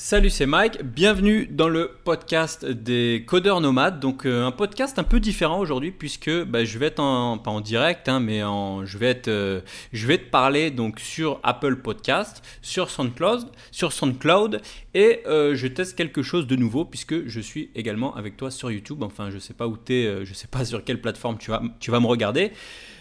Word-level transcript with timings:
Salut, 0.00 0.30
c'est 0.30 0.46
Mike. 0.46 0.84
Bienvenue 0.84 1.48
dans 1.50 1.68
le 1.68 1.90
podcast 2.04 2.64
des 2.64 3.24
codeurs 3.26 3.60
nomades. 3.60 3.98
Donc 3.98 4.26
euh, 4.26 4.46
un 4.46 4.52
podcast 4.52 4.96
un 5.00 5.02
peu 5.02 5.18
différent 5.18 5.58
aujourd'hui 5.58 5.90
puisque 5.90 6.30
bah, 6.44 6.64
je 6.64 6.78
vais 6.78 6.86
être 6.86 7.00
en, 7.00 7.36
pas 7.36 7.50
en 7.50 7.60
direct, 7.60 8.08
hein, 8.08 8.20
mais 8.20 8.38
je 8.38 8.96
vais 8.96 9.08
être, 9.08 9.26
euh, 9.26 9.60
je 9.92 10.06
vais 10.06 10.18
te 10.18 10.30
parler 10.30 10.70
donc 10.70 11.00
sur 11.00 11.40
Apple 11.42 11.78
Podcast, 11.78 12.44
sur 12.62 12.90
SoundCloud, 12.90 13.50
sur 13.72 13.92
SoundCloud 13.92 14.62
et 14.94 15.22
euh, 15.26 15.56
je 15.56 15.66
teste 15.66 15.96
quelque 15.96 16.22
chose 16.22 16.46
de 16.46 16.54
nouveau 16.54 16.84
puisque 16.84 17.26
je 17.26 17.40
suis 17.40 17.70
également 17.74 18.14
avec 18.14 18.36
toi 18.36 18.52
sur 18.52 18.70
YouTube. 18.70 19.02
Enfin, 19.02 19.30
je 19.30 19.38
sais 19.38 19.52
pas 19.52 19.66
où 19.66 19.76
tu 19.76 19.94
es, 19.94 20.24
je 20.24 20.32
sais 20.32 20.46
pas 20.46 20.64
sur 20.64 20.84
quelle 20.84 21.00
plateforme 21.00 21.38
tu 21.38 21.50
vas, 21.50 21.60
tu 21.80 21.90
vas 21.90 21.98
me 21.98 22.06
regarder. 22.06 22.52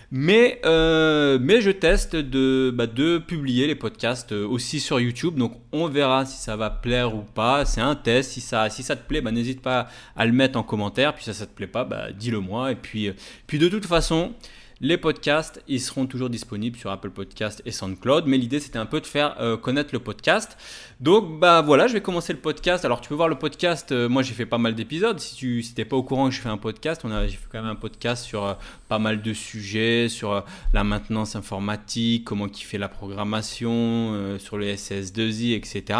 Mais, 0.09 0.61
euh, 0.63 1.37
mais 1.41 1.59
je 1.59 1.69
teste 1.69 2.15
de, 2.15 2.71
bah, 2.73 2.87
de 2.87 3.17
publier 3.17 3.67
les 3.67 3.75
podcasts 3.75 4.31
euh, 4.31 4.47
aussi 4.47 4.79
sur 4.79 4.99
YouTube. 5.01 5.35
Donc 5.35 5.53
on 5.73 5.87
verra 5.87 6.25
si 6.25 6.37
ça 6.37 6.55
va 6.55 6.69
plaire 6.69 7.13
ou 7.13 7.23
pas. 7.23 7.65
C'est 7.65 7.81
un 7.81 7.95
test. 7.95 8.31
Si 8.31 8.41
ça, 8.41 8.69
si 8.69 8.83
ça 8.83 8.95
te 8.95 9.05
plaît, 9.05 9.19
bah, 9.19 9.31
n'hésite 9.31 9.61
pas 9.61 9.87
à 10.15 10.25
le 10.25 10.31
mettre 10.31 10.57
en 10.57 10.63
commentaire. 10.63 11.13
Puis 11.13 11.25
si 11.25 11.33
ça 11.33 11.43
ne 11.43 11.49
te 11.49 11.55
plaît 11.55 11.67
pas, 11.67 11.83
bah, 11.83 12.11
dis-le 12.13 12.39
moi. 12.39 12.71
Et 12.71 12.75
puis, 12.75 13.09
euh, 13.09 13.13
puis 13.47 13.59
de 13.59 13.67
toute 13.67 13.85
façon, 13.85 14.33
les 14.79 14.97
podcasts, 14.97 15.63
ils 15.67 15.81
seront 15.81 16.05
toujours 16.05 16.29
disponibles 16.29 16.77
sur 16.77 16.91
Apple 16.91 17.09
Podcast 17.09 17.63
et 17.65 17.71
SoundCloud, 17.71 18.25
mais 18.27 18.37
l'idée 18.37 18.59
c'était 18.59 18.77
un 18.77 18.85
peu 18.85 19.01
de 19.01 19.07
faire 19.07 19.35
euh, 19.39 19.57
connaître 19.57 19.89
le 19.91 19.99
podcast. 19.99 20.55
Donc 20.99 21.39
bah 21.39 21.63
voilà, 21.63 21.87
je 21.87 21.93
vais 21.93 22.01
commencer 22.01 22.31
le 22.31 22.39
podcast. 22.39 22.85
Alors 22.85 23.01
tu 23.01 23.09
peux 23.09 23.15
voir 23.15 23.27
le 23.27 23.39
podcast, 23.39 23.91
euh, 23.91 24.07
moi 24.07 24.21
j'ai 24.21 24.35
fait 24.35 24.45
pas 24.45 24.59
mal 24.59 24.75
d'épisodes. 24.75 25.19
Si 25.19 25.35
tu 25.35 25.63
n'étais 25.67 25.85
pas 25.85 25.95
au 25.95 26.03
courant 26.03 26.29
que 26.29 26.35
je 26.35 26.41
fais 26.41 26.49
un 26.49 26.57
podcast, 26.57 27.01
on 27.05 27.11
a 27.11 27.25
j'ai 27.25 27.37
fait 27.37 27.47
quand 27.51 27.61
même 27.61 27.71
un 27.71 27.75
podcast 27.75 28.23
sur 28.23 28.45
euh, 28.45 28.53
pas 28.87 28.99
mal 28.99 29.23
de 29.23 29.33
sujets, 29.33 30.09
sur 30.09 30.43
la 30.73 30.83
maintenance 30.83 31.35
informatique, 31.35 32.23
comment 32.25 32.47
qui 32.47 32.63
fait 32.63 32.77
la 32.77 32.87
programmation, 32.89 34.37
sur 34.39 34.57
les 34.57 34.75
SS2I, 34.75 35.55
etc. 35.55 35.99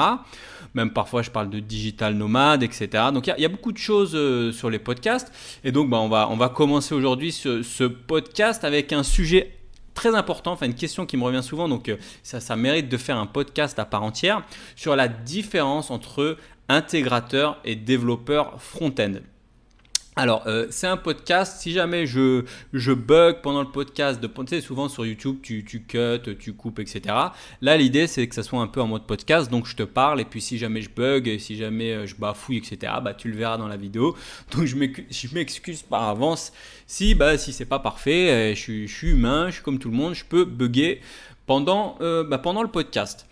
Même 0.74 0.92
parfois 0.92 1.24
je 1.24 1.32
parle 1.32 1.50
de 1.50 1.60
digital 1.60 2.14
nomade, 2.14 2.62
etc. 2.64 3.06
Donc 3.14 3.28
il 3.28 3.42
y, 3.42 3.46
a 3.46 3.50
beaucoup 3.50 3.72
de 3.72 3.78
choses 3.78 4.12
sur 4.56 4.70
les 4.70 4.80
podcasts. 4.80 5.32
Et 5.64 5.72
donc 5.72 5.90
bah, 5.90 5.98
on, 5.98 6.08
va, 6.08 6.30
on 6.30 6.38
va 6.38 6.50
commencer 6.50 6.94
aujourd'hui 6.96 7.32
ce, 7.32 7.62
ce 7.62 7.84
podcast 7.84 8.64
avec 8.68 8.94
un 8.94 9.04
sujet 9.04 9.54
très 9.94 10.14
important, 10.14 10.56
une 10.62 10.76
question 10.76 11.08
qui 11.08 11.18
me 11.18 11.24
revient 11.24 11.42
souvent, 11.42 11.68
donc 11.68 11.90
euh, 11.90 11.98
ça, 12.22 12.40
ça 12.40 12.56
mérite 12.56 12.88
de 12.88 12.98
faire 12.98 13.18
un 13.18 13.26
podcast 13.26 13.80
à 13.80 13.86
part 13.86 14.04
entière 14.04 14.44
sur 14.76 14.96
la 14.96 15.08
différence 15.08 15.90
entre 15.90 16.38
intégrateur 16.70 17.60
et 17.66 17.76
développeur 17.76 18.62
front-end. 18.62 19.16
Alors, 20.20 20.48
euh, 20.48 20.66
c'est 20.72 20.88
un 20.88 20.98
podcast. 20.98 21.62
Si 21.62 21.72
jamais 21.72 22.08
je, 22.08 22.44
je 22.74 22.92
bug 22.92 23.42
pendant 23.44 23.62
le 23.62 23.70
podcast, 23.70 24.20
de, 24.20 24.26
tu 24.26 24.34
sais, 24.48 24.62
souvent 24.62 24.90
sur 24.90 25.06
YouTube, 25.06 25.38
tu, 25.44 25.64
tu 25.64 25.84
cut, 25.84 26.36
tu 26.40 26.54
coupes, 26.54 26.80
etc. 26.80 27.16
Là, 27.62 27.78
l'idée, 27.78 28.08
c'est 28.08 28.28
que 28.28 28.34
ça 28.34 28.42
soit 28.42 28.60
un 28.60 28.66
peu 28.66 28.82
en 28.82 28.88
mode 28.88 29.06
podcast. 29.06 29.52
Donc, 29.52 29.68
je 29.68 29.76
te 29.76 29.84
parle. 29.84 30.20
Et 30.20 30.26
puis, 30.26 30.42
si 30.42 30.58
jamais 30.58 30.82
je 30.82 30.90
bug, 30.90 31.38
si 31.38 31.56
jamais 31.56 31.92
euh, 31.92 32.08
je 32.08 32.16
bafouille, 32.16 32.58
etc., 32.58 32.94
bah, 33.04 33.14
tu 33.14 33.30
le 33.30 33.38
verras 33.38 33.60
dans 33.60 33.68
la 33.68 33.78
vidéo. 33.78 34.18
Donc, 34.58 34.66
je 34.66 35.34
m'excuse 35.36 35.84
par 35.84 36.10
avance 36.10 36.52
si, 36.88 37.14
bah, 37.14 37.38
si 37.38 37.54
c'est 37.54 37.66
pas 37.66 37.80
parfait. 37.80 38.32
Euh, 38.32 38.56
je 38.56 38.88
suis, 38.88 39.08
humain, 39.08 39.50
je 39.50 39.56
suis 39.56 39.64
comme 39.64 39.78
tout 39.78 39.92
le 39.92 39.98
monde. 39.98 40.16
Je 40.16 40.26
peux 40.26 40.46
bugger 40.46 41.00
pendant, 41.46 41.96
bah, 42.00 42.40
pendant 42.40 42.64
le 42.64 42.70
podcast. 42.70 43.28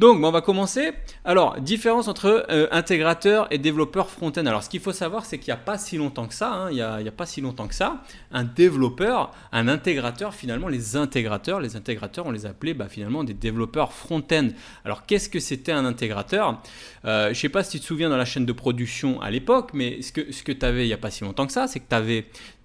Donc, 0.00 0.24
on 0.24 0.30
va 0.30 0.40
commencer. 0.40 0.92
Alors, 1.26 1.60
différence 1.60 2.08
entre 2.08 2.46
euh, 2.48 2.66
intégrateur 2.70 3.46
et 3.50 3.58
développeur 3.58 4.08
front-end. 4.08 4.46
Alors, 4.46 4.62
ce 4.62 4.70
qu'il 4.70 4.80
faut 4.80 4.94
savoir, 4.94 5.26
c'est 5.26 5.36
qu'il 5.36 5.52
n'y 5.52 5.60
a 5.60 5.62
pas 5.62 5.76
si 5.76 5.98
longtemps 5.98 6.26
que 6.26 6.32
ça, 6.32 6.50
hein, 6.50 6.70
il 6.70 6.76
n'y 6.76 6.80
a, 6.80 7.12
pas 7.14 7.26
si 7.26 7.42
longtemps 7.42 7.68
que 7.68 7.74
ça, 7.74 8.02
un 8.32 8.44
développeur, 8.44 9.30
un 9.52 9.68
intégrateur, 9.68 10.34
finalement, 10.34 10.68
les 10.68 10.96
intégrateurs, 10.96 11.60
les 11.60 11.76
intégrateurs, 11.76 12.24
on 12.24 12.30
les 12.30 12.46
appelait 12.46 12.72
bah, 12.72 12.88
finalement 12.88 13.24
des 13.24 13.34
développeurs 13.34 13.92
front-end. 13.92 14.48
Alors, 14.86 15.04
qu'est-ce 15.04 15.28
que 15.28 15.38
c'était 15.38 15.72
un 15.72 15.84
intégrateur? 15.84 16.62
Euh, 17.04 17.24
Je 17.24 17.28
ne 17.28 17.34
sais 17.34 17.50
pas 17.50 17.62
si 17.62 17.72
tu 17.72 17.80
te 17.80 17.84
souviens 17.84 18.08
dans 18.08 18.16
la 18.16 18.24
chaîne 18.24 18.46
de 18.46 18.52
production 18.54 19.20
à 19.20 19.30
l'époque, 19.30 19.72
mais 19.74 20.00
ce 20.00 20.12
que, 20.12 20.52
tu 20.52 20.64
avais 20.64 20.84
il 20.84 20.88
n'y 20.88 20.94
a 20.94 20.96
pas 20.96 21.10
si 21.10 21.24
longtemps 21.24 21.46
que 21.46 21.52
ça, 21.52 21.66
c'est 21.66 21.78
que 21.78 21.90
tu 21.90 21.94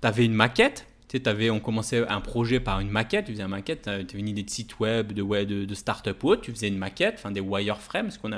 avais, 0.07 0.25
une 0.25 0.33
maquette 0.33 0.87
sais, 1.23 1.49
on 1.49 1.59
commençait 1.59 2.07
un 2.07 2.21
projet 2.21 2.59
par 2.59 2.79
une 2.79 2.89
maquette, 2.89 3.25
tu 3.25 3.31
faisais 3.33 3.43
une 3.43 3.49
maquette, 3.49 3.83
tu 3.83 3.89
avais 3.89 4.05
une 4.13 4.27
idée 4.27 4.43
de 4.43 4.49
site 4.49 4.79
web, 4.79 5.13
de, 5.13 5.65
de 5.65 5.75
start-up 5.75 6.23
ou 6.23 6.29
autre, 6.29 6.41
tu 6.41 6.51
faisais 6.51 6.67
une 6.67 6.77
maquette, 6.77 7.15
enfin 7.17 7.31
des 7.31 7.41
wireframes, 7.41 8.11
ce 8.11 8.19
qu'on 8.19 8.31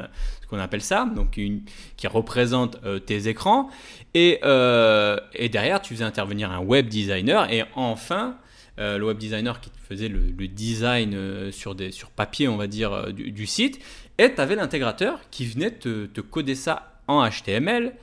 qu'on 0.49 0.59
appelle 0.59 0.81
ça, 0.81 1.05
donc 1.05 1.37
une, 1.37 1.61
qui 1.97 2.07
représente 2.07 2.77
euh, 2.85 2.99
tes 2.99 3.27
écrans. 3.27 3.69
Et, 4.13 4.39
euh, 4.43 5.17
et 5.33 5.49
derrière, 5.49 5.81
tu 5.81 5.93
faisais 5.93 6.05
intervenir 6.05 6.51
un 6.51 6.59
web 6.59 6.87
designer. 6.87 7.51
Et 7.51 7.63
enfin, 7.75 8.37
euh, 8.79 8.97
le 8.97 9.05
web 9.05 9.17
designer 9.17 9.59
qui 9.59 9.69
faisait 9.87 10.07
le, 10.07 10.47
design 10.47 11.51
sur, 11.51 11.75
des, 11.75 11.91
sur 11.91 12.09
papier, 12.09 12.47
on 12.47 12.57
va 12.57 12.67
dire, 12.67 13.13
du, 13.13 13.45
site. 13.45 13.79
Et 14.17 14.33
tu 14.33 14.41
avais 14.41 14.55
l'intégrateur 14.55 15.19
qui 15.31 15.45
venait 15.45 15.71
te, 15.71 16.21
coder 16.21 16.55
ça 16.55 17.01
en 17.07 17.27
HTML 17.27 17.93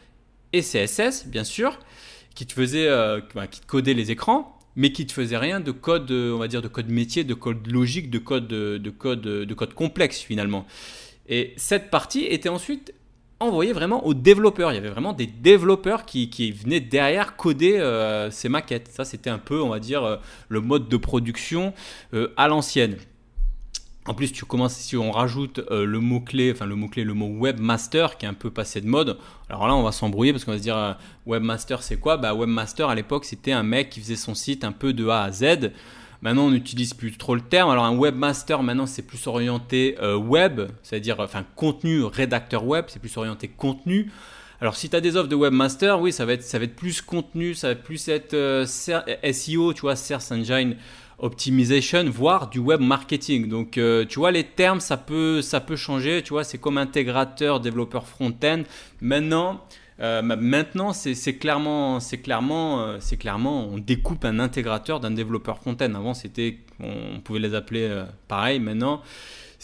et 0.52 0.60
CSS, 0.60 1.26
bien 1.26 1.44
sûr 1.44 1.78
qui 2.34 2.46
te 2.46 2.52
faisait, 2.52 2.88
qui 3.52 3.60
te 3.60 3.66
codait 3.66 3.94
les 3.94 4.10
écrans 4.10 4.53
mais 4.76 4.92
qui 4.92 5.04
ne 5.04 5.10
faisait 5.10 5.36
rien 5.38 5.60
de 5.60 5.70
code, 5.70 6.10
on 6.10 6.38
va 6.38 6.48
dire, 6.48 6.62
de 6.62 6.68
code 6.68 6.90
métier, 6.90 7.24
de 7.24 7.34
code 7.34 7.66
logique, 7.70 8.10
de 8.10 8.18
code, 8.18 8.48
de 8.48 8.90
code, 8.90 9.22
de 9.22 9.54
code 9.54 9.74
complexe 9.74 10.20
finalement. 10.20 10.66
Et 11.28 11.54
cette 11.56 11.90
partie 11.90 12.24
était 12.24 12.48
ensuite 12.48 12.92
envoyée 13.40 13.72
vraiment 13.72 14.06
aux 14.06 14.14
développeurs. 14.14 14.72
Il 14.72 14.74
y 14.74 14.78
avait 14.78 14.88
vraiment 14.88 15.12
des 15.12 15.26
développeurs 15.26 16.04
qui, 16.04 16.30
qui 16.30 16.52
venaient 16.52 16.80
derrière 16.80 17.36
coder 17.36 17.78
euh, 17.78 18.30
ces 18.30 18.48
maquettes. 18.48 18.88
Ça, 18.88 19.04
c'était 19.04 19.30
un 19.30 19.38
peu, 19.38 19.60
on 19.60 19.68
va 19.68 19.78
dire, 19.78 20.04
euh, 20.04 20.16
le 20.48 20.60
mode 20.60 20.88
de 20.88 20.96
production 20.96 21.72
euh, 22.12 22.32
à 22.36 22.48
l'ancienne. 22.48 22.96
En 24.06 24.12
plus, 24.12 24.32
tu 24.32 24.44
commences, 24.44 24.74
si 24.74 24.98
on 24.98 25.10
rajoute 25.10 25.60
euh, 25.70 25.86
le 25.86 25.98
mot-clé, 25.98 26.52
enfin 26.52 26.66
le 26.66 26.74
mot-clé, 26.74 27.04
le 27.04 27.14
mot 27.14 27.28
webmaster 27.38 28.18
qui 28.18 28.26
est 28.26 28.28
un 28.28 28.34
peu 28.34 28.50
passé 28.50 28.82
de 28.82 28.86
mode. 28.86 29.16
Alors 29.48 29.66
là, 29.66 29.74
on 29.74 29.82
va 29.82 29.92
s'embrouiller 29.92 30.32
parce 30.32 30.44
qu'on 30.44 30.50
va 30.50 30.58
se 30.58 30.62
dire 30.62 30.76
euh, 30.76 30.92
webmaster, 31.24 31.82
c'est 31.82 31.96
quoi? 31.96 32.18
Bah, 32.18 32.34
webmaster 32.34 32.86
à 32.90 32.94
l'époque, 32.94 33.24
c'était 33.24 33.52
un 33.52 33.62
mec 33.62 33.88
qui 33.88 34.00
faisait 34.00 34.16
son 34.16 34.34
site 34.34 34.62
un 34.62 34.72
peu 34.72 34.92
de 34.92 35.08
A 35.08 35.22
à 35.22 35.32
Z. 35.32 35.72
Maintenant, 36.20 36.44
on 36.44 36.50
n'utilise 36.50 36.92
plus 36.92 37.16
trop 37.16 37.34
le 37.34 37.40
terme. 37.40 37.70
Alors, 37.70 37.84
un 37.84 37.96
webmaster, 37.96 38.62
maintenant, 38.62 38.86
c'est 38.86 39.02
plus 39.06 39.26
orienté 39.26 39.96
euh, 40.02 40.16
web, 40.16 40.60
c'est-à-dire, 40.82 41.16
enfin, 41.20 41.44
contenu, 41.56 42.04
rédacteur 42.04 42.66
web, 42.66 42.84
c'est 42.88 43.00
plus 43.00 43.16
orienté 43.16 43.48
contenu. 43.48 44.10
Alors, 44.60 44.76
si 44.76 44.90
tu 44.90 44.96
as 44.96 45.00
des 45.00 45.16
offres 45.16 45.28
de 45.28 45.34
webmaster, 45.34 45.98
oui, 45.98 46.12
ça 46.12 46.26
va 46.26 46.34
être, 46.34 46.42
ça 46.42 46.58
va 46.58 46.64
être 46.64 46.76
plus 46.76 47.00
contenu, 47.00 47.54
ça 47.54 47.68
va 47.68 47.74
plus 47.74 48.08
être 48.08 48.64
SEO, 48.66 49.72
tu 49.72 49.80
vois, 49.80 49.96
Search 49.96 50.30
Engine 50.30 50.76
optimization, 51.18 52.04
voire 52.10 52.50
du 52.50 52.58
web 52.58 52.80
marketing. 52.80 53.48
Donc, 53.48 53.78
euh, 53.78 54.04
tu 54.04 54.18
vois, 54.18 54.30
les 54.30 54.44
termes, 54.44 54.80
ça 54.80 54.96
peut, 54.96 55.42
ça 55.42 55.60
peut 55.60 55.76
changer. 55.76 56.22
Tu 56.22 56.30
vois, 56.30 56.44
c'est 56.44 56.58
comme 56.58 56.78
intégrateur, 56.78 57.60
développeur 57.60 58.06
front-end. 58.06 58.62
Maintenant, 59.00 59.64
euh, 60.00 60.22
maintenant, 60.22 60.92
c'est 60.92 61.36
clairement, 61.36 62.00
c'est 62.00 62.18
clairement, 62.18 62.80
euh, 62.80 62.96
c'est 63.00 63.16
clairement, 63.16 63.68
on 63.68 63.78
découpe 63.78 64.24
un 64.24 64.40
intégrateur 64.40 65.00
d'un 65.00 65.12
développeur 65.12 65.58
front-end. 65.58 65.94
Avant, 65.94 66.14
c'était, 66.14 66.58
on 66.80 67.20
pouvait 67.20 67.38
les 67.38 67.54
appeler 67.54 68.04
pareil. 68.28 68.58
Maintenant, 68.58 69.02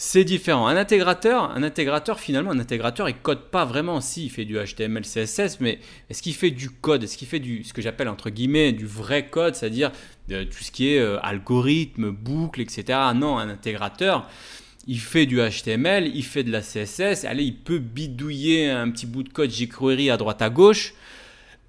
c'est 0.03 0.23
différent. 0.23 0.65
Un 0.65 0.77
intégrateur, 0.77 1.51
un 1.51 1.61
intégrateur 1.61 2.19
finalement, 2.19 2.49
un 2.49 2.57
intégrateur, 2.57 3.07
il 3.07 3.13
code 3.13 3.51
pas 3.51 3.65
vraiment. 3.65 4.01
Si, 4.01 4.25
il 4.25 4.29
fait 4.31 4.45
du 4.45 4.57
HTML, 4.57 5.03
CSS, 5.03 5.59
mais 5.59 5.77
est-ce 6.09 6.23
qu'il 6.23 6.33
fait 6.33 6.49
du 6.49 6.71
code? 6.71 7.03
Est-ce 7.03 7.15
qu'il 7.15 7.27
fait 7.27 7.37
du, 7.37 7.63
ce 7.63 7.71
que 7.71 7.83
j'appelle 7.83 8.09
entre 8.09 8.31
guillemets 8.31 8.71
du 8.71 8.87
vrai 8.87 9.27
code, 9.27 9.53
c'est-à-dire 9.53 9.91
tout 10.27 10.63
ce 10.63 10.71
qui 10.71 10.87
est 10.87 10.97
euh, 10.97 11.19
algorithme, 11.21 12.09
boucle, 12.09 12.61
etc. 12.61 12.97
Non, 13.13 13.37
un 13.37 13.47
intégrateur, 13.47 14.27
il 14.87 14.99
fait 14.99 15.27
du 15.27 15.37
HTML, 15.37 16.07
il 16.07 16.23
fait 16.23 16.43
de 16.43 16.51
la 16.51 16.61
CSS. 16.61 17.23
Allez, 17.25 17.43
il 17.43 17.57
peut 17.57 17.77
bidouiller 17.77 18.71
un 18.71 18.89
petit 18.89 19.05
bout 19.05 19.21
de 19.21 19.29
code 19.29 19.51
jQuery 19.51 20.09
à 20.09 20.17
droite 20.17 20.41
à 20.41 20.49
gauche. 20.49 20.95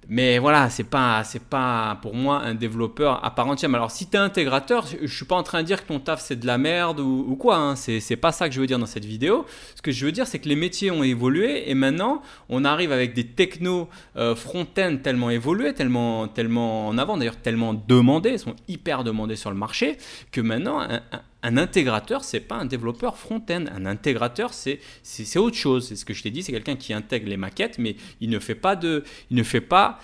Mais 0.09 0.37
voilà, 0.39 0.69
c'est 0.69 0.83
pas, 0.83 1.23
c'est 1.23 1.43
pas 1.43 1.97
pour 2.01 2.15
moi 2.15 2.39
un 2.39 2.55
développeur 2.55 3.23
à 3.23 3.33
part 3.33 3.47
entière. 3.47 3.73
alors, 3.73 3.91
si 3.91 4.07
tu 4.07 4.17
es 4.17 4.19
intégrateur, 4.19 4.85
je 5.01 5.13
suis 5.13 5.25
pas 5.25 5.35
en 5.35 5.43
train 5.43 5.61
de 5.61 5.67
dire 5.67 5.83
que 5.83 5.87
ton 5.87 5.99
taf 5.99 6.21
c'est 6.21 6.35
de 6.35 6.45
la 6.45 6.57
merde 6.57 6.99
ou, 6.99 7.35
quoi. 7.35 7.57
Hein. 7.57 7.75
C'est, 7.75 8.15
pas 8.15 8.31
ça 8.31 8.47
que 8.47 8.55
je 8.55 8.61
veux 8.61 8.67
dire 8.67 8.79
dans 8.79 8.85
cette 8.85 9.05
vidéo. 9.05 9.45
Ce 9.75 9.81
que 9.81 9.91
je 9.91 10.05
veux 10.05 10.11
dire, 10.11 10.27
c'est 10.27 10.39
que 10.39 10.49
les 10.49 10.55
métiers 10.55 10.91
ont 10.91 11.03
évolué 11.03 11.69
et 11.69 11.73
maintenant, 11.73 12.21
on 12.49 12.65
arrive 12.65 12.91
avec 12.91 13.13
des 13.13 13.25
technos 13.25 13.89
euh, 14.15 14.35
front-end 14.35 14.97
tellement 15.01 15.29
évolués, 15.29 15.73
tellement, 15.73 16.27
tellement 16.27 16.87
en 16.87 16.97
avant, 16.97 17.17
d'ailleurs 17.17 17.37
tellement 17.37 17.73
demandés, 17.73 18.37
sont 18.37 18.55
hyper 18.67 19.03
demandés 19.03 19.35
sur 19.35 19.51
le 19.51 19.57
marché, 19.57 19.97
que 20.31 20.41
maintenant, 20.41 20.79
un 20.81 21.01
intégrateur, 21.43 22.23
c'est 22.23 22.39
pas 22.39 22.55
un 22.55 22.65
développeur 22.65 23.17
front-end. 23.17 23.65
Un 23.73 23.85
intégrateur, 23.85 24.53
c'est 24.53 24.79
autre 25.37 25.57
chose. 25.57 25.87
C'est 25.87 25.95
ce 25.95 26.05
que 26.05 26.13
je 26.13 26.23
t'ai 26.23 26.31
dit, 26.31 26.43
c'est 26.43 26.51
quelqu'un 26.51 26.75
qui 26.75 26.93
intègre 26.93 27.27
les 27.29 27.37
maquettes, 27.37 27.77
mais 27.77 27.95
il 28.21 28.29
ne 28.29 28.39
fait 28.39 28.55
pas 28.55 28.75
de, 28.75 29.03
il 29.29 29.37
ne 29.37 29.43
fait 29.43 29.61
pas 29.61 29.99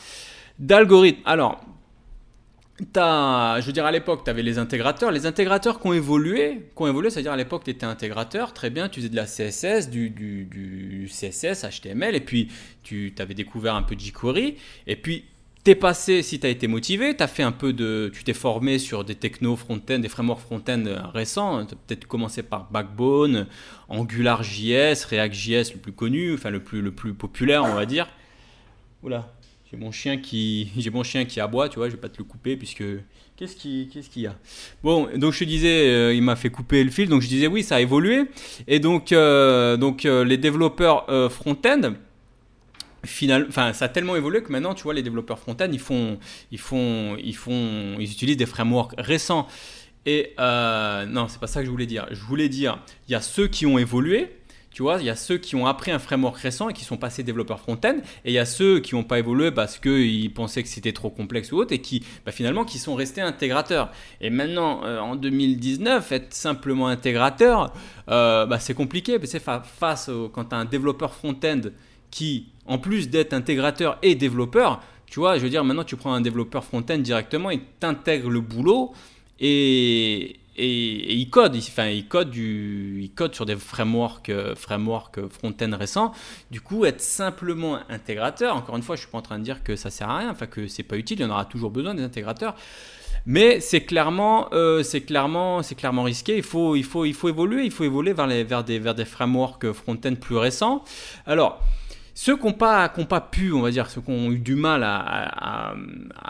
d'algorithme. 0.60 1.22
Alors, 1.26 1.64
je 2.80 3.66
veux 3.66 3.74
dire, 3.74 3.86
à 3.86 3.92
l'époque, 3.92 4.24
tu 4.24 4.30
avais 4.30 4.44
les 4.44 4.58
intégrateurs. 4.58 5.12
Les 5.12 5.26
intégrateurs 5.26 5.80
qui 5.80 5.88
ont 5.88 5.94
évolué, 5.94 6.70
qui 6.76 6.84
évolué 6.84 7.10
c'est-à-dire 7.10 7.32
à, 7.32 7.38
l'époque, 7.38 7.64
tu 7.64 7.72
étais 7.72 7.86
intégrateur, 7.86 8.54
très 8.54 8.70
bien, 8.70 8.90
tu 8.90 9.00
faisais 9.00 9.10
de 9.10 9.16
la 9.16 9.26
CSS, 9.26 9.90
du, 9.90 10.10
du, 10.10 11.08
CSS, 11.10 11.66
HTML, 11.66 12.16
et 12.16 12.22
puis 12.22 12.50
tu 12.84 13.14
avais 13.20 13.34
découvert 13.34 13.76
un 13.76 13.84
peu 13.84 13.96
jQuery, 13.98 14.56
et 14.88 14.96
puis 14.96 15.26
T'es 15.66 15.76
passé, 15.76 16.22
si 16.22 16.40
tu 16.40 16.48
as 16.48 16.50
été 16.50 16.68
motivé, 16.68 17.14
as 17.20 17.28
fait 17.28 17.44
un 17.44 17.52
peu 17.52 17.74
de, 17.74 18.10
tu 18.14 18.24
t'es 18.24 18.34
formé 18.34 18.80
sur 18.80 19.04
des 19.04 19.16
technos 19.16 19.58
front-end, 19.58 20.00
des 20.00 20.08
frameworks 20.08 20.40
front-end 20.40 20.84
récents. 21.14 21.66
Tu 21.66 21.74
as 21.74 21.78
peut-être 21.86 22.08
commencé 22.08 22.44
par 22.44 22.72
Backbone, 22.72 23.46
AngularJS, 23.90 25.04
ReactJS 25.10 25.74
le 25.74 25.80
plus 25.82 25.92
connu, 25.92 26.34
enfin 26.34 26.50
le 26.50 26.64
plus, 26.64 26.82
le 26.82 26.92
plus 26.92 27.14
populaire, 27.14 27.66
on 27.66 27.74
va 27.74 27.86
dire. 27.86 28.08
Oula, 29.04 29.34
j'ai 29.70 29.76
mon 29.76 29.92
chien 29.92 30.18
qui, 30.18 30.72
j'ai 30.78 30.92
mon 30.92 31.04
chien 31.04 31.26
qui 31.26 31.42
aboie, 31.42 31.68
tu 31.68 31.76
vois, 31.76 31.90
je 31.90 31.96
vais 31.96 32.02
pas 32.02 32.10
te 32.10 32.20
le 32.20 32.24
couper 32.24 32.56
puisque 32.56 32.86
qu'est-ce 33.36 33.58
qui, 33.58 33.90
qu'est-ce 33.92 34.10
qu'il 34.10 34.22
y 34.22 34.28
a? 34.28 34.36
Bon, 34.82 35.10
donc 35.18 35.34
je 35.34 35.44
disais, 35.44 35.90
euh, 35.90 36.14
il 36.14 36.22
m'a 36.22 36.38
fait 36.38 36.50
couper 36.50 36.86
le 36.86 36.90
fil, 36.90 37.10
donc 37.10 37.22
je 37.22 37.28
disais 37.28 37.48
oui, 37.48 37.64
ça 37.64 37.76
a 37.76 37.82
évolué 37.82 38.24
et 38.66 38.80
donc, 38.80 39.12
euh, 39.12 39.76
donc 39.76 40.06
euh, 40.06 40.24
les 40.24 40.38
développeurs 40.38 41.06
front-end 41.30 41.96
final, 43.06 43.46
enfin, 43.48 43.74
ça 43.74 43.86
a 43.86 43.90
tellement 43.90 44.16
évolué 44.16 44.44
que 44.44 44.52
maintenant, 44.52 44.74
tu 44.74 44.84
vois, 44.84 44.94
les 44.94 45.04
développeurs 45.04 45.40
front-end, 45.40 45.70
ils 45.72 45.80
font, 45.80 46.20
ils 46.52 46.60
font, 46.60 47.16
ils 47.18 47.36
font, 47.36 47.96
ils 48.00 48.12
utilisent 48.12 48.38
des 48.38 48.46
frameworks 48.46 48.94
récents. 48.98 49.48
Et 50.06 50.34
euh, 50.40 51.06
non, 51.06 51.28
c'est 51.28 51.40
pas 51.40 51.48
ça 51.48 51.60
que 51.60 51.66
je 51.66 51.72
voulais 51.72 51.86
dire. 51.86 52.08
Je 52.12 52.22
voulais 52.24 52.50
dire, 52.50 52.80
il 53.08 53.12
y 53.12 53.16
a 53.16 53.22
ceux 53.22 53.48
qui 53.48 53.66
ont 53.66 53.78
évolué. 53.78 54.36
Tu 54.72 54.84
vois, 54.84 54.98
il 55.00 55.06
y 55.06 55.10
a 55.10 55.16
ceux 55.16 55.38
qui 55.38 55.56
ont 55.56 55.66
appris 55.66 55.90
un 55.90 55.98
framework 55.98 56.38
récent 56.38 56.70
et 56.70 56.74
qui 56.74 56.86
sont 56.86 56.96
passés 56.96 57.24
développeurs 57.24 57.60
front-end, 57.60 57.98
et 58.24 58.30
il 58.30 58.34
y 58.34 58.38
a 58.38 58.46
ceux 58.46 58.80
qui 58.80 58.94
n'ont 58.94 59.04
pas 59.04 59.18
évolué 59.18 59.50
parce 59.50 59.80
qu'ils 59.80 60.32
pensaient 60.32 60.62
que 60.62 60.70
c'était 60.70 60.94
trop 60.94 61.10
complexe 61.10 61.52
ou 61.52 61.58
autre, 61.58 61.74
et 61.74 61.80
qui 61.80 62.04
bah, 62.24 62.32
finalement 62.32 62.64
qui 62.64 62.78
sont 62.78 62.94
restés 62.94 63.20
intégrateurs. 63.20 63.92
Et 64.22 64.30
maintenant, 64.30 64.86
euh, 64.86 65.00
en 65.00 65.16
2019, 65.16 66.12
être 66.12 66.34
simplement 66.36 66.88
intégrateur, 66.88 67.74
euh, 68.10 68.46
bah, 68.46 68.60
c'est 68.60 68.76
compliqué. 68.76 69.18
Parce 69.18 69.34
que 69.34 69.40
face 69.40 70.10
quand 70.34 70.46
tu 70.46 70.56
as 70.56 70.60
un 70.60 70.66
développeur 70.66 71.16
front-end 71.16 71.62
qui, 72.12 72.48
en 72.66 72.78
plus 72.78 73.10
d'être 73.10 73.34
intégrateur 73.34 73.98
et 74.02 74.16
développeur, 74.16 74.82
tu 75.08 75.20
vois, 75.20 75.38
je 75.38 75.44
veux 75.44 75.50
dire, 75.50 75.64
maintenant 75.64 75.84
tu 75.84 75.96
prends 75.96 76.14
un 76.14 76.22
développeur 76.22 76.64
front-end 76.64 76.98
directement, 76.98 77.50
il 77.50 77.62
t'intègre 77.80 78.30
le 78.30 78.42
boulot 78.42 78.94
et, 79.40 80.40
et, 80.56 81.14
il 81.14 81.30
code, 81.30 81.56
enfin, 81.56 81.88
il 81.88 82.08
code, 82.08 82.30
du, 82.30 83.00
il 83.02 83.12
code 83.12 83.34
sur 83.34 83.46
des 83.46 83.56
frameworks, 83.56 84.30
euh, 84.30 84.56
frameworks 84.56 85.28
front-end 85.30 85.72
récents. 85.78 86.12
Du 86.52 86.62
coup, 86.62 86.86
être 86.86 87.02
simplement 87.02 87.80
intégrateur, 87.90 88.56
encore 88.56 88.76
une 88.76 88.84
fois, 88.84 88.96
je 88.96 89.02
suis 89.02 89.10
pas 89.10 89.18
en 89.18 89.24
train 89.24 89.40
de 89.40 89.44
dire 89.44 89.64
que 89.64 89.76
ça 89.76 89.90
sert 89.90 90.10
à 90.10 90.18
rien, 90.18 90.30
enfin 90.32 90.48
que 90.48 90.68
c'est 90.68 90.84
pas 90.84 90.98
utile, 90.98 91.20
il 91.20 91.24
y 91.24 91.26
en 91.26 91.32
aura 91.32 91.46
toujours 91.46 91.72
besoin 91.72 91.96
des 91.96 92.04
intégrateurs. 92.04 92.56
Mais 93.26 93.60
c'est 93.60 93.82
clairement, 93.82 94.50
euh, 94.54 94.84
c'est 94.84 95.02
clairement, 95.02 95.62
c'est 95.62 95.76
clairement 95.76 96.04
risqué. 96.04 96.38
Il 96.38 96.44
faut, 96.44 96.76
il 96.76 96.84
faut, 96.84 97.06
il 97.06 97.14
faut 97.14 97.30
évoluer. 97.30 97.64
Il 97.64 97.72
faut 97.72 97.84
évoluer 97.84 98.14
vers, 98.14 98.28
les, 98.28 98.44
vers 98.44 98.64
des, 98.64 98.80
vers 98.80 98.96
des 98.96 99.06
frameworks 99.06 99.72
front-end 99.72 100.16
plus 100.16 100.38
récents. 100.38 100.84
Alors, 101.26 101.62
ceux 102.22 102.36
qui 102.36 102.48
n'ont 102.48 102.52
pas, 102.52 102.90
pu, 103.32 103.54
on 103.54 103.62
va 103.62 103.72
dire, 103.72 103.90
ceux 103.90 104.02
qui 104.02 104.12
ont 104.12 104.30
eu 104.34 104.40
du 104.40 104.56
mal 104.56 104.84
à, 104.84 105.74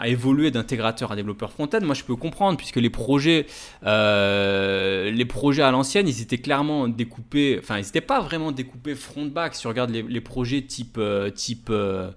évoluer 0.04 0.52
d'intégrateur 0.52 1.10
à 1.10 1.16
développeur 1.16 1.50
front-end, 1.50 1.80
moi 1.82 1.96
je 1.96 2.04
peux 2.04 2.14
comprendre, 2.14 2.56
puisque 2.56 2.76
les 2.76 2.90
projets, 2.90 3.46
euh, 3.84 5.10
les 5.10 5.24
projets 5.24 5.62
à 5.64 5.72
l'ancienne, 5.72 6.06
ils 6.06 6.22
étaient 6.22 6.38
clairement 6.38 6.86
découpés, 6.86 7.58
enfin 7.60 7.78
ils 7.78 7.84
n'étaient 7.86 8.00
pas 8.00 8.20
vraiment 8.20 8.52
découpés 8.52 8.94
front-back. 8.94 9.56
Si 9.56 9.66
on 9.66 9.70
regarde 9.70 9.90
les, 9.90 10.20
projets 10.20 10.62
type, 10.62 10.96
euh, 10.96 11.28
type 11.28 11.70
euh, 11.70 12.12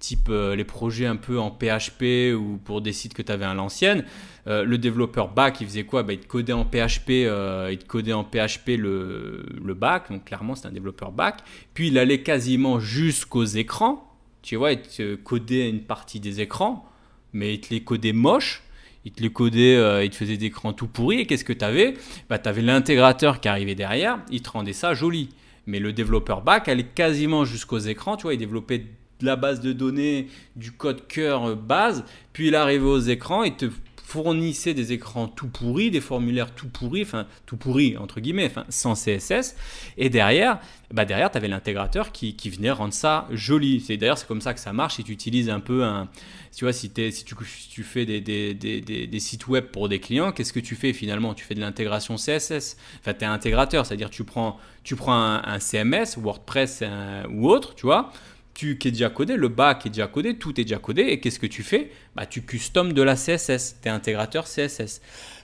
type 0.00 0.28
les 0.28 0.64
projets 0.64 1.06
un 1.06 1.16
peu 1.16 1.38
en 1.40 1.50
PHP 1.50 2.34
ou 2.36 2.58
pour 2.62 2.82
des 2.82 2.92
sites 2.92 3.14
que 3.14 3.22
tu 3.22 3.32
avais 3.32 3.46
à 3.46 3.54
l'ancienne. 3.54 4.04
Euh, 4.46 4.64
le 4.64 4.76
développeur 4.76 5.28
back, 5.28 5.60
il 5.60 5.66
faisait 5.66 5.84
quoi? 5.84 6.02
Bah, 6.02 6.12
Il 6.12 6.20
te 6.20 6.26
codait 6.26 6.52
en 6.52 6.64
PHP, 6.64 7.10
euh, 7.10 7.74
il 7.74 8.12
en 8.12 8.24
PHP 8.24 8.76
le, 8.76 9.44
le 9.62 9.74
back, 9.74 10.10
donc 10.10 10.24
clairement 10.26 10.54
c'est 10.54 10.66
un 10.66 10.72
développeur 10.72 11.12
back. 11.12 11.38
Puis 11.72 11.88
il 11.88 11.98
allait 11.98 12.22
quasiment 12.22 12.78
jusqu'aux 12.78 13.44
écrans, 13.44 14.12
tu 14.42 14.56
vois, 14.56 14.72
il 14.72 14.82
te 14.82 15.14
codait 15.14 15.68
une 15.70 15.80
partie 15.80 16.20
des 16.20 16.40
écrans, 16.40 16.86
mais 17.32 17.54
il 17.54 17.60
te 17.60 17.72
les 17.72 17.82
codait 17.82 18.12
moches. 18.12 18.62
Il 19.06 19.12
te 19.12 19.22
les 19.22 19.30
codait, 19.30 20.02
il 20.02 20.08
te 20.08 20.16
faisait 20.16 20.38
des 20.38 20.46
écrans 20.46 20.72
tout 20.72 20.86
pourris. 20.86 21.20
Et 21.20 21.26
qu'est-ce 21.26 21.44
que 21.44 21.52
tu 21.52 21.62
avais 21.62 21.92
bah, 22.30 22.38
Tu 22.38 22.48
avais 22.48 22.62
l'intégrateur 22.62 23.38
qui 23.38 23.48
arrivait 23.48 23.74
derrière, 23.74 24.20
il 24.30 24.40
te 24.40 24.48
rendait 24.48 24.72
ça 24.72 24.94
joli. 24.94 25.28
Mais 25.66 25.78
le 25.78 25.92
développeur 25.92 26.40
back 26.40 26.68
allait 26.68 26.84
quasiment 26.84 27.44
jusqu'aux 27.44 27.78
écrans, 27.78 28.16
tu 28.16 28.22
vois, 28.22 28.32
il 28.32 28.38
développait 28.38 28.86
la 29.20 29.36
base 29.36 29.60
de 29.60 29.72
données 29.72 30.28
du 30.56 30.72
code 30.72 31.06
cœur 31.06 31.56
base, 31.56 32.04
puis 32.32 32.48
il 32.48 32.54
arrivait 32.54 32.84
aux 32.84 32.98
écrans 32.98 33.42
et 33.42 33.54
te 33.54 33.66
fournissait 34.04 34.74
des 34.74 34.92
écrans 34.92 35.28
tout 35.28 35.48
pourris, 35.48 35.90
des 35.90 36.02
formulaires 36.02 36.54
tout 36.54 36.68
pourris, 36.68 37.02
enfin 37.02 37.26
tout 37.46 37.56
pourris 37.56 37.96
entre 37.96 38.20
guillemets, 38.20 38.46
enfin 38.46 38.66
sans 38.68 38.94
CSS. 38.94 39.56
Et 39.96 40.10
derrière, 40.10 40.60
bah 40.92 41.06
derrière, 41.06 41.30
tu 41.30 41.38
avais 41.38 41.48
l'intégrateur 41.48 42.12
qui, 42.12 42.36
qui, 42.36 42.50
venait 42.50 42.70
rendre 42.70 42.92
ça 42.92 43.26
joli. 43.32 43.80
C'est 43.80 43.96
d'ailleurs 43.96 44.18
c'est 44.18 44.28
comme 44.28 44.42
ça 44.42 44.52
que 44.52 44.60
ça 44.60 44.74
marche. 44.74 44.96
Si 44.96 45.04
tu 45.04 45.12
utilises 45.12 45.48
un 45.48 45.58
peu 45.58 45.84
un, 45.84 46.08
tu 46.54 46.66
vois, 46.66 46.74
si, 46.74 46.92
es, 46.98 47.10
si, 47.10 47.24
tu, 47.24 47.34
tu 47.70 47.82
fais 47.82 48.04
des, 48.04 48.20
des, 48.20 48.52
des, 48.52 48.80
des, 48.80 49.20
sites 49.20 49.48
web 49.48 49.64
pour 49.72 49.88
des 49.88 50.00
clients, 50.00 50.32
qu'est-ce 50.32 50.52
que 50.52 50.60
tu 50.60 50.76
fais 50.76 50.92
finalement? 50.92 51.32
Tu 51.32 51.44
fais 51.44 51.54
de 51.54 51.60
l'intégration 51.60 52.16
CSS. 52.16 52.76
Enfin, 53.00 53.14
tu 53.14 53.24
es 53.24 53.24
intégrateur, 53.24 53.86
c'est-à-dire 53.86 54.10
tu 54.10 54.24
prends, 54.24 54.58
tu 54.84 54.96
prends 54.96 55.14
un, 55.14 55.58
CMS, 55.58 56.18
WordPress 56.18 56.84
ou 57.30 57.48
autre, 57.48 57.74
tu 57.74 57.86
vois 57.86 58.12
tu, 58.54 58.78
qui 58.78 58.88
est 58.88 58.92
déjà 58.92 59.10
codé, 59.10 59.36
le 59.36 59.48
back 59.48 59.86
est 59.86 59.90
déjà 59.90 60.06
codé, 60.06 60.36
tout 60.36 60.58
est 60.60 60.64
déjà 60.64 60.78
codé, 60.78 61.02
et 61.02 61.20
qu'est-ce 61.20 61.38
que 61.38 61.46
tu 61.46 61.62
fais 61.62 61.90
bah, 62.14 62.24
Tu 62.24 62.42
custom 62.42 62.92
de 62.92 63.02
la 63.02 63.16
CSS, 63.16 63.80
tu 63.82 63.88
es 63.88 63.90
intégrateur 63.90 64.44
CSS. 64.44 65.00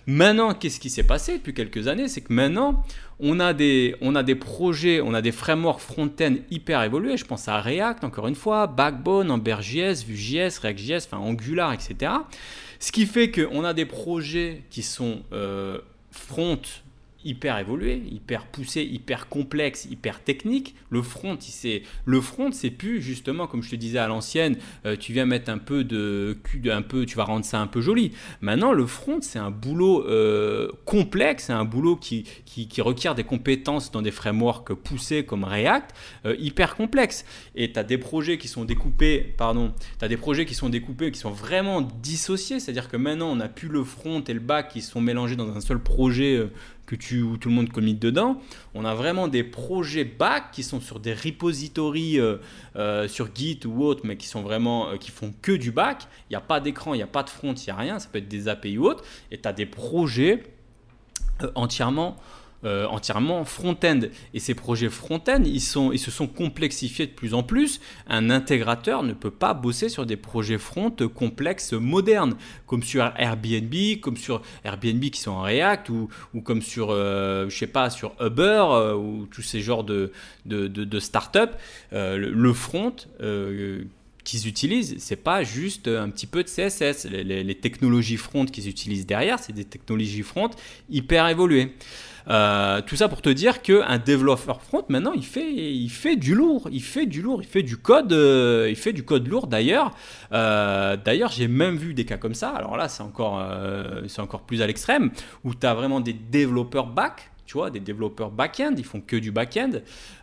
Maintenant, 0.06 0.54
qu'est-ce 0.54 0.80
qui 0.80 0.90
s'est 0.90 1.04
passé 1.04 1.34
depuis 1.38 1.52
quelques 1.52 1.88
années 1.88 2.08
C'est 2.08 2.22
que 2.22 2.32
maintenant, 2.32 2.84
on 3.18 3.38
a, 3.38 3.52
des, 3.52 3.96
on 4.00 4.14
a 4.14 4.22
des 4.22 4.34
projets, 4.34 5.00
on 5.00 5.12
a 5.12 5.20
des 5.20 5.32
frameworks 5.32 5.80
front-end 5.80 6.36
hyper 6.50 6.82
évolués. 6.82 7.16
Je 7.16 7.24
pense 7.24 7.48
à 7.48 7.60
React, 7.60 8.04
encore 8.04 8.26
une 8.26 8.34
fois, 8.34 8.66
Backbone, 8.66 9.30
AmberJS, 9.30 10.04
Vue.js, 10.06 10.58
React.js, 10.62 11.06
enfin 11.06 11.18
Angular, 11.18 11.72
etc. 11.72 12.12
Ce 12.78 12.92
qui 12.92 13.06
fait 13.06 13.30
qu'on 13.30 13.62
a 13.62 13.74
des 13.74 13.84
projets 13.84 14.62
qui 14.70 14.82
sont 14.82 15.22
euh, 15.32 15.78
front 16.10 16.60
hyper 17.24 17.58
évolué, 17.58 18.02
hyper 18.10 18.46
poussé, 18.46 18.82
hyper 18.82 19.28
complexe, 19.28 19.86
hyper 19.90 20.22
technique. 20.22 20.74
Le 20.90 21.02
front, 21.02 21.36
c'est 21.40 21.82
le 22.04 22.20
front, 22.20 22.52
c'est 22.52 22.70
plus 22.70 23.00
justement 23.02 23.46
comme 23.46 23.62
je 23.62 23.70
te 23.70 23.76
disais 23.76 23.98
à 23.98 24.06
l'ancienne, 24.06 24.56
euh, 24.86 24.96
tu 24.96 25.12
viens 25.12 25.26
mettre 25.26 25.50
un 25.50 25.58
peu 25.58 25.84
de 25.84 26.38
un 26.66 26.82
peu, 26.82 27.06
tu 27.06 27.16
vas 27.16 27.24
rendre 27.24 27.44
ça 27.44 27.60
un 27.60 27.66
peu 27.66 27.80
joli. 27.80 28.12
Maintenant, 28.40 28.72
le 28.72 28.86
front, 28.86 29.18
c'est 29.20 29.38
un 29.38 29.50
boulot 29.50 30.06
euh, 30.06 30.70
complexe, 30.84 31.44
c'est 31.44 31.52
un 31.52 31.64
boulot 31.64 31.96
qui, 31.96 32.24
qui, 32.44 32.80
requiert 32.80 33.14
des 33.14 33.24
compétences 33.24 33.90
dans 33.90 34.02
des 34.02 34.10
frameworks 34.10 34.72
poussés 34.72 35.24
comme 35.24 35.44
React, 35.44 35.94
euh, 36.26 36.36
hyper 36.38 36.76
complexe. 36.76 37.24
Et 37.54 37.72
tu 37.72 37.78
as 37.78 37.84
des 37.84 37.98
projets 37.98 38.38
qui 38.38 38.48
sont 38.48 38.64
découpés, 38.64 39.34
pardon, 39.36 39.74
tu 39.98 40.04
as 40.04 40.08
des 40.08 40.16
projets 40.16 40.46
qui 40.46 40.54
sont 40.54 40.68
découpés, 40.68 41.10
qui 41.10 41.18
sont 41.18 41.30
vraiment 41.30 41.82
dissociés, 41.82 42.60
c'est-à-dire 42.60 42.88
que 42.88 42.96
maintenant, 42.96 43.30
on 43.30 43.36
n'a 43.36 43.48
plus 43.48 43.68
le 43.68 43.84
front 43.84 44.22
et 44.22 44.32
le 44.32 44.40
back 44.40 44.68
qui 44.68 44.80
sont 44.80 45.00
mélangés 45.00 45.36
dans 45.36 45.54
un 45.54 45.60
seul 45.60 45.78
projet 45.78 46.48
que 46.86 46.96
tu, 46.96 47.24
tout 47.40 47.48
le 47.48 47.54
monde 47.54 47.70
commit 47.70 47.94
dedans. 47.94 48.40
On 48.74 48.84
a 48.84 48.94
vraiment 48.94 49.28
des 49.28 49.44
projets 49.44 50.04
back 50.04 50.50
qui 50.52 50.62
sont 50.62 50.80
sur 50.80 51.00
des 51.00 51.14
repositories 51.14 52.18
euh, 52.18 52.38
euh, 52.76 53.06
sur 53.08 53.28
Git 53.34 53.60
ou 53.64 53.84
autre, 53.84 54.02
mais 54.04 54.16
qui 54.16 54.26
sont 54.26 54.42
vraiment 54.42 54.88
euh, 54.88 54.96
qui 54.96 55.10
font 55.10 55.32
que 55.42 55.52
du 55.52 55.70
back. 55.70 56.08
Il 56.28 56.32
n'y 56.32 56.36
a 56.36 56.40
pas 56.40 56.60
d'écran, 56.60 56.94
il 56.94 56.98
n'y 56.98 57.02
a 57.02 57.08
pas 57.08 57.22
de 57.22 57.30
front, 57.30 57.54
il 57.54 57.64
n'y 57.64 57.70
a 57.70 57.76
rien. 57.76 57.98
Ça 57.98 58.08
peut 58.10 58.18
être 58.18 58.28
des 58.28 58.48
API 58.48 58.78
ou 58.78 58.86
autre. 58.86 59.04
Et 59.30 59.40
tu 59.40 59.48
as 59.48 59.52
des 59.52 59.66
projets 59.66 60.42
entièrement 61.54 62.16
euh, 62.62 62.84
entièrement 62.88 63.46
front-end. 63.46 64.00
Et 64.34 64.38
ces 64.38 64.54
projets 64.54 64.90
front-end, 64.90 65.42
ils, 65.46 65.62
se 65.62 66.10
sont 66.10 66.26
complexifiés 66.26 67.06
de 67.06 67.12
plus 67.12 67.32
en 67.32 67.42
plus. 67.42 67.80
Un 68.06 68.28
intégrateur 68.28 69.02
ne 69.02 69.14
peut 69.14 69.30
pas 69.30 69.54
bosser 69.54 69.88
sur 69.88 70.04
des 70.04 70.18
projets 70.18 70.58
front 70.58 70.94
complexes 71.14 71.72
modernes, 71.72 72.34
comme 72.66 72.82
sur 72.82 73.14
Airbnb, 73.16 73.74
comme 74.02 74.18
sur 74.18 74.42
Airbnb 74.62 75.02
qui 75.04 75.20
sont 75.20 75.30
en 75.30 75.40
React, 75.40 75.88
ou, 75.88 76.08
comme 76.44 76.60
sur, 76.60 76.88
euh, 76.90 77.48
je 77.48 77.56
sais 77.56 77.66
pas, 77.66 77.88
sur 77.88 78.12
Uber, 78.20 78.66
euh, 78.70 78.94
ou 78.94 79.26
tous 79.30 79.40
ces 79.40 79.62
genres 79.62 79.84
de, 79.84 80.12
de, 80.44 81.00
start-up. 81.00 81.52
le 81.92 82.52
front 82.52 82.94
qu'ils 84.22 84.48
utilisent, 84.48 84.96
c'est 84.98 85.16
pas 85.16 85.42
juste 85.44 85.88
un 85.88 86.10
petit 86.10 86.26
peu 86.26 86.44
de 86.44 86.48
CSS. 86.48 87.06
Les, 87.06 87.42
les 87.42 87.54
technologies 87.54 88.18
front 88.18 88.44
qu'ils 88.44 88.68
utilisent 88.68 89.06
derrière, 89.06 89.38
c'est 89.38 89.54
des 89.54 89.64
technologies 89.64 90.22
front 90.22 90.50
hyper 90.90 91.26
évoluées. 91.26 91.74
Euh, 92.30 92.80
tout 92.82 92.96
ça 92.96 93.08
pour 93.08 93.22
te 93.22 93.28
dire 93.28 93.60
qu'un 93.60 93.98
développeur 93.98 94.62
front, 94.62 94.84
maintenant, 94.88 95.12
il 95.12 95.24
fait, 95.24 95.52
il 95.52 95.90
fait 95.90 96.16
du 96.16 96.34
lourd. 96.34 96.68
Il 96.70 96.82
fait 96.82 97.06
du 97.06 97.22
lourd. 97.22 97.42
Il 97.42 97.48
fait 97.48 97.62
du 97.62 97.76
code, 97.76 98.12
euh, 98.12 98.68
il 98.70 98.76
fait 98.76 98.92
du 98.92 99.04
code 99.04 99.26
lourd 99.26 99.48
d'ailleurs. 99.48 99.90
Euh, 100.32 100.96
d'ailleurs, 100.96 101.32
j'ai 101.32 101.48
même 101.48 101.76
vu 101.76 101.92
des 101.92 102.04
cas 102.04 102.18
comme 102.18 102.34
ça. 102.34 102.50
Alors 102.50 102.76
là, 102.76 102.88
c'est 102.88 103.02
encore, 103.02 103.44
c'est 104.06 104.20
encore 104.20 104.42
plus 104.42 104.62
à 104.62 104.66
l'extrême, 104.66 105.10
où 105.44 105.54
tu 105.54 105.66
as 105.66 105.74
vraiment 105.74 106.00
des 106.00 106.12
développeurs 106.12 106.86
back, 106.86 107.30
tu 107.46 107.54
vois, 107.54 107.70
des 107.70 107.80
développeurs 107.80 108.30
back-end, 108.30 108.74
ils 108.76 108.84
font 108.84 109.00
que 109.00 109.16
du 109.16 109.32
back-end, 109.32 109.70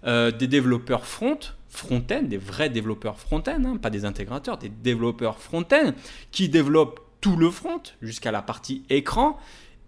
des 0.06 0.48
développeurs 0.48 1.06
front, 1.06 1.40
front-end, 1.68 2.24
des 2.24 2.38
vrais 2.38 2.70
développeurs 2.70 3.20
front-end, 3.20 3.64
hein, 3.66 3.78
pas 3.78 3.90
des 3.90 4.06
intégrateurs, 4.06 4.58
des 4.58 4.70
développeurs 4.70 5.40
front-end 5.40 5.92
qui 6.32 6.50
développent 6.50 7.02
tout 7.22 7.36
le 7.36 7.50
front 7.50 7.82
jusqu'à 8.02 8.32
la 8.32 8.42
partie 8.42 8.84
écran 8.90 9.38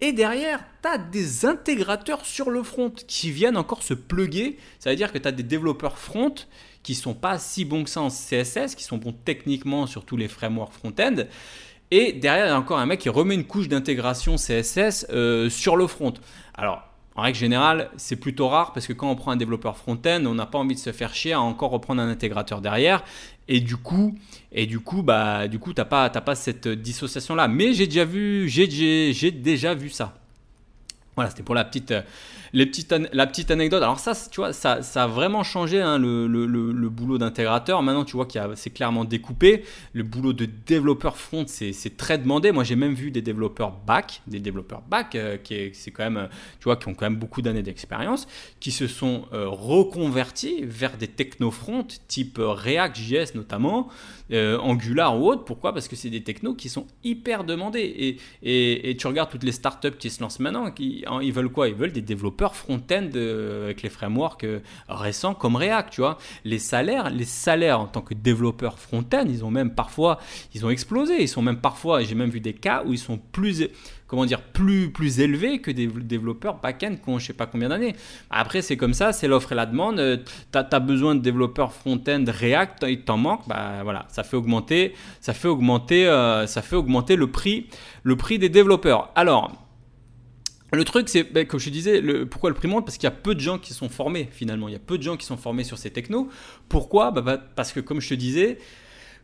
Et 0.00 0.12
derrière, 0.12 0.64
tu 0.82 0.88
as 0.88 0.98
des 0.98 1.44
intégrateurs 1.44 2.24
sur 2.24 2.50
le 2.50 2.62
front 2.62 2.90
qui 2.90 3.30
viennent 3.30 3.56
encore 3.56 3.82
se 3.82 3.94
pluguer. 3.94 4.58
Ça 4.78 4.90
veut 4.90 4.96
dire 4.96 5.12
que 5.12 5.18
tu 5.18 5.28
as 5.28 5.32
des 5.32 5.42
développeurs 5.42 5.98
front 5.98 6.34
qui 6.82 6.94
sont 6.94 7.14
pas 7.14 7.38
si 7.38 7.66
bons 7.66 7.84
que 7.84 7.90
ça 7.90 8.00
en 8.00 8.08
CSS, 8.08 8.74
qui 8.74 8.84
sont 8.84 8.96
bons 8.96 9.12
techniquement 9.12 9.86
sur 9.86 10.04
tous 10.04 10.16
les 10.16 10.28
frameworks 10.28 10.72
front-end. 10.72 11.24
Et 11.90 12.12
derrière, 12.12 12.46
il 12.46 12.48
y 12.50 12.52
a 12.52 12.58
encore 12.58 12.78
un 12.78 12.86
mec 12.86 13.00
qui 13.00 13.08
remet 13.08 13.34
une 13.34 13.44
couche 13.44 13.68
d'intégration 13.68 14.36
CSS 14.36 15.06
euh, 15.10 15.50
sur 15.50 15.76
le 15.76 15.86
front. 15.86 16.14
Alors, 16.54 16.89
en 17.16 17.22
règle 17.22 17.38
générale, 17.38 17.90
c'est 17.96 18.16
plutôt 18.16 18.48
rare 18.48 18.72
parce 18.72 18.86
que 18.86 18.92
quand 18.92 19.10
on 19.10 19.16
prend 19.16 19.32
un 19.32 19.36
développeur 19.36 19.76
front-end, 19.76 20.22
on 20.26 20.34
n'a 20.34 20.46
pas 20.46 20.58
envie 20.58 20.74
de 20.74 20.80
se 20.80 20.92
faire 20.92 21.14
chier 21.14 21.32
à 21.32 21.40
encore 21.40 21.70
reprendre 21.70 22.00
un 22.00 22.08
intégrateur 22.08 22.60
derrière. 22.60 23.02
Et 23.48 23.60
du 23.60 23.76
coup, 23.76 24.16
et 24.52 24.66
du 24.66 24.78
coup, 24.78 25.02
bah, 25.02 25.48
du 25.48 25.58
coup, 25.58 25.72
t'as 25.72 25.84
pas, 25.84 26.08
pas 26.08 26.34
cette 26.36 26.68
dissociation 26.68 27.34
là. 27.34 27.48
Mais 27.48 27.74
j'ai 27.74 27.86
déjà 27.86 28.04
vu, 28.04 28.48
j'ai 28.48 29.30
déjà 29.32 29.74
vu 29.74 29.90
ça. 29.90 30.19
Voilà, 31.20 31.30
c'était 31.30 31.42
pour 31.42 31.54
la 31.54 31.64
petite, 31.64 31.92
les 32.52 32.66
petites, 32.66 32.94
la 33.12 33.26
petite 33.26 33.50
anecdote. 33.50 33.82
Alors 33.82 33.98
ça, 33.98 34.12
tu 34.30 34.40
vois, 34.40 34.52
ça, 34.52 34.82
ça 34.82 35.04
a 35.04 35.06
vraiment 35.06 35.42
changé 35.42 35.80
hein, 35.80 35.98
le, 35.98 36.26
le, 36.26 36.46
le, 36.46 36.88
boulot 36.88 37.18
d'intégrateur. 37.18 37.82
Maintenant, 37.82 38.04
tu 38.04 38.16
vois 38.16 38.26
qu'il 38.26 38.40
c'est 38.54 38.70
clairement 38.70 39.04
découpé. 39.04 39.64
Le 39.92 40.02
boulot 40.02 40.32
de 40.32 40.46
développeur 40.46 41.16
front, 41.16 41.44
c'est 41.46 41.96
très 41.96 42.18
demandé. 42.18 42.52
Moi, 42.52 42.64
j'ai 42.64 42.76
même 42.76 42.94
vu 42.94 43.10
des 43.10 43.22
développeurs 43.22 43.72
back, 43.72 44.22
des 44.26 44.40
développeurs 44.40 44.82
back, 44.82 45.14
euh, 45.14 45.36
qui 45.36 45.72
quand 45.92 46.10
même, 46.10 46.28
tu 46.58 46.64
vois, 46.64 46.76
qui 46.76 46.88
ont 46.88 46.94
quand 46.94 47.06
même 47.06 47.18
beaucoup 47.18 47.42
d'années 47.42 47.62
d'expérience, 47.62 48.26
qui 48.60 48.70
se 48.70 48.86
sont 48.86 49.26
euh, 49.32 49.48
reconvertis 49.48 50.62
vers 50.62 50.96
des 50.96 51.08
techno-front 51.08 51.86
type 52.08 52.38
euh, 52.38 52.52
React.js 52.52 53.34
notamment, 53.34 53.88
Angular 54.32 55.20
ou 55.20 55.28
autre. 55.28 55.44
Pourquoi? 55.44 55.72
Parce 55.72 55.88
que 55.88 55.96
c'est 55.96 56.08
des 56.08 56.22
technos 56.22 56.54
qui 56.54 56.68
sont 56.68 56.86
hyper 57.02 57.42
demandés. 57.42 57.80
Et, 57.80 58.16
et, 58.42 58.90
et, 58.90 58.96
tu 58.96 59.08
regardes 59.08 59.28
toutes 59.28 59.42
les 59.42 59.52
startups 59.52 59.96
qui 59.98 60.08
se 60.08 60.22
lancent 60.22 60.38
maintenant, 60.38 60.70
qui, 60.70 61.04
ils 61.18 61.32
veulent 61.32 61.48
quoi? 61.48 61.68
Ils 61.68 61.74
veulent 61.74 61.92
des 61.92 62.02
développeurs 62.02 62.54
front-end 62.54 63.08
euh, 63.16 63.64
avec 63.64 63.82
les 63.82 63.88
frameworks 63.88 64.44
euh, 64.44 64.60
récents 64.88 65.34
comme 65.34 65.56
React, 65.56 65.90
tu 65.90 66.00
vois. 66.02 66.18
Les 66.44 66.58
salaires, 66.58 67.10
les 67.10 67.24
salaires 67.24 67.80
en 67.80 67.86
tant 67.86 68.02
que 68.02 68.14
développeur 68.14 68.78
front-end, 68.78 69.24
ils 69.26 69.44
ont 69.44 69.50
même 69.50 69.74
parfois, 69.74 70.18
ils 70.54 70.64
ont 70.64 70.70
explosé. 70.70 71.22
Ils 71.22 71.28
sont 71.28 71.42
même 71.42 71.60
parfois, 71.60 72.02
j'ai 72.02 72.14
même 72.14 72.30
vu 72.30 72.40
des 72.40 72.52
cas 72.52 72.84
où 72.86 72.92
ils 72.92 72.98
sont 72.98 73.18
plus 73.18 73.68
comment 74.06 74.24
dire, 74.24 74.40
plus, 74.42 74.90
plus 74.90 75.20
élevés 75.20 75.60
que 75.60 75.70
des 75.70 75.86
développeurs 75.86 76.56
back-end 76.60 76.96
qui 76.96 77.08
ont 77.08 77.20
je 77.20 77.26
sais 77.26 77.32
pas 77.32 77.46
combien 77.46 77.68
d'années. 77.68 77.94
Après, 78.28 78.60
c'est 78.60 78.76
comme 78.76 78.92
ça, 78.92 79.12
c'est 79.12 79.28
l'offre 79.28 79.52
et 79.52 79.54
la 79.54 79.66
demande. 79.66 80.00
Euh, 80.00 80.16
tu 80.52 80.58
as, 80.58 80.80
besoin 80.80 81.14
de 81.14 81.20
développeurs 81.20 81.72
front-end 81.72 82.24
React, 82.26 82.86
il 82.88 83.02
t'en 83.02 83.18
manque, 83.18 83.46
bah 83.46 83.82
voilà, 83.84 84.06
ça 84.08 84.24
fait 84.24 84.36
augmenter, 84.36 84.94
ça 85.20 85.32
fait 85.32 85.46
augmenter, 85.48 86.06
ça 86.46 86.62
fait 86.62 86.76
augmenter 86.76 87.14
le 87.14 87.30
prix, 87.30 87.68
le 88.02 88.16
prix 88.16 88.38
des 88.38 88.48
développeurs. 88.48 89.10
Alors, 89.14 89.52
le 90.72 90.84
truc, 90.84 91.08
c'est, 91.08 91.24
ben, 91.24 91.46
comme 91.46 91.60
je 91.60 91.70
disais, 91.70 92.02
pourquoi 92.26 92.50
le 92.50 92.56
prix 92.56 92.68
monte? 92.68 92.84
Parce 92.84 92.96
qu'il 92.96 93.04
y 93.04 93.12
a 93.12 93.16
peu 93.16 93.34
de 93.34 93.40
gens 93.40 93.58
qui 93.58 93.74
sont 93.74 93.88
formés 93.88 94.28
finalement. 94.30 94.68
Il 94.68 94.72
y 94.72 94.76
a 94.76 94.80
peu 94.80 94.98
de 94.98 95.02
gens 95.02 95.16
qui 95.16 95.26
sont 95.26 95.36
formés 95.36 95.64
sur 95.64 95.78
ces 95.78 95.90
technos. 95.90 96.28
Pourquoi? 96.68 97.10
Bah, 97.10 97.22
bah, 97.22 97.38
Parce 97.38 97.72
que, 97.72 97.80
comme 97.80 98.00
je 98.00 98.08
te 98.08 98.14
disais, 98.14 98.58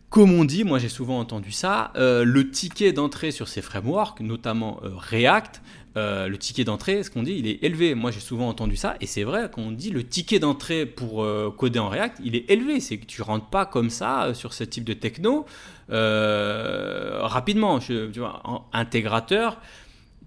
comme 0.09 0.33
on 0.33 0.45
dit, 0.45 0.65
moi 0.65 0.79
j'ai 0.79 0.89
souvent 0.89 1.19
entendu 1.19 1.51
ça, 1.51 1.93
euh, 1.97 2.25
le 2.25 2.49
ticket 2.51 2.93
d'entrée 2.93 3.33
sur 3.33 3.49
ces 3.49 3.61
frameworks, 3.61 4.21
notamment 4.21 4.81
euh, 4.85 4.91
React, 4.97 5.63
euh, 5.97 6.29
le 6.29 6.39
ticket 6.39 6.63
d'entrée, 6.63 7.03
ce 7.03 7.11
qu'on 7.11 7.25
dit, 7.25 7.35
il 7.39 7.47
est 7.49 7.65
élevé. 7.65 7.95
Moi 7.95 8.13
j'ai 8.13 8.21
souvent 8.21 8.49
entendu 8.49 8.77
ça, 8.77 8.97
et 9.01 9.07
c'est 9.07 9.25
vrai 9.25 9.51
qu'on 9.51 9.73
dit 9.73 9.91
le 9.91 10.05
ticket 10.05 10.39
d'entrée 10.39 10.87
pour 10.87 11.27
coder 11.57 11.79
en 11.79 11.89
React, 11.89 12.19
il 12.25 12.37
est 12.37 12.49
élevé. 12.51 12.81
C'est 12.81 12.99
que 12.99 13.07
tu 13.07 13.23
rentres 13.23 13.47
pas 13.47 13.67
comme 13.67 13.91
ça 13.91 14.33
sur 14.33 14.53
ce 14.53 14.63
type 14.63 14.85
de 14.85 14.93
techno 14.93 15.47
rapidement. 15.89 17.79
Tu 17.81 18.11
vois, 18.17 18.69
intégrateur 18.73 19.59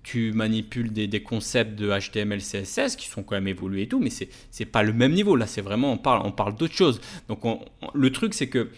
tu 0.04 0.32
manipules 0.32 0.92
des, 0.92 1.24
concepts 1.24 1.78
de 1.78 1.90
HTML, 1.90 2.40
CSS 2.40 2.96
qui 2.96 3.08
sont 3.08 3.24
quand 3.24 3.36
même 3.36 3.48
évolués 3.48 3.84
et 3.84 3.88
tout, 3.88 4.00
mais 4.00 4.10
c'est 4.10 4.30
n'est 4.60 4.66
pas 4.66 4.84
le 4.84 4.94
même 4.94 5.14
niveau. 5.14 5.36
Là, 5.36 5.48
c'est 5.48 5.62
vraiment, 5.62 5.94
on 5.94 5.98
parle, 5.98 6.22
on 6.26 6.32
parle 6.32 6.56
d'autre 6.56 6.74
chose. 6.74 7.02
Donc, 7.28 7.42
le 7.94 8.12
truc, 8.12 8.34
c'est 8.34 8.48
que, 8.48 8.70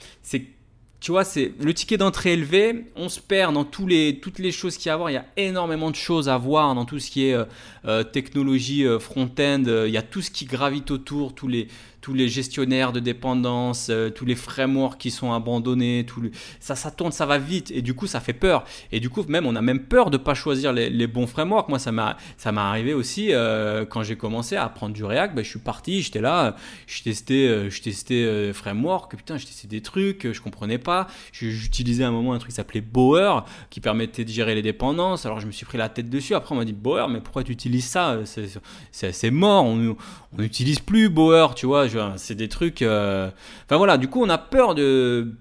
tu 1.00 1.12
vois, 1.12 1.24
c'est 1.24 1.54
le 1.60 1.74
ticket 1.74 1.98
d'entrée 1.98 2.34
élevé, 2.34 2.86
on 2.96 3.10
se 3.10 3.20
perd 3.20 3.54
dans 3.54 3.66
tous 3.66 3.88
les, 3.88 4.20
toutes 4.20 4.40
les 4.40 4.52
choses 4.52 4.78
qu'il 4.78 4.88
y 4.88 4.90
a 4.90 4.94
à 4.94 4.98
voir. 4.98 5.10
Il 5.10 5.14
y 5.14 5.18
a 5.18 5.26
énormément 5.38 5.90
de 5.90 5.96
choses 5.96 6.30
à 6.30 6.38
voir 6.38 6.76
dans 6.76 6.86
tout 6.86 7.00
ce 7.00 7.10
qui 7.10 7.26
est 7.26 7.38
euh, 7.86 8.02
euh, 8.02 8.04
technologie 8.04 8.86
euh, 8.86 9.00
front-end. 9.00 9.64
il 9.68 9.92
y 9.92 9.98
a 9.98 10.02
tout 10.02 10.22
ce 10.22 10.32
qui 10.32 10.46
gravite 10.46 10.92
autour, 10.92 11.34
tous 11.36 11.48
les, 11.48 11.68
tous 12.02 12.14
les 12.14 12.28
gestionnaires 12.28 12.92
de 12.92 13.00
dépendance, 13.00 13.88
euh, 13.90 14.10
tous 14.10 14.26
les 14.26 14.36
frameworks 14.36 15.00
qui 15.00 15.12
sont 15.12 15.32
abandonnés, 15.32 16.06
tout 16.06 16.30
ça, 16.60 16.76
ça 16.76 16.92
tourne, 16.92 17.12
ça 17.12 17.26
va 17.26 17.38
vite 17.38 17.72
et 17.72 17.82
du 17.82 17.94
coup 17.94 18.08
ça 18.08 18.20
fait 18.20 18.34
peur. 18.34 18.66
Et 18.92 19.00
du 19.00 19.10
coup 19.10 19.24
même 19.28 19.46
on 19.46 19.56
a 19.56 19.62
même 19.62 19.84
peur 19.84 20.10
de 20.10 20.18
pas 20.18 20.34
choisir 20.34 20.74
les, 20.74 21.08
bons 21.08 21.28
frameworks. 21.28 21.70
Moi 21.70 21.80
ça 21.80 21.92
m'a 21.92 22.18
arrivé 22.70 22.94
aussi 22.94 23.32
euh, 23.32 23.86
quand 23.86 24.04
j'ai 24.04 24.16
commencé 24.16 24.56
à 24.56 24.66
apprendre 24.66 24.94
du 24.94 25.04
React, 25.04 25.36
ben, 25.36 25.44
je 25.44 25.50
suis 25.50 25.60
parti, 25.60 26.02
j'étais 26.02 26.22
là, 26.22 26.56
je 26.88 27.04
testais, 27.04 27.48
euh, 27.48 27.70
je 27.70 27.82
testais 27.82 28.52
framework, 28.54 29.16
putain 29.16 29.38
je 29.38 29.46
testais 29.46 29.68
des 29.68 29.82
trucs, 29.82 30.32
je 30.32 30.42
comprenais 30.42 30.80
pas. 30.80 31.08
J'utilisais 31.32 32.04
à 32.04 32.08
un 32.08 32.12
moment 32.12 32.34
un 32.34 32.40
truc 32.40 32.50
qui 32.50 32.56
s'appelait 32.56 32.82
Bower 32.82 33.42
qui 33.70 33.80
permettait 33.80 34.26
de 34.26 34.30
gérer 34.30 34.56
les 34.56 34.62
dépendances. 34.64 35.26
Alors 35.26 35.40
je 35.40 35.46
me 35.46 35.52
suis 35.52 35.66
pris 35.66 35.78
la 35.78 35.90
tête 35.90 36.10
dessus. 36.10 36.34
Après 36.34 36.56
on 36.56 36.58
m'a 36.58 36.66
dit 36.66 36.74
Bower, 36.74 37.06
mais 37.10 37.20
pourquoi 37.20 37.44
tu 37.44 37.52
utilises 37.52 37.71
ça 37.80 38.20
C'est 38.92 39.32
mort, 39.32 39.64
on 39.64 39.96
n'utilise 40.38 40.80
plus 40.80 41.10
Bower, 41.10 41.50
tu 41.56 41.66
vois 41.66 41.88
c'est 42.18 42.36
des 42.36 42.50
trucs. 42.50 42.82
Euh, 42.82 43.30
enfin 43.66 43.78
voilà, 43.78 43.98
du 43.98 44.08
coup, 44.08 44.22
on 44.22 44.30
a 44.30 44.38
peur 44.38 44.76
de. 44.76 45.34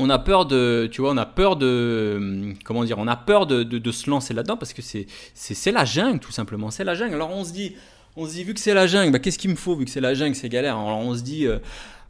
On 0.00 0.10
a 0.10 0.18
peur 0.18 0.46
de, 0.46 0.88
tu 0.92 1.00
vois, 1.00 1.10
on 1.10 1.16
a 1.16 1.26
peur 1.26 1.56
de, 1.56 2.54
comment 2.64 2.84
dire, 2.84 2.98
on 2.98 3.08
a 3.08 3.16
peur 3.16 3.46
de, 3.46 3.90
se 3.90 4.08
lancer 4.08 4.32
là-dedans 4.32 4.56
parce 4.56 4.72
que 4.72 4.82
c'est, 4.82 5.06
c'est, 5.34 5.72
la 5.72 5.84
jungle 5.84 6.20
tout 6.20 6.30
simplement, 6.30 6.70
c'est 6.70 6.84
la 6.84 6.94
jungle. 6.94 7.14
Alors 7.14 7.30
on 7.30 7.42
se 7.42 7.52
dit, 7.52 7.74
on 8.16 8.24
se 8.26 8.32
dit 8.34 8.44
vu 8.44 8.54
que 8.54 8.60
c'est 8.60 8.74
la 8.74 8.86
jungle, 8.86 9.10
bah, 9.10 9.18
qu'est-ce 9.18 9.38
qu'il 9.38 9.50
me 9.50 9.56
faut 9.56 9.74
vu 9.74 9.86
que 9.86 9.90
c'est 9.90 10.00
la 10.00 10.14
jungle, 10.14 10.36
c'est 10.36 10.48
galère. 10.48 10.76
Alors 10.76 10.98
on 10.98 11.16
se 11.16 11.22
dit, 11.22 11.46
euh, 11.46 11.58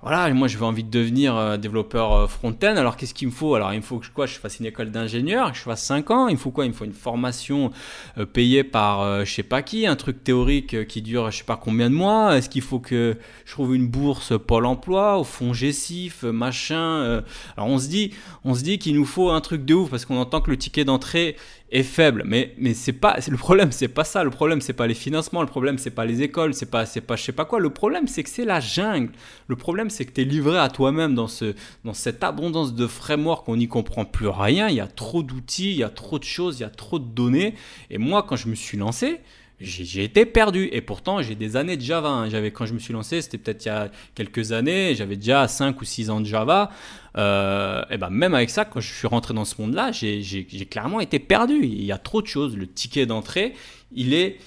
voilà, 0.00 0.32
moi 0.32 0.46
veux 0.58 0.64
envie 0.64 0.84
de 0.84 0.90
devenir 0.90 1.36
euh, 1.36 1.56
développeur 1.56 2.12
euh, 2.12 2.26
front-end. 2.28 2.76
Alors 2.76 2.96
qu'est-ce 2.96 3.14
qu'il 3.14 3.26
me 3.26 3.32
faut? 3.32 3.56
Alors 3.56 3.72
il 3.72 3.78
me 3.78 3.82
faut 3.82 3.98
que 3.98 4.06
quoi, 4.14 4.26
je 4.26 4.38
fasse 4.38 4.60
une 4.60 4.66
école 4.66 4.92
d'ingénieur, 4.92 5.52
je 5.54 5.60
fasse 5.60 5.82
5 5.82 6.12
ans. 6.12 6.28
Il 6.28 6.34
me 6.34 6.38
faut 6.38 6.52
quoi? 6.52 6.66
Il 6.66 6.68
me 6.68 6.72
faut 6.72 6.84
une 6.84 6.92
formation 6.92 7.72
euh, 8.16 8.24
payée 8.24 8.62
par 8.62 9.24
je 9.24 9.32
sais 9.32 9.42
pas 9.42 9.62
qui, 9.62 9.86
un 9.88 9.96
truc 9.96 10.22
théorique 10.22 10.86
qui 10.86 11.02
dure 11.02 11.32
je 11.32 11.38
sais 11.38 11.44
pas 11.44 11.56
combien 11.56 11.90
de 11.90 11.96
mois. 11.96 12.36
Est-ce 12.36 12.48
qu'il 12.48 12.62
faut 12.62 12.78
que 12.78 13.16
je 13.44 13.52
trouve 13.52 13.74
une 13.74 13.88
bourse 13.88 14.34
Pôle 14.38 14.66
Emploi, 14.66 15.18
au 15.18 15.24
fond 15.24 15.52
Gessif, 15.52 16.22
machin 16.22 17.22
Alors 17.56 17.68
on 17.68 17.78
se 17.78 17.88
dit, 17.88 18.14
on 18.44 18.54
se 18.54 18.62
dit 18.62 18.78
qu'il 18.78 18.94
nous 18.94 19.04
faut 19.04 19.30
un 19.30 19.40
truc 19.40 19.64
de 19.64 19.74
ouf 19.74 19.90
parce 19.90 20.04
qu'on 20.04 20.18
entend 20.18 20.40
que 20.40 20.50
le 20.50 20.56
ticket 20.56 20.84
d'entrée 20.84 21.36
est 21.70 21.82
faible. 21.82 22.22
Mais, 22.26 22.54
mais 22.58 22.74
c'est 22.74 22.92
pas, 22.92 23.18
le 23.28 23.36
problème, 23.36 23.72
c'est 23.72 23.88
pas 23.88 24.04
ça. 24.04 24.24
Le 24.24 24.30
problème, 24.30 24.60
c'est 24.60 24.72
pas 24.72 24.86
les 24.86 24.94
financements. 24.94 25.40
Le 25.42 25.48
problème, 25.48 25.78
c'est 25.78 25.90
pas 25.90 26.04
les 26.04 26.22
écoles. 26.22 26.54
C'est 26.54 26.70
pas, 26.70 26.86
c'est 26.86 27.00
pas, 27.00 27.16
je 27.16 27.24
sais 27.24 27.32
pas 27.32 27.44
quoi. 27.44 27.60
Le 27.60 27.70
problème, 27.70 28.06
c'est 28.06 28.22
que 28.22 28.30
c'est 28.30 28.44
la 28.44 28.60
jungle. 28.60 29.12
Le 29.46 29.56
problème, 29.56 29.90
c'est 29.90 30.04
que 30.04 30.12
tu 30.12 30.22
es 30.22 30.24
livré 30.24 30.58
à 30.58 30.68
toi-même 30.68 31.14
dans, 31.14 31.28
ce, 31.28 31.54
dans 31.84 31.94
cette 31.94 32.24
abondance 32.24 32.74
de 32.74 32.86
frameworks. 32.86 33.48
On 33.48 33.56
n'y 33.56 33.68
comprend 33.68 34.04
plus 34.04 34.28
rien. 34.28 34.68
Il 34.68 34.76
y 34.76 34.80
a 34.80 34.86
trop 34.86 35.22
d'outils, 35.22 35.72
il 35.72 35.78
y 35.78 35.84
a 35.84 35.90
trop 35.90 36.18
de 36.18 36.24
choses, 36.24 36.58
il 36.58 36.62
y 36.62 36.66
a 36.66 36.70
trop 36.70 36.98
de 36.98 37.06
données. 37.06 37.54
Et 37.90 37.98
moi, 37.98 38.24
quand 38.26 38.36
je 38.36 38.48
me 38.48 38.54
suis 38.54 38.78
lancé, 38.78 39.20
j'ai 39.60 40.04
été 40.04 40.24
perdu. 40.24 40.68
Et 40.72 40.80
pourtant, 40.80 41.20
j'ai 41.20 41.34
des 41.34 41.56
années 41.56 41.76
de 41.76 41.82
Java. 41.82 42.08
Hein. 42.08 42.30
J'avais, 42.30 42.50
quand 42.52 42.66
je 42.66 42.74
me 42.74 42.78
suis 42.78 42.92
lancé, 42.92 43.20
c'était 43.22 43.38
peut-être 43.38 43.64
il 43.64 43.68
y 43.68 43.70
a 43.70 43.90
quelques 44.14 44.52
années, 44.52 44.94
j'avais 44.94 45.16
déjà 45.16 45.48
5 45.48 45.80
ou 45.80 45.84
6 45.84 46.10
ans 46.10 46.20
de 46.20 46.26
Java. 46.26 46.70
Euh, 47.16 47.82
et 47.90 47.96
ben 47.96 48.10
même 48.10 48.34
avec 48.34 48.50
ça, 48.50 48.64
quand 48.64 48.80
je 48.80 48.92
suis 48.92 49.08
rentré 49.08 49.34
dans 49.34 49.44
ce 49.44 49.60
monde-là, 49.60 49.90
j'ai 49.92 50.68
clairement 50.70 51.00
été 51.00 51.18
perdu. 51.18 51.60
Il 51.62 51.84
y 51.84 51.92
a 51.92 51.98
trop 51.98 52.22
de 52.22 52.28
choses. 52.28 52.56
Le 52.56 52.68
ticket 52.68 53.06
d'entrée, 53.06 53.54
il 53.92 54.14
est, 54.14 54.38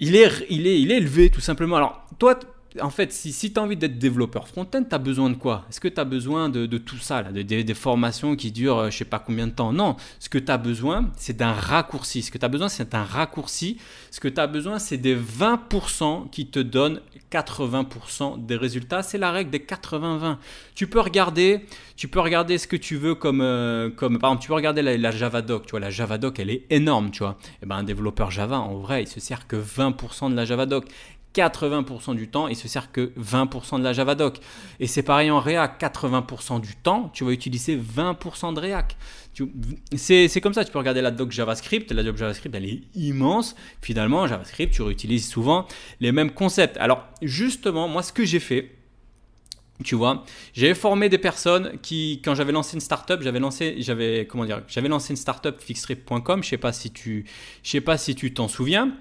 il, 0.00 0.16
est, 0.16 0.30
il, 0.48 0.66
est, 0.66 0.80
il 0.80 0.90
est 0.90 0.96
élevé, 0.96 1.28
tout 1.28 1.42
simplement. 1.42 1.76
Alors, 1.76 2.06
toi, 2.18 2.38
en 2.80 2.90
fait, 2.90 3.12
si, 3.12 3.32
si 3.32 3.52
tu 3.52 3.60
as 3.60 3.62
envie 3.62 3.76
d'être 3.76 3.98
développeur 3.98 4.48
front-end, 4.48 4.82
tu 4.88 4.94
as 4.94 4.98
besoin 4.98 5.30
de 5.30 5.36
quoi? 5.36 5.64
Est-ce 5.68 5.80
que 5.80 5.88
tu 5.88 6.00
as 6.00 6.04
besoin 6.04 6.48
de, 6.48 6.66
tout 6.78 6.98
ça, 6.98 7.22
là, 7.22 7.30
de, 7.30 7.42
des 7.42 7.74
formations 7.74 8.34
qui 8.36 8.50
durent 8.50 8.78
euh, 8.78 8.90
je 8.90 8.98
sais 8.98 9.04
pas 9.04 9.18
combien 9.18 9.46
de 9.46 9.52
temps? 9.52 9.72
Non, 9.72 9.96
ce 10.18 10.28
que 10.28 10.38
tu 10.38 10.50
as 10.50 10.58
besoin, 10.58 11.10
c'est 11.16 11.36
d'un 11.36 11.52
raccourci. 11.52 12.22
Ce 12.22 12.30
que 12.30 12.38
tu 12.38 12.44
as 12.44 12.48
besoin, 12.48 12.68
c'est 12.68 12.94
un 12.94 13.04
raccourci. 13.04 13.78
Ce 14.10 14.18
que 14.20 14.28
tu 14.28 14.40
as 14.40 14.46
besoin, 14.46 14.78
c'est 14.78 14.96
des 14.96 15.16
20% 15.16 16.30
qui 16.30 16.46
te 16.46 16.58
donnent 16.58 17.00
80% 17.30 18.44
des 18.44 18.56
résultats. 18.56 19.02
C'est 19.02 19.18
la 19.18 19.30
règle 19.30 19.50
des 19.50 19.58
80-20. 19.58 20.36
Tu 20.74 20.86
peux 20.86 21.00
regarder, 21.00 21.66
tu 21.96 22.08
peux 22.08 22.20
regarder 22.20 22.58
ce 22.58 22.66
que 22.66 22.76
tu 22.76 22.96
veux 22.96 23.14
comme, 23.14 23.40
euh, 23.40 23.90
comme 23.90 24.18
par 24.18 24.30
exemple, 24.30 24.42
tu 24.42 24.48
peux 24.48 24.54
regarder 24.54 24.82
la, 24.82 24.96
la, 24.96 25.10
Javadoc. 25.10 25.66
Tu 25.66 25.70
vois, 25.72 25.80
la 25.80 25.90
Javadoc, 25.90 26.38
elle 26.38 26.50
est 26.50 26.64
énorme, 26.70 27.10
tu 27.10 27.20
vois. 27.20 27.36
Et 27.44 27.58
eh 27.62 27.66
ben, 27.66 27.76
un 27.76 27.84
développeur 27.84 28.30
Java, 28.30 28.58
en 28.58 28.76
vrai, 28.78 29.02
il 29.04 29.08
se 29.08 29.20
sert 29.20 29.46
que 29.46 29.56
20% 29.56 30.30
de 30.30 30.36
la 30.36 30.44
Javadoc. 30.44 30.86
80% 31.34 32.14
du 32.14 32.28
temps, 32.28 32.48
il 32.48 32.56
se 32.56 32.68
sert 32.68 32.92
que 32.92 33.12
20% 33.18 33.78
de 33.78 33.84
la 33.84 33.92
Javadoc. 33.92 34.38
Et 34.80 34.86
c'est 34.86 35.02
pareil 35.02 35.30
en 35.30 35.40
React, 35.40 35.82
80% 35.82 36.60
du 36.60 36.76
temps, 36.76 37.10
tu 37.12 37.24
vas 37.24 37.32
utiliser 37.32 37.76
20% 37.76 38.54
de 38.54 38.60
React. 38.60 38.96
C'est 39.96 40.40
comme 40.40 40.54
ça, 40.54 40.64
tu 40.64 40.70
peux 40.70 40.78
regarder 40.78 41.00
la 41.00 41.10
doc 41.10 41.32
JavaScript, 41.32 41.90
la 41.90 42.04
doc 42.04 42.16
JavaScript 42.16 42.54
elle 42.54 42.66
est 42.66 42.82
immense. 42.94 43.56
Finalement, 43.82 44.26
JavaScript, 44.26 44.72
tu 44.72 44.82
réutilises 44.82 45.28
souvent 45.28 45.66
les 46.00 46.12
mêmes 46.12 46.30
concepts. 46.30 46.76
Alors 46.76 47.04
justement, 47.20 47.88
moi 47.88 48.02
ce 48.02 48.12
que 48.12 48.24
j'ai 48.24 48.40
fait, 48.40 48.70
Tu 49.82 49.96
vois, 49.96 50.24
j'avais 50.52 50.74
formé 50.74 51.08
des 51.08 51.18
personnes 51.18 51.78
qui, 51.82 52.22
quand 52.24 52.36
j'avais 52.36 52.52
lancé 52.52 52.76
une 52.76 52.80
startup, 52.80 53.20
j'avais 53.22 53.40
lancé, 53.40 53.74
j'avais 53.78 54.24
comment 54.24 54.44
dire, 54.44 54.62
j'avais 54.68 54.86
lancé 54.88 55.10
une 55.10 55.16
startup 55.16 55.60
fixtrip.com. 55.60 56.44
Je 56.44 56.48
sais 56.48 56.58
pas 56.58 56.72
si 56.72 56.92
tu, 56.92 57.24
je 57.64 57.70
sais 57.70 57.80
pas 57.80 57.98
si 57.98 58.14
tu 58.14 58.32
t'en 58.32 58.46
souviens. 58.46 58.96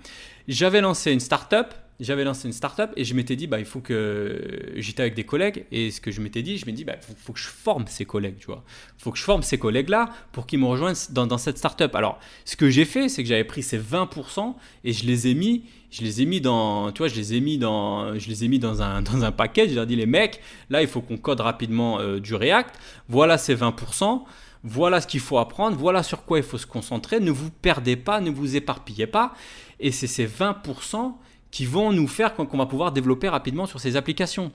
J'avais 0.48 0.82
lancé 0.82 1.12
une 1.12 1.20
startup 1.20 1.76
j'avais 2.04 2.24
lancé 2.24 2.48
une 2.48 2.54
startup 2.54 2.92
et 2.96 3.04
je 3.04 3.14
m'étais 3.14 3.36
dit, 3.36 3.48
bah, 3.48 3.60
il 3.60 3.66
faut 3.66 3.80
que 3.80 4.74
j'étais 4.76 5.02
avec 5.02 5.16
des 5.16 5.24
collègues 5.24 5.66
et 5.72 5.92
ce 5.92 6.02
que 6.02 6.12
je 6.12 6.22
m'étais 6.22 6.42
dit, 6.42 6.58
je 6.58 6.66
m'étais 6.66 6.78
dit, 6.78 6.84
bah, 6.84 6.98
faut, 7.00 7.14
faut, 7.18 7.34
que 7.34 7.40
je 7.40 7.48
forme 7.48 7.86
ces 7.88 8.06
collègues, 8.06 8.38
tu 8.40 8.48
vois. 8.48 8.64
faut 8.98 9.12
que 9.12 9.18
je 9.18 9.24
forme 9.24 9.44
ces 9.44 9.58
collègues-là 9.58 10.10
pour 10.32 10.46
qu'ils 10.46 10.60
me 10.60 10.66
rejoignent 10.66 10.96
dans, 11.12 11.28
dans 11.28 11.38
cette 11.38 11.58
startup. 11.58 11.96
Alors, 11.96 12.20
ce 12.46 12.56
que 12.56 12.70
j'ai 12.70 12.86
fait, 12.86 13.10
c'est 13.10 13.24
que 13.24 13.30
j'avais 13.30 13.44
pris 13.44 13.64
ces 13.64 13.80
20% 13.80 14.54
et 14.84 14.94
je 14.94 15.06
les 15.06 15.28
ai 15.28 15.34
mis, 15.34 15.64
je 15.92 16.02
les 16.02 16.22
ai 16.22 16.26
mis 16.26 16.42
dans, 16.42 16.92
tu 16.92 17.00
vois, 17.00 17.08
je 17.08 17.16
les 17.16 17.36
ai 17.36 17.40
mis 17.40 17.58
dans, 17.58 18.18
je 18.18 18.28
les 18.28 18.44
ai 18.44 18.48
mis 18.48 18.60
dans 18.60 18.82
un, 18.82 19.02
dans 19.02 19.24
un 19.24 19.32
paquet. 19.32 19.70
Je 19.70 19.76
leur 19.76 19.84
ai 19.84 19.88
dit, 19.88 19.96
les 19.96 20.06
mecs, 20.06 20.42
là, 20.70 20.82
il 20.82 20.88
faut 20.88 21.02
qu'on 21.02 21.18
code 21.18 21.40
rapidement 21.40 22.00
euh, 22.00 22.20
du 22.20 22.36
React. 22.36 22.76
Voilà 23.10 23.38
ces 23.38 23.56
20%. 23.56 24.24
Voilà 24.66 25.02
ce 25.02 25.08
qu'il 25.08 25.20
faut 25.20 25.40
apprendre, 25.40 25.76
voilà 25.76 26.04
sur 26.04 26.24
quoi 26.24 26.38
il 26.38 26.44
faut 26.44 26.58
se 26.58 26.66
concentrer. 26.66 27.20
Ne 27.20 27.32
vous 27.32 27.52
perdez 27.52 27.98
pas, 27.98 28.22
ne 28.22 28.30
vous 28.30 28.56
éparpillez 28.56 29.08
pas. 29.08 29.34
Et 29.82 29.92
c'est 29.92 30.08
ces 30.08 30.26
20% 30.26 31.16
qui 31.54 31.68
vont 31.68 31.94
nous 31.94 32.08
faire 32.08 32.34
qu'on 32.34 32.58
va 32.58 32.66
pouvoir 32.66 32.92
développer 32.92 33.30
rapidement 33.30 33.68
sur 33.68 33.80
ces 33.80 33.96
applications. 33.96 34.52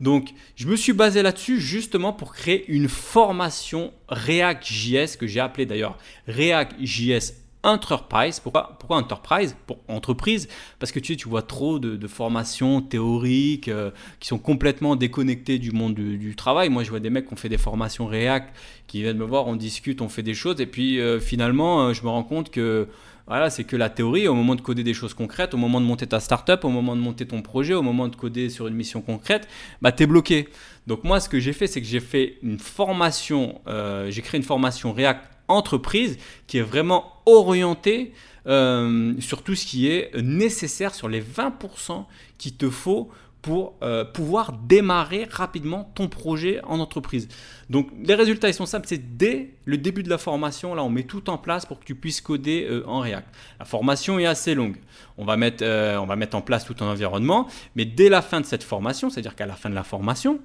Donc, 0.00 0.34
je 0.56 0.66
me 0.66 0.74
suis 0.74 0.92
basé 0.92 1.22
là-dessus 1.22 1.60
justement 1.60 2.12
pour 2.12 2.34
créer 2.34 2.68
une 2.68 2.88
formation 2.88 3.92
React.js 4.08 5.16
que 5.16 5.28
j'ai 5.28 5.38
appelée 5.38 5.64
d'ailleurs 5.64 5.96
React.js 6.26 7.34
Enterprise. 7.62 8.40
Pourquoi, 8.40 8.76
pourquoi 8.80 8.96
Enterprise? 8.96 9.54
Pour 9.68 9.78
entreprise. 9.86 10.48
Parce 10.80 10.90
que 10.90 10.98
tu, 10.98 11.16
tu 11.16 11.28
vois 11.28 11.42
trop 11.42 11.78
de, 11.78 12.08
formations 12.08 12.80
théoriques 12.80 13.68
euh, 13.68 13.92
qui 14.18 14.26
sont 14.26 14.38
complètement 14.38 14.96
déconnectées 14.96 15.60
du 15.60 15.70
monde 15.70 15.94
du, 15.94 16.34
travail. 16.34 16.68
Moi, 16.68 16.82
je 16.82 16.90
vois 16.90 17.00
des 17.00 17.10
mecs 17.10 17.28
qui 17.28 17.32
ont 17.32 17.36
fait 17.36 17.48
des 17.48 17.58
formations 17.58 18.06
React, 18.06 18.56
qui 18.88 19.02
viennent 19.02 19.18
me 19.18 19.24
voir, 19.24 19.46
on 19.46 19.54
discute, 19.54 20.00
on 20.00 20.08
fait 20.08 20.24
des 20.24 20.34
choses. 20.34 20.60
Et 20.60 20.66
puis 20.66 20.98
euh, 20.98 21.20
finalement, 21.20 21.82
euh, 21.82 21.92
je 21.92 22.02
me 22.02 22.08
rends 22.08 22.24
compte 22.24 22.50
que 22.50 22.88
voilà, 23.26 23.50
c'est 23.50 23.64
que 23.64 23.76
la 23.76 23.90
théorie, 23.90 24.28
au 24.28 24.34
moment 24.34 24.54
de 24.54 24.60
coder 24.60 24.82
des 24.82 24.94
choses 24.94 25.14
concrètes, 25.14 25.54
au 25.54 25.56
moment 25.56 25.80
de 25.80 25.86
monter 25.86 26.06
ta 26.06 26.20
startup, 26.20 26.64
au 26.64 26.68
moment 26.68 26.96
de 26.96 27.00
monter 27.00 27.26
ton 27.26 27.42
projet, 27.42 27.74
au 27.74 27.82
moment 27.82 28.08
de 28.08 28.16
coder 28.16 28.48
sur 28.48 28.66
une 28.66 28.74
mission 28.74 29.00
concrète, 29.00 29.48
bah, 29.82 29.92
tu 29.92 30.02
es 30.02 30.06
bloqué. 30.06 30.48
Donc 30.86 31.04
moi, 31.04 31.20
ce 31.20 31.28
que 31.28 31.38
j'ai 31.38 31.52
fait, 31.52 31.66
c'est 31.66 31.80
que 31.80 31.86
j'ai 31.86 32.00
fait 32.00 32.38
une 32.42 32.58
formation, 32.58 33.60
euh, 33.68 34.10
j'ai 34.10 34.22
créé 34.22 34.38
une 34.38 34.46
formation 34.46 34.92
React 34.92 35.22
entreprise 35.48 36.16
qui 36.46 36.58
est 36.58 36.62
vraiment 36.62 37.12
orientée 37.26 38.12
euh, 38.46 39.14
sur 39.20 39.42
tout 39.42 39.54
ce 39.54 39.66
qui 39.66 39.88
est 39.88 40.14
nécessaire, 40.20 40.94
sur 40.94 41.08
les 41.08 41.20
20% 41.20 42.04
qu'il 42.38 42.56
te 42.56 42.70
faut 42.70 43.10
pour 43.42 43.74
euh, 43.82 44.04
pouvoir 44.04 44.52
démarrer 44.52 45.26
rapidement 45.30 45.90
ton 45.94 46.08
projet 46.08 46.60
en 46.64 46.78
entreprise. 46.78 47.28
Donc 47.70 47.88
les 48.02 48.14
résultats 48.14 48.48
ils 48.48 48.54
sont 48.54 48.66
simples, 48.66 48.86
c'est 48.86 49.16
dès 49.16 49.54
le 49.64 49.78
début 49.78 50.02
de 50.02 50.10
la 50.10 50.18
formation, 50.18 50.74
là 50.74 50.82
on 50.82 50.90
met 50.90 51.04
tout 51.04 51.30
en 51.30 51.38
place 51.38 51.64
pour 51.64 51.80
que 51.80 51.84
tu 51.84 51.94
puisses 51.94 52.20
coder 52.20 52.66
euh, 52.68 52.86
en 52.86 53.00
React. 53.00 53.28
La 53.58 53.64
formation 53.64 54.18
est 54.18 54.26
assez 54.26 54.54
longue. 54.54 54.76
On 55.16 55.24
va, 55.24 55.36
mettre, 55.36 55.64
euh, 55.64 55.96
on 55.98 56.06
va 56.06 56.16
mettre 56.16 56.36
en 56.36 56.42
place 56.42 56.64
tout 56.64 56.76
un 56.80 56.86
environnement, 56.86 57.46
mais 57.76 57.84
dès 57.84 58.08
la 58.08 58.22
fin 58.22 58.40
de 58.40 58.46
cette 58.46 58.62
formation, 58.62 59.08
c'est-à-dire 59.08 59.36
qu'à 59.36 59.46
la 59.46 59.54
fin 59.54 59.70
de 59.70 59.74
la 59.74 59.84
formation, 59.84 60.40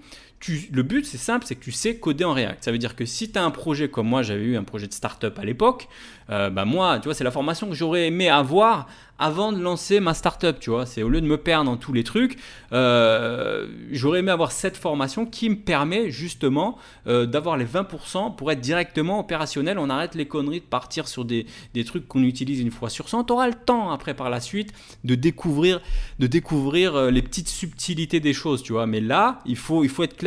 le 0.71 0.83
but 0.83 1.05
c'est 1.05 1.17
simple, 1.17 1.45
c'est 1.47 1.55
que 1.55 1.63
tu 1.63 1.71
sais 1.71 1.97
coder 1.97 2.23
en 2.23 2.33
React. 2.33 2.63
Ça 2.63 2.71
veut 2.71 2.77
dire 2.77 2.95
que 2.95 3.05
si 3.05 3.31
tu 3.31 3.39
as 3.39 3.43
un 3.43 3.51
projet 3.51 3.89
comme 3.89 4.07
moi, 4.07 4.21
j'avais 4.21 4.43
eu 4.43 4.57
un 4.57 4.63
projet 4.63 4.87
de 4.87 4.93
startup 4.93 5.37
à 5.39 5.43
l'époque, 5.43 5.87
bah 6.27 6.65
moi, 6.65 6.99
tu 6.99 7.05
vois, 7.05 7.13
c'est 7.13 7.23
la 7.23 7.31
formation 7.31 7.67
que 7.67 7.75
j'aurais 7.75 8.07
aimé 8.07 8.29
avoir 8.29 8.87
avant 9.17 9.51
de 9.51 9.61
lancer 9.61 9.99
ma 9.99 10.13
startup, 10.13 10.59
tu 10.59 10.69
vois. 10.69 10.85
C'est 10.85 11.03
au 11.03 11.09
lieu 11.09 11.21
de 11.21 11.25
me 11.27 11.37
perdre 11.37 11.65
dans 11.65 11.77
tous 11.77 11.93
les 11.93 12.03
trucs, 12.03 12.37
euh, 12.73 13.67
j'aurais 13.91 14.19
aimé 14.19 14.31
avoir 14.31 14.51
cette 14.51 14.75
formation 14.75 15.25
qui 15.25 15.49
me 15.49 15.55
permet 15.55 16.11
justement 16.11 16.77
euh, 17.07 17.25
d'avoir 17.25 17.57
les 17.57 17.65
20% 17.65 18.35
pour 18.35 18.51
être 18.51 18.59
directement 18.59 19.19
opérationnel. 19.19 19.79
On 19.79 19.89
arrête 19.89 20.15
les 20.15 20.27
conneries 20.27 20.59
de 20.59 20.65
partir 20.65 21.07
sur 21.07 21.23
des, 21.23 21.45
des 21.73 21.85
trucs 21.85 22.07
qu'on 22.07 22.23
utilise 22.23 22.59
une 22.59 22.71
fois 22.71 22.89
sur 22.89 23.07
100. 23.07 23.25
Tu 23.25 23.33
auras 23.33 23.47
le 23.47 23.53
temps 23.53 23.91
après 23.91 24.13
par 24.13 24.29
la 24.29 24.41
suite 24.41 24.73
de 25.03 25.15
découvrir, 25.15 25.81
de 26.19 26.27
découvrir 26.27 26.95
euh, 26.95 27.11
les 27.11 27.21
petites 27.21 27.49
subtilités 27.49 28.19
des 28.19 28.33
choses, 28.33 28.63
tu 28.63 28.73
vois. 28.73 28.85
Mais 28.85 28.99
là, 28.99 29.39
il 29.45 29.57
faut, 29.57 29.83
il 29.83 29.89
faut 29.89 30.03
être 30.03 30.17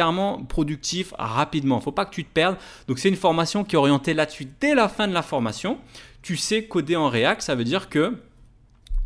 productif 0.49 1.15
rapidement. 1.19 1.77
Il 1.77 1.79
ne 1.79 1.85
faut 1.85 1.93
pas 1.93 2.05
que 2.05 2.15
tu 2.15 2.25
te 2.25 2.33
perdes. 2.33 2.57
Donc 2.87 2.99
c'est 2.99 3.09
une 3.09 3.17
formation 3.17 3.65
qui 3.65 3.77
est 3.77 3.79
orientée 3.79 4.15
là-dessus 4.15 4.49
dès 4.61 4.75
la 4.75 4.89
fin 4.89 5.09
de 5.09 5.15
la 5.15 5.23
formation. 5.23 5.79
Tu 6.23 6.37
sais 6.37 6.65
coder 6.65 6.97
en 6.97 7.09
React, 7.09 7.43
ça 7.43 7.55
veut 7.55 7.65
dire 7.65 7.89
que 7.89 8.19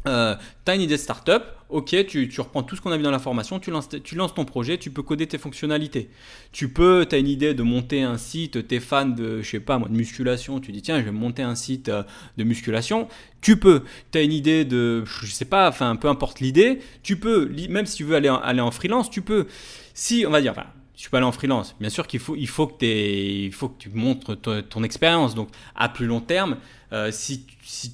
euh, 0.06 0.34
tu 0.64 0.72
as 0.72 0.74
une 0.74 0.80
idée 0.80 0.96
de 0.96 1.00
startup, 1.00 1.42
ok, 1.68 2.06
tu, 2.06 2.28
reprends 2.40 2.62
tout 2.62 2.74
ce 2.74 2.80
qu'on 2.80 2.90
a 2.90 2.96
vu 2.96 3.02
dans 3.02 3.12
la 3.12 3.20
formation, 3.20 3.60
tu 3.60 3.70
lances, 3.70 3.88
ton 4.34 4.44
projet, 4.44 4.76
tu 4.76 4.90
peux 4.90 5.02
coder 5.02 5.26
tes 5.26 5.38
fonctionnalités. 5.38 6.10
Tu 6.50 6.68
peux, 6.68 7.06
tu 7.08 7.14
as 7.14 7.18
une 7.18 7.28
idée 7.28 7.54
de 7.54 7.62
monter 7.62 8.02
un 8.02 8.18
site, 8.18 8.66
tu 8.66 8.74
es 8.74 8.80
fan 8.80 9.14
de, 9.14 9.42
je 9.42 9.48
sais 9.48 9.60
pas 9.60 9.78
moi, 9.78 9.88
de 9.88 9.94
musculation, 9.94 10.60
tu 10.60 10.72
dis 10.72 10.82
tiens, 10.82 10.98
je 10.98 11.04
vais 11.04 11.12
monter 11.12 11.42
un 11.42 11.54
site 11.54 11.88
euh, 11.88 12.02
de 12.36 12.44
musculation. 12.44 13.08
Tu 13.40 13.56
peux, 13.56 13.82
tu 14.10 14.18
as 14.18 14.22
une 14.22 14.32
idée 14.32 14.64
de, 14.64 15.04
je 15.04 15.26
sais 15.26 15.44
pas, 15.44 15.68
enfin 15.68 15.94
peu 15.96 16.08
importe 16.08 16.40
l'idée, 16.40 16.80
tu 17.02 17.16
peux, 17.16 17.48
même 17.68 17.86
si 17.86 17.96
tu 17.96 18.04
veux 18.04 18.16
aller 18.16 18.30
en, 18.30 18.36
aller 18.36 18.60
en 18.60 18.70
freelance, 18.70 19.08
tu 19.10 19.22
peux. 19.22 19.46
Si, 19.94 20.24
on 20.26 20.30
va 20.30 20.40
dire, 20.40 20.54
enfin, 21.02 21.08
tu 21.08 21.10
peux 21.10 21.16
aller 21.16 21.26
en 21.26 21.32
freelance. 21.32 21.74
Bien 21.80 21.90
sûr 21.90 22.06
qu'il 22.06 22.20
faut, 22.20 22.36
il 22.36 22.48
faut, 22.48 22.66
que, 22.66 22.84
il 22.84 23.52
faut 23.52 23.68
que 23.68 23.78
tu 23.78 23.90
montres 23.90 24.36
ton 24.68 24.82
expérience. 24.82 25.34
Donc, 25.34 25.48
à 25.74 25.88
plus 25.88 26.06
long 26.06 26.20
terme, 26.20 26.56
euh, 26.92 27.10
si, 27.10 27.46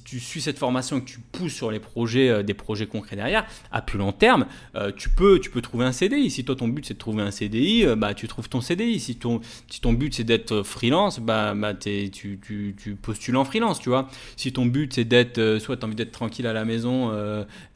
tu 0.03 0.19
suis 0.19 0.41
cette 0.41 0.57
formation 0.57 0.97
et 0.97 1.01
que 1.01 1.05
tu 1.05 1.19
pousses 1.19 1.53
sur 1.53 1.71
les 1.71 1.79
projets, 1.79 2.29
euh, 2.29 2.43
des 2.43 2.53
projets 2.53 2.85
concrets 2.85 3.15
derrière, 3.15 3.45
à 3.71 3.81
plus 3.81 3.97
long 3.97 4.11
terme, 4.11 4.45
euh, 4.75 4.91
tu, 4.91 5.09
peux, 5.09 5.39
tu 5.39 5.49
peux 5.49 5.61
trouver 5.61 5.85
un 5.85 5.91
CDI. 5.91 6.29
Si 6.29 6.43
toi 6.43 6.55
ton 6.55 6.67
but 6.67 6.85
c'est 6.85 6.95
de 6.95 6.99
trouver 6.99 7.21
un 7.21 7.31
CDI, 7.31 7.85
bah, 7.95 8.13
tu 8.13 8.27
trouves 8.27 8.49
ton 8.49 8.61
CDI. 8.61 8.99
Si 8.99 9.15
ton, 9.15 9.39
si 9.69 9.79
ton 9.79 9.93
but 9.93 10.13
c'est 10.13 10.23
d'être 10.23 10.63
freelance, 10.63 11.19
bah, 11.19 11.53
bah 11.55 11.73
tu, 11.73 12.09
tu, 12.11 12.75
tu, 12.77 12.95
postules 12.95 13.37
en 13.37 13.45
freelance, 13.45 13.79
tu 13.79 13.89
vois. 13.89 14.09
Si 14.35 14.51
ton 14.51 14.65
but 14.65 14.93
c'est 14.93 15.05
d'être, 15.05 15.59
soit 15.59 15.77
tu 15.77 15.83
as 15.83 15.85
envie 15.85 15.95
d'être 15.95 16.11
tranquille 16.11 16.47
à 16.47 16.53
la 16.53 16.65
maison, 16.65 17.13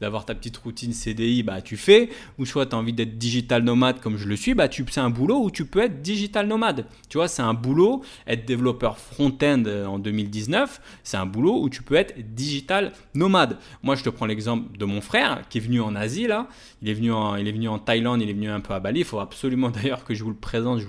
d'avoir 0.00 0.26
ta 0.26 0.34
petite 0.34 0.56
routine 0.58 0.92
CDI, 0.92 1.42
bah, 1.42 1.62
tu 1.62 1.76
fais. 1.76 2.10
Ou 2.38 2.44
soit 2.44 2.66
tu 2.66 2.74
as 2.74 2.78
envie 2.78 2.92
d'être 2.92 3.16
digital 3.16 3.62
nomade 3.62 4.00
comme 4.00 4.18
je 4.18 4.26
le 4.26 4.36
suis, 4.36 4.54
bah, 4.54 4.68
c'est 4.70 5.00
un 5.00 5.10
boulot 5.10 5.42
où 5.42 5.50
tu 5.50 5.64
peux 5.64 5.80
être 5.80 6.02
digital 6.02 6.46
nomade. 6.46 6.84
Tu 7.08 7.18
vois, 7.18 7.28
c'est 7.28 7.42
un 7.42 7.54
boulot, 7.54 8.02
être 8.26 8.44
développeur 8.44 8.98
front-end 8.98 9.62
en 9.86 9.98
2019, 9.98 10.80
c'est 11.14 11.20
un 11.20 11.26
boulot 11.26 11.62
où 11.62 11.70
tu 11.70 11.84
peux 11.84 11.94
être 11.94 12.34
digital 12.34 12.92
nomade. 13.14 13.56
Moi, 13.84 13.94
je 13.94 14.02
te 14.02 14.10
prends 14.10 14.26
l'exemple 14.26 14.76
de 14.76 14.84
mon 14.84 15.00
frère 15.00 15.44
qui 15.48 15.58
est 15.58 15.60
venu 15.60 15.80
en 15.80 15.94
Asie 15.94 16.26
là. 16.26 16.48
Il 16.82 16.88
est 16.88 16.94
venu 16.94 17.12
en, 17.12 17.36
il 17.36 17.46
est 17.46 17.52
venu 17.52 17.68
en 17.68 17.78
Thaïlande, 17.78 18.20
il 18.20 18.28
est 18.28 18.32
venu 18.32 18.50
un 18.50 18.58
peu 18.58 18.74
à 18.74 18.80
Bali. 18.80 19.00
Il 19.00 19.06
faut 19.06 19.20
absolument 19.20 19.70
d'ailleurs 19.74 20.04
que 20.04 20.12
je 20.12 20.24
vous 20.24 20.30
le 20.30 20.36
présente. 20.36 20.80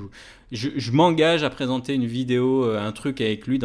Je, 0.52 0.92
m'engage 0.92 1.44
à 1.44 1.50
présenter 1.50 1.96
une 1.96 2.06
vidéo, 2.06 2.66
euh, 2.66 2.80
un 2.80 2.92
truc 2.92 3.20
avec 3.20 3.48
lui 3.48 3.60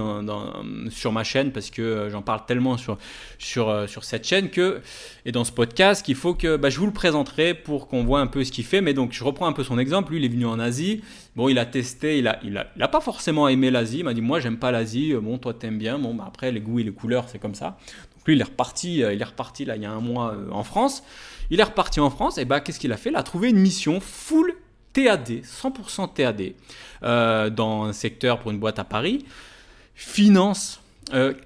sur 0.91 1.13
ma 1.13 1.25
chaîne 1.25 1.53
parce 1.53 1.71
que 1.71 1.83
euh, 1.83 2.11
j'en 2.11 2.23
parle 2.23 2.47
tellement 2.47 2.79
sur, 2.79 2.97
sur, 3.39 3.69
euh, 3.69 3.87
sur 3.87 4.05
cette 4.05 4.27
chaîne 4.27 4.49
que, 4.49 4.81
et 5.27 5.33
dans 5.33 5.45
ce 5.45 5.53
podcast 5.53 6.05
qu'il 6.05 6.15
faut 6.15 6.33
que 6.33 6.57
bah, 6.57 6.71
je 6.71 6.79
vous 6.79 6.87
le 6.87 6.93
présenterai 6.93 7.53
pour 7.53 7.87
qu'on 7.87 8.03
voit 8.05 8.21
un 8.21 8.27
peu 8.27 8.45
ce 8.45 8.53
qu'il 8.53 8.65
fait. 8.65 8.81
Mais 8.81 8.95
donc, 8.95 9.13
je 9.13 9.23
reprends 9.23 9.47
un 9.47 9.53
peu 9.53 9.63
son 9.63 9.79
exemple. 9.79 10.13
Lui, 10.13 10.21
il 10.21 10.25
est 10.25 10.29
venu 10.29 10.47
en 10.47 10.59
Asie. 10.59 11.03
Bon, 11.37 11.49
il 11.49 11.59
a 11.59 11.67
testé, 11.67 12.19
il 12.19 12.27
a, 12.27 12.41
il 12.43 12.57
a, 12.57 12.73
il 12.77 12.83
a 12.83 12.89
pas 12.89 13.01
forcément 13.01 13.47
aimé 13.49 13.71
l'Asie. 13.71 13.99
Il 13.99 14.05
m'a 14.05 14.15
dit, 14.15 14.23
moi, 14.23 14.41
j'aime 14.41 14.57
pas 14.57 14.71
l'Asie. 14.71 15.13
Bon, 15.21 15.37
toi, 15.37 15.53
t'aimes 15.53 15.79
bien. 15.79 15.99
Bon, 15.99 16.15
bah, 16.15 16.25
après, 16.27 16.51
les 16.51 16.61
goûts 16.61 16.79
et 16.79 16.83
les 16.83 16.93
couleurs, 16.93 17.29
c'est 17.29 17.39
comme 17.39 17.55
ça. 17.55 17.79
Donc, 18.17 18.27
lui, 18.27 18.35
il 18.37 18.41
est 18.41 18.45
reparti, 18.45 18.97
il 18.99 19.21
est 19.21 19.25
reparti 19.25 19.67
là, 19.67 19.77
il 19.77 19.83
y 19.83 19.87
a 19.87 19.93
un 19.93 20.01
mois 20.01 20.35
en 20.51 20.65
France. 20.65 21.03
Il 21.51 21.61
est 21.61 21.65
reparti 21.65 22.01
en 22.01 22.09
France. 22.09 22.39
Et 22.39 22.47
bah, 22.47 22.61
qu'est-ce 22.61 22.81
qu'il 22.81 22.93
a 22.93 22.97
fait? 22.97 23.11
Il 23.11 23.17
a 23.17 23.23
trouvé 23.23 23.51
une 23.51 23.59
mission 23.59 24.01
full 24.01 24.55
TAD, 24.93 25.43
100% 25.43 26.15
TAD, 26.15 26.55
euh, 27.03 27.51
dans 27.51 27.85
un 27.85 27.93
secteur 27.93 28.39
pour 28.39 28.51
une 28.51 28.59
boîte 28.59 28.79
à 28.79 28.85
Paris, 28.85 29.25
finance 29.95 30.81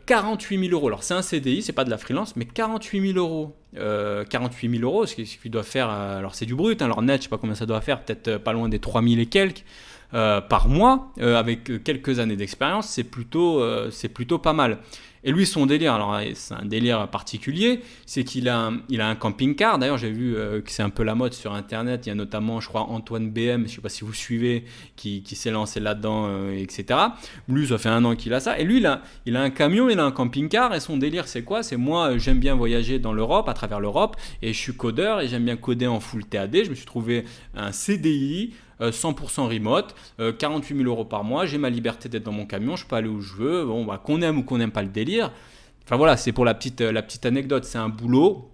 48 0.06 0.56
euh, 0.56 0.60
000 0.68 0.72
euros. 0.72 0.88
Alors 0.88 1.02
c'est 1.02 1.14
un 1.14 1.22
CDI, 1.22 1.62
c'est 1.62 1.72
pas 1.72 1.84
de 1.84 1.90
la 1.90 1.98
freelance, 1.98 2.36
mais 2.36 2.44
48 2.44 3.12
000 3.12 3.18
euros. 3.18 3.56
48 3.74 4.70
000 4.78 4.84
euros, 4.84 5.04
ce 5.04 5.14
qu'il 5.16 5.50
doit 5.50 5.64
faire, 5.64 5.90
euh, 5.90 6.18
alors 6.18 6.34
c'est 6.34 6.46
du 6.46 6.54
brut, 6.54 6.80
hein, 6.80 6.84
alors 6.84 7.02
net, 7.02 7.20
je 7.20 7.24
sais 7.24 7.28
pas 7.28 7.38
combien 7.38 7.56
ça 7.56 7.66
doit 7.66 7.80
faire, 7.80 8.04
peut-être 8.04 8.36
pas 8.38 8.52
loin 8.52 8.68
des 8.68 8.78
3 8.78 9.02
000 9.02 9.16
et 9.16 9.26
quelques. 9.26 9.64
par 10.12 10.68
mois, 10.68 11.12
avec 11.18 11.82
quelques 11.82 12.20
années 12.20 12.36
d'expérience, 12.36 12.86
c'est 12.88 13.02
plutôt, 13.02 13.62
c'est 13.90 14.08
plutôt 14.08 14.38
pas 14.38 14.52
mal. 14.52 14.78
Et 15.24 15.32
lui, 15.32 15.46
son 15.46 15.64
délire, 15.64 15.94
alors 15.94 16.20
c'est 16.34 16.54
un 16.54 16.66
délire 16.66 17.08
particulier, 17.08 17.80
c'est 18.04 18.24
qu'il 18.24 18.48
a, 18.48 18.66
un, 18.66 18.80
il 18.90 19.00
a 19.00 19.08
un 19.08 19.14
camping-car. 19.14 19.78
D'ailleurs, 19.78 19.96
j'ai 19.96 20.10
vu 20.10 20.36
euh, 20.36 20.60
que 20.60 20.70
c'est 20.70 20.82
un 20.82 20.90
peu 20.90 21.02
la 21.02 21.14
mode 21.14 21.32
sur 21.32 21.54
Internet. 21.54 22.04
Il 22.04 22.10
y 22.10 22.12
a 22.12 22.14
notamment, 22.14 22.60
je 22.60 22.68
crois, 22.68 22.82
Antoine 22.82 23.30
BM, 23.30 23.60
je 23.60 23.62
ne 23.62 23.66
sais 23.68 23.80
pas 23.80 23.88
si 23.88 24.04
vous 24.04 24.12
suivez, 24.12 24.64
qui, 24.96 25.22
qui 25.22 25.34
s'est 25.34 25.50
lancé 25.50 25.80
là-dedans, 25.80 26.26
euh, 26.28 26.52
etc. 26.52 27.00
Lui, 27.48 27.66
ça 27.66 27.78
fait 27.78 27.88
un 27.88 28.04
an 28.04 28.16
qu'il 28.16 28.34
a 28.34 28.40
ça. 28.40 28.58
Et 28.58 28.64
lui, 28.64 28.78
il 28.78 28.86
a, 28.86 29.02
il 29.24 29.36
a 29.36 29.40
un 29.40 29.50
camion, 29.50 29.88
il 29.88 29.98
a 29.98 30.04
un 30.04 30.12
camping-car. 30.12 30.74
Et 30.74 30.80
son 30.80 30.98
délire, 30.98 31.26
c'est 31.26 31.42
quoi? 31.42 31.62
C'est 31.62 31.78
moi, 31.78 32.18
j'aime 32.18 32.38
bien 32.38 32.54
voyager 32.54 32.98
dans 32.98 33.14
l'Europe, 33.14 33.48
à 33.48 33.54
travers 33.54 33.80
l'Europe. 33.80 34.16
Et 34.42 34.52
je 34.52 34.58
suis 34.58 34.76
codeur 34.76 35.22
et 35.22 35.28
j'aime 35.28 35.46
bien 35.46 35.56
coder 35.56 35.86
en 35.86 36.00
full 36.00 36.26
TAD. 36.26 36.64
Je 36.64 36.70
me 36.70 36.74
suis 36.74 36.86
trouvé 36.86 37.24
un 37.56 37.72
CDI 37.72 38.52
100% 38.80 39.40
euh, 39.40 39.48
remote, 39.48 39.94
48 40.38 40.74
euh, 40.74 40.78
000 40.78 40.88
euros 40.88 41.04
par 41.04 41.24
mois, 41.24 41.46
j'ai 41.46 41.58
ma 41.58 41.70
liberté 41.70 42.08
d'être 42.08 42.24
dans 42.24 42.32
mon 42.32 42.46
camion, 42.46 42.76
je 42.76 42.86
peux 42.86 42.96
aller 42.96 43.08
où 43.08 43.20
je 43.20 43.34
veux, 43.34 43.64
bon, 43.64 43.84
bah, 43.84 44.00
qu'on 44.02 44.22
aime 44.22 44.38
ou 44.38 44.42
qu'on 44.42 44.58
n'aime 44.58 44.72
pas 44.72 44.82
le 44.82 44.88
délire. 44.88 45.32
Enfin 45.84 45.96
voilà, 45.96 46.16
c'est 46.16 46.32
pour 46.32 46.44
la 46.44 46.54
petite, 46.54 46.80
euh, 46.80 46.92
la 46.92 47.02
petite 47.02 47.26
anecdote, 47.26 47.64
c'est 47.64 47.78
un 47.78 47.88
boulot 47.88 48.50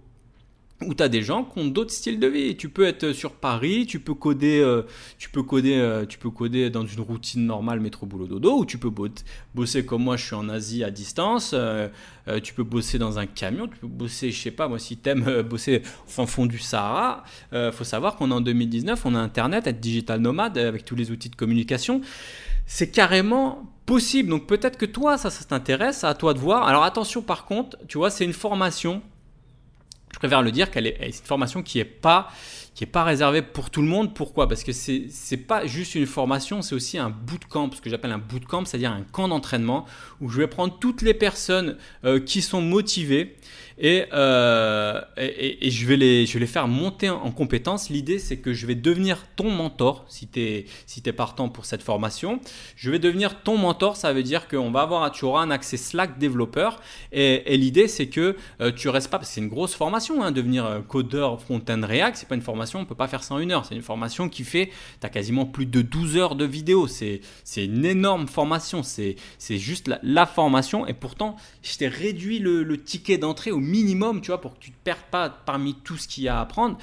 où 0.85 0.93
tu 0.93 1.03
as 1.03 1.09
des 1.09 1.21
gens 1.21 1.43
qui 1.43 1.59
ont 1.59 1.67
d'autres 1.67 1.91
styles 1.91 2.19
de 2.19 2.27
vie. 2.27 2.55
Tu 2.57 2.69
peux 2.69 2.85
être 2.85 3.13
sur 3.13 3.33
Paris, 3.33 3.85
tu 3.85 3.99
peux 3.99 4.13
coder, 4.13 4.59
euh, 4.59 4.83
tu 5.17 5.29
peux 5.29 5.43
coder, 5.43 5.75
euh, 5.75 6.05
tu 6.05 6.17
peux 6.17 6.29
coder 6.29 6.69
dans 6.69 6.85
une 6.85 7.01
routine 7.01 7.45
normale 7.45 7.79
métro 7.79 8.05
boulot 8.05 8.27
dodo, 8.27 8.59
ou 8.59 8.65
tu 8.65 8.77
peux 8.77 8.91
bosser 9.53 9.85
comme 9.85 10.03
moi, 10.03 10.17
je 10.17 10.25
suis 10.25 10.35
en 10.35 10.49
Asie 10.49 10.83
à 10.83 10.91
distance. 10.91 11.51
Euh, 11.53 11.89
tu 12.43 12.53
peux 12.53 12.63
bosser 12.63 12.97
dans 12.97 13.19
un 13.19 13.25
camion, 13.25 13.67
tu 13.67 13.77
peux 13.77 13.87
bosser, 13.87 14.31
je 14.31 14.39
sais 14.39 14.51
pas 14.51 14.67
moi, 14.67 14.79
si 14.79 14.97
t'aimes 14.97 15.41
bosser 15.41 15.81
au 16.17 16.25
fond 16.25 16.45
du 16.45 16.59
Sahara. 16.59 17.23
faut 17.71 17.83
savoir 17.83 18.15
qu'on 18.15 18.31
est 18.31 18.33
en 18.33 18.41
2019, 18.41 19.05
on 19.05 19.15
a 19.15 19.19
Internet, 19.19 19.67
être 19.67 19.79
digital 19.79 20.19
nomade 20.19 20.57
avec 20.57 20.85
tous 20.85 20.95
les 20.95 21.11
outils 21.11 21.29
de 21.29 21.35
communication. 21.35 22.01
C'est 22.65 22.91
carrément 22.91 23.67
possible. 23.85 24.29
Donc 24.29 24.47
peut-être 24.47 24.77
que 24.77 24.85
toi, 24.85 25.17
ça, 25.17 25.29
ça 25.29 25.43
t'intéresse, 25.43 26.03
à 26.03 26.13
toi 26.13 26.33
de 26.33 26.39
voir. 26.39 26.67
Alors 26.67 26.83
attention 26.83 27.21
par 27.21 27.45
contre, 27.45 27.77
tu 27.87 27.97
vois, 27.97 28.09
c'est 28.09 28.23
une 28.23 28.33
formation 28.33 29.01
je 30.13 30.19
préfère 30.19 30.41
le 30.41 30.51
dire 30.51 30.71
qu'elle 30.71 30.87
est, 30.87 31.05
une 31.05 31.13
formation 31.13 31.63
qui 31.63 31.77
n'est 31.77 31.85
pas, 31.85 32.29
qui 32.75 32.83
est 32.83 32.87
pas 32.87 33.03
réservée 33.03 33.41
pour 33.41 33.69
tout 33.69 33.81
le 33.81 33.87
monde. 33.87 34.13
Pourquoi? 34.13 34.47
Parce 34.47 34.63
que 34.63 34.71
c'est 34.71 35.07
n'est 35.31 35.37
pas 35.37 35.65
juste 35.65 35.95
une 35.95 36.05
formation, 36.05 36.61
c'est 36.61 36.75
aussi 36.75 36.97
un 36.97 37.09
bootcamp, 37.09 37.71
ce 37.71 37.81
que 37.81 37.89
j'appelle 37.89 38.11
un 38.11 38.17
bootcamp, 38.17 38.65
c'est-à-dire 38.65 38.91
un 38.91 39.03
camp 39.03 39.27
d'entraînement 39.27 39.85
où 40.19 40.29
je 40.29 40.37
vais 40.37 40.47
prendre 40.47 40.77
toutes 40.79 41.01
les 41.01 41.13
personnes 41.13 41.77
euh, 42.05 42.19
qui 42.19 42.41
sont 42.41 42.61
motivées 42.61 43.35
euh, 43.83 45.01
et, 45.17 45.69
je, 45.69 45.85
vais 45.85 45.97
les, 45.97 46.25
je 46.25 46.33
vais 46.33 46.39
les 46.39 46.47
faire 46.47 46.67
monter 46.67 47.09
en, 47.09 47.31
compétences. 47.31 47.89
L'idée, 47.89 48.19
c'est 48.19 48.37
que 48.37 48.53
je 48.53 48.65
vais 48.65 48.75
devenir 48.75 49.25
ton 49.35 49.49
mentor 49.49 50.05
si 50.07 50.27
tu 50.27 50.39
es, 50.39 50.65
si 50.85 51.01
es 51.05 51.13
partant 51.13 51.49
pour 51.49 51.65
cette 51.65 51.83
formation. 51.83 52.39
Je 52.75 52.91
vais 52.91 52.99
devenir 52.99 53.41
ton 53.41 53.57
mentor, 53.57 53.95
ça 53.95 54.13
veut 54.13 54.23
dire 54.23 54.47
qu'on 54.47 54.71
va 54.71 54.81
avoir, 54.81 55.11
tu 55.11 55.25
auras 55.25 55.41
un 55.41 55.51
accès 55.51 55.77
Slack 55.77 56.17
développeur. 56.19 56.79
Et, 57.11 57.57
l'idée, 57.57 57.87
c'est 57.87 58.07
que 58.07 58.35
euh, 58.61 58.71
tu 58.71 58.89
restes 58.89 59.09
pas, 59.09 59.17
parce 59.17 59.29
que 59.29 59.35
c'est 59.35 59.41
une 59.41 59.49
grosse 59.49 59.75
formation, 59.75 60.23
hein, 60.23 60.31
devenir 60.31 60.65
euh, 60.65 60.81
codeur 60.81 61.41
front-end 61.41 61.81
React, 61.83 62.17
c'est 62.17 62.27
pas 62.27 62.35
une 62.35 62.41
formation, 62.41 62.79
on 62.79 62.85
peut 62.85 62.95
pas 62.95 63.07
faire 63.07 63.23
ça 63.23 63.35
en 63.35 63.39
une 63.39 63.51
heure. 63.51 63.65
C'est 63.65 63.75
une 63.75 63.81
formation 63.81 64.29
qui 64.29 64.43
fait, 64.43 64.69
tu 64.99 65.05
as 65.05 65.09
quasiment 65.09 65.45
plus 65.45 65.65
de 65.65 65.81
12 65.81 66.17
heures 66.17 66.35
de 66.35 66.45
vidéo. 66.45 66.87
C'est 66.87 67.21
une 67.57 67.85
énorme 67.85 68.27
formation, 68.27 68.83
c'est 68.83 69.15
juste 69.49 69.91
la, 70.03 70.25
formation. 70.25 70.87
Et 70.87 70.93
pourtant, 70.93 71.35
je 71.61 71.77
t'ai 71.77 71.87
réduit 71.87 72.39
le, 72.39 72.81
ticket 72.81 73.17
d'entrée 73.17 73.51
minimum, 73.61 74.21
tu 74.21 74.27
vois, 74.27 74.41
pour 74.41 74.55
que 74.55 74.59
tu 74.59 74.71
ne 74.71 74.75
te 74.75 74.79
perdes 74.83 74.99
pas 75.09 75.29
parmi 75.29 75.75
tout 75.75 75.97
ce 75.97 76.07
qu'il 76.07 76.23
y 76.23 76.27
a 76.27 76.37
à 76.37 76.41
apprendre. 76.41 76.77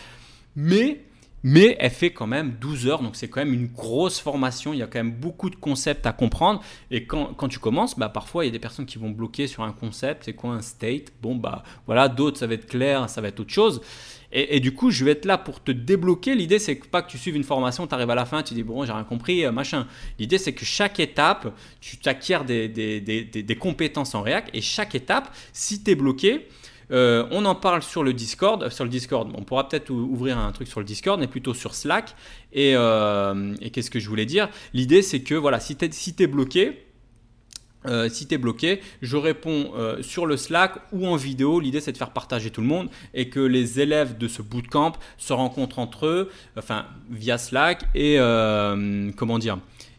Mais, 0.56 1.02
mais 1.42 1.76
elle 1.78 1.90
fait 1.90 2.10
quand 2.10 2.26
même 2.26 2.56
12 2.60 2.86
heures, 2.88 3.02
donc 3.02 3.16
c'est 3.16 3.28
quand 3.28 3.40
même 3.40 3.54
une 3.54 3.68
grosse 3.68 4.18
formation. 4.18 4.72
Il 4.72 4.78
y 4.78 4.82
a 4.82 4.86
quand 4.86 4.98
même 4.98 5.12
beaucoup 5.12 5.50
de 5.50 5.56
concepts 5.56 6.06
à 6.06 6.12
comprendre. 6.12 6.62
Et 6.90 7.04
quand, 7.04 7.34
quand 7.34 7.48
tu 7.48 7.58
commences, 7.58 7.98
bah, 7.98 8.08
parfois 8.08 8.44
il 8.44 8.48
y 8.48 8.50
a 8.50 8.52
des 8.52 8.58
personnes 8.58 8.86
qui 8.86 8.98
vont 8.98 9.10
bloquer 9.10 9.46
sur 9.46 9.62
un 9.62 9.72
concept. 9.72 10.24
C'est 10.24 10.32
quoi 10.32 10.50
un 10.50 10.62
state? 10.62 11.12
Bon, 11.22 11.36
bah 11.36 11.62
voilà, 11.86 12.08
d'autres 12.08 12.38
ça 12.38 12.46
va 12.46 12.54
être 12.54 12.66
clair, 12.66 13.08
ça 13.08 13.20
va 13.20 13.28
être 13.28 13.40
autre 13.40 13.52
chose. 13.52 13.80
Et, 14.30 14.60
du 14.60 14.74
coup, 14.74 14.90
je 14.90 15.06
vais 15.06 15.12
être 15.12 15.24
là 15.24 15.38
pour 15.38 15.62
te 15.62 15.72
débloquer. 15.72 16.34
L'idée, 16.34 16.58
c'est 16.58 16.74
pas 16.74 17.00
que 17.00 17.10
tu 17.10 17.16
suives 17.16 17.36
une 17.36 17.44
formation, 17.44 17.86
tu 17.86 17.94
arrives 17.94 18.10
à 18.10 18.14
la 18.14 18.26
fin, 18.26 18.42
tu 18.42 18.52
dis 18.52 18.62
bon, 18.62 18.84
j'ai 18.84 18.92
rien 18.92 19.04
compris, 19.04 19.46
euh, 19.46 19.52
machin. 19.52 19.86
L'idée, 20.18 20.36
c'est 20.36 20.52
que 20.52 20.66
chaque 20.66 21.00
étape, 21.00 21.54
tu 21.80 21.96
t'acquiers 21.96 22.44
des, 22.46 22.68
des, 22.68 23.00
des, 23.00 23.24
des, 23.24 23.56
compétences 23.56 24.14
en 24.14 24.20
React. 24.20 24.50
Et 24.52 24.60
chaque 24.60 24.94
étape, 24.94 25.34
si 25.54 25.82
tu 25.82 25.92
es 25.92 25.94
bloqué, 25.94 26.46
euh, 26.90 27.26
on 27.30 27.44
en 27.44 27.54
parle 27.54 27.82
sur 27.82 28.02
le 28.02 28.12
Discord. 28.12 28.62
Euh, 28.62 28.70
sur 28.70 28.84
le 28.84 28.90
Discord, 28.90 29.30
on 29.34 29.42
pourra 29.42 29.68
peut-être 29.68 29.90
ouvrir 29.90 30.38
un 30.38 30.52
truc 30.52 30.68
sur 30.68 30.80
le 30.80 30.86
Discord, 30.86 31.20
mais 31.20 31.26
plutôt 31.26 31.54
sur 31.54 31.74
Slack. 31.74 32.14
Euh, 32.56 33.54
et, 33.60 33.70
qu'est-ce 33.70 33.90
que 33.90 34.00
je 34.00 34.08
voulais 34.08 34.26
dire? 34.26 34.48
L'idée, 34.72 35.02
c'est 35.02 35.20
que 35.20 35.34
voilà, 35.34 35.60
si 35.60 35.76
tu 35.76 35.84
es, 35.84 35.92
si 35.92 36.14
es 36.18 36.26
bloqué, 36.26 36.84
si 38.10 38.26
tu 38.26 38.34
es 38.34 38.38
bloqué, 38.38 38.82
je 39.00 39.16
réponds 39.16 39.72
sur 40.02 40.26
le 40.26 40.36
Slack 40.36 40.74
ou 40.92 41.06
en 41.06 41.16
vidéo. 41.16 41.58
L'idée, 41.58 41.80
c'est 41.80 41.92
de 41.92 41.96
faire 41.96 42.10
partager 42.10 42.50
tout 42.50 42.60
le 42.60 42.66
monde 42.66 42.90
et 43.14 43.30
que 43.30 43.40
les 43.40 43.80
élèves 43.80 44.18
de 44.18 44.28
ce 44.28 44.42
bootcamp 44.42 44.92
se 45.16 45.32
rencontrent 45.32 45.78
entre 45.78 46.06
eux, 46.06 46.30
enfin, 46.58 46.84
via 47.08 47.38
Slack 47.38 47.84
et 47.94 48.18
comment 49.16 49.38
dire 49.38 49.58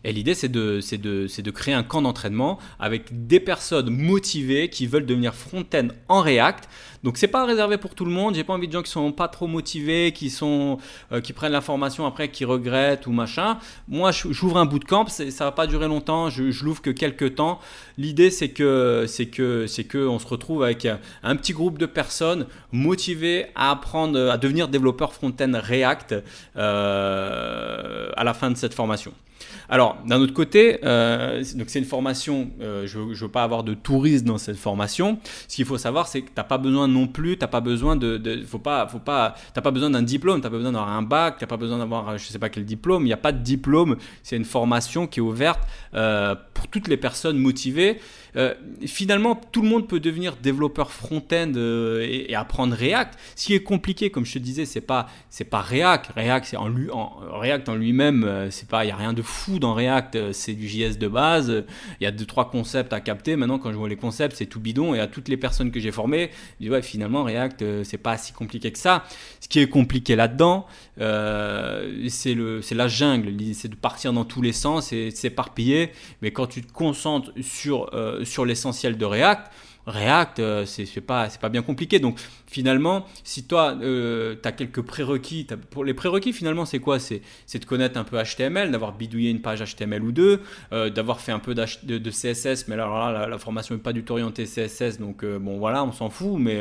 et 0.10 0.12
l'idée, 0.12 0.34
c'est 0.34 0.50
de, 0.50 1.52
créer 1.52 1.76
un 1.76 1.84
camp 1.84 2.02
d'entraînement 2.02 2.58
avec 2.80 3.28
des 3.28 3.40
personnes 3.40 3.92
motivées 3.92 4.68
qui 4.70 4.88
veulent 4.88 5.06
devenir 5.06 5.36
front-end 5.36 5.90
en 6.08 6.22
React. 6.22 6.68
Donc, 7.04 7.18
c'est 7.18 7.28
pas 7.28 7.46
réservé 7.46 7.78
pour 7.78 7.94
tout 7.94 8.06
le 8.06 8.12
monde. 8.12 8.34
J'ai 8.34 8.44
pas 8.44 8.54
envie 8.54 8.68
de 8.68 8.74
gens 8.74 8.82
qui 8.82 8.90
sont 8.90 9.12
pas 9.12 9.28
trop 9.28 9.46
motivés, 9.46 10.12
euh, 10.42 11.22
qui 11.22 11.34
prennent 11.34 11.52
l'information 11.52 12.08
après, 12.08 12.30
qui 12.30 12.44
regrettent 12.44 13.06
ou 13.06 13.12
machin. 13.12 13.60
Moi, 13.88 14.10
j'ouvre 14.12 14.58
un 14.58 14.66
bootcamp. 14.66 15.06
Ça 15.10 15.46
va 15.46 15.52
pas 15.52 15.68
durer 15.68 15.88
longtemps. 15.88 16.32
Je, 16.32 16.50
je 16.50 16.66
l'ouvre 16.66 16.82
que 16.82 16.90
quelques 16.90 17.36
temps. 17.36 17.60
L'idée, 18.00 18.32
c'est 18.32 18.50
que, 18.50 19.06
c'est 19.08 19.28
que, 19.28 19.68
c'est 19.68 19.84
que 19.84 20.08
on 20.08 20.18
se 20.18 20.28
retrouve 20.28 20.64
avec 20.64 20.88
un 21.22 21.36
petit 21.36 21.54
groupe 21.54 21.78
de 21.78 21.86
personnes 21.86 22.48
motivées 22.72 23.46
à 23.54 23.70
apprendre, 23.70 24.32
à 24.32 24.40
devenir 24.40 24.70
développeurs 24.70 25.14
front-end 25.14 25.52
React 25.54 26.16
euh, 26.58 28.10
à 28.18 28.24
la 28.24 28.34
fin 28.34 28.50
de 28.50 28.58
cette 28.58 28.74
formation. 28.74 29.14
Alors, 29.70 29.98
d'un 30.06 30.20
autre 30.20 30.34
côté, 30.34 30.80
euh, 30.84 31.44
c'est 31.44 31.80
une 31.80 31.86
formation, 31.86 32.50
euh, 32.62 32.88
je 32.88 33.00
ne 33.00 33.14
veux 33.14 33.28
pas 33.28 33.44
avoir 33.44 33.64
de 33.64 33.74
touristes 33.74 34.26
dans 34.26 34.38
cette 34.38 34.58
formation. 34.58 35.20
Ce 35.48 35.56
qu'il 35.56 35.66
faut 35.66 35.78
savoir, 35.78 36.08
c'est 36.08 36.22
que 36.22 36.28
tu 36.28 36.34
n'as 36.38 36.44
pas 36.44 36.58
besoin 36.58 36.88
non 36.88 37.08
plus, 37.08 37.38
tu 37.38 37.42
n'as 37.42 37.48
pas 37.48 37.62
besoin 37.62 37.96
de, 37.96 38.18
pas, 38.64 38.88
faut 38.88 39.00
pas, 39.00 39.36
pas 39.54 39.72
besoin 39.72 39.90
d'un 39.90 40.02
diplôme, 40.02 40.40
tu 40.40 40.44
n'as 40.44 40.50
pas 40.50 40.58
besoin 40.58 40.72
d'avoir 40.72 40.90
un 40.90 41.02
bac, 41.02 41.38
tu 41.38 41.44
n'as 41.44 41.48
pas 41.48 41.58
besoin 41.58 41.78
d'avoir 41.78 42.18
je 42.18 42.26
ne 42.26 42.32
sais 42.32 42.40
pas 42.40 42.50
quel 42.50 42.66
diplôme, 42.66 43.04
il 43.04 43.08
n'y 43.08 43.14
a 43.14 43.18
pas 43.18 43.32
de 43.32 43.44
diplôme, 43.44 43.98
c'est 44.24 44.36
une 44.36 44.46
formation 44.46 45.08
qui 45.08 45.20
est 45.20 45.24
ouverte 45.24 45.62
euh, 45.94 46.36
pour 46.54 46.68
toutes 46.68 46.88
les 46.88 46.98
personnes 46.98 47.38
motivées. 47.38 48.00
Finalement, 48.86 49.40
tout 49.52 49.62
le 49.62 49.70
monde 49.70 49.88
peut 49.88 50.00
devenir 50.00 50.36
développeur 50.36 50.92
front-end 50.92 51.54
et, 52.02 52.36
apprendre 52.36 52.76
React. 52.76 53.20
Ce 53.36 53.46
qui 53.48 53.54
est 53.54 53.64
compliqué, 53.64 54.12
comme 54.12 54.26
je 54.26 54.34
te 54.34 54.40
disais, 54.40 54.66
c'est 54.66 54.82
pas, 54.82 55.08
c'est 55.30 55.44
pas 55.44 55.62
React. 55.62 56.12
React, 56.16 56.46
c'est 56.46 56.58
en, 56.58 56.70
lui, 56.70 56.90
en 56.92 57.12
React 57.32 57.70
en 57.70 57.76
lui-même, 57.76 58.48
c'est 58.50 58.68
pas, 58.68 58.86
il 58.86 58.90
y 58.90 58.92
a 58.92 58.96
rien 58.96 59.14
de 59.14 59.22
fou 59.22 59.60
dans 59.60 59.74
React, 59.74 60.16
euh, 60.16 60.34
c'est 60.34 60.54
du 60.54 60.68
JS 60.68 60.98
de 60.98 61.08
base. 61.08 61.64
Il 62.00 62.04
y 62.04 62.08
a 62.08 62.12
deux, 62.12 62.26
trois 62.26 62.50
concepts 62.50 62.94
à 62.94 63.02
capter. 63.02 63.36
Maintenant, 63.36 63.60
quand 63.60 63.72
je 63.72 63.78
vois 63.78 63.90
les 63.90 63.96
concepts, 63.96 64.36
c'est 64.36 64.46
tout 64.46 64.60
bidon. 64.60 64.94
Et 64.94 65.00
à 65.00 65.08
toutes 65.08 65.28
les 65.28 65.38
personnes 65.38 65.72
que 65.72 65.80
j'ai 65.80 65.92
formées, 65.92 66.30
je 66.60 66.66
dis, 66.66 66.72
ouais, 66.72 66.82
finalement, 66.82 67.24
React, 67.24 67.62
euh, 67.62 67.84
c'est 67.84 67.98
pas 67.98 68.18
si 68.18 68.34
compliqué 68.34 68.72
que 68.72 68.80
ça. 68.80 69.04
Ce 69.40 69.48
qui 69.48 69.60
est 69.60 69.68
compliqué 69.68 70.16
là-dedans, 70.16 70.66
euh, 71.00 72.08
c'est 72.10 72.36
la 72.36 72.88
jungle. 72.88 73.34
C'est 73.54 73.70
de 73.70 73.76
partir 73.76 74.14
dans 74.14 74.26
tous 74.26 74.42
les 74.42 74.54
sens 74.54 74.92
et 74.92 75.12
de 75.12 75.16
s'éparpiller. 75.16 75.92
Mais 76.22 76.32
quand 76.32 76.48
tu 76.48 76.62
te 76.62 76.72
concentres 76.72 77.32
sur, 77.42 77.90
sur 78.24 78.46
l'essentiel 78.46 78.98
de 78.98 79.06
React, 79.06 79.52
React, 79.90 80.40
euh, 80.40 80.66
c'est 80.66 81.02
pas, 81.02 81.28
pas 81.42 81.50
bien 81.50 81.62
compliqué. 81.62 82.00
Donc 82.00 82.20
finalement, 82.50 83.06
si 83.24 83.44
toi, 83.44 83.78
euh, 83.82 84.36
tu 84.42 84.48
as 84.48 84.52
quelques 84.52 84.82
prérequis, 84.82 85.48
pour 85.70 85.84
les 85.84 85.94
prérequis 85.94 86.34
finalement, 86.34 86.66
c'est 86.66 86.80
quoi? 86.80 87.00
C'est 87.00 87.22
de 87.54 87.66
connaître 87.66 88.00
un 88.00 88.04
peu 88.04 88.18
HTML, 88.22 88.72
d'avoir 88.72 88.94
bidouillé 88.94 89.30
une 89.30 89.42
page 89.42 89.62
HTML 89.62 90.04
ou 90.04 90.12
deux, 90.12 90.42
euh, 90.74 90.90
d'avoir 90.90 91.22
fait 91.22 91.32
un 91.32 91.40
peu 91.40 91.54
de, 91.54 92.10
CSS, 92.10 92.68
mais 92.68 92.74
alors 92.74 93.12
là, 93.12 93.28
la, 93.28 93.38
formation 93.38 93.76
n'est 93.76 93.82
pas 93.82 93.94
du 93.94 94.04
tout 94.04 94.14
orientée 94.14 94.46
CSS, 94.46 95.00
donc 95.00 95.24
bon 95.24 95.58
voilà, 95.58 95.84
on 95.84 95.92
s'en 95.92 96.10
fout, 96.10 96.40
mais 96.40 96.60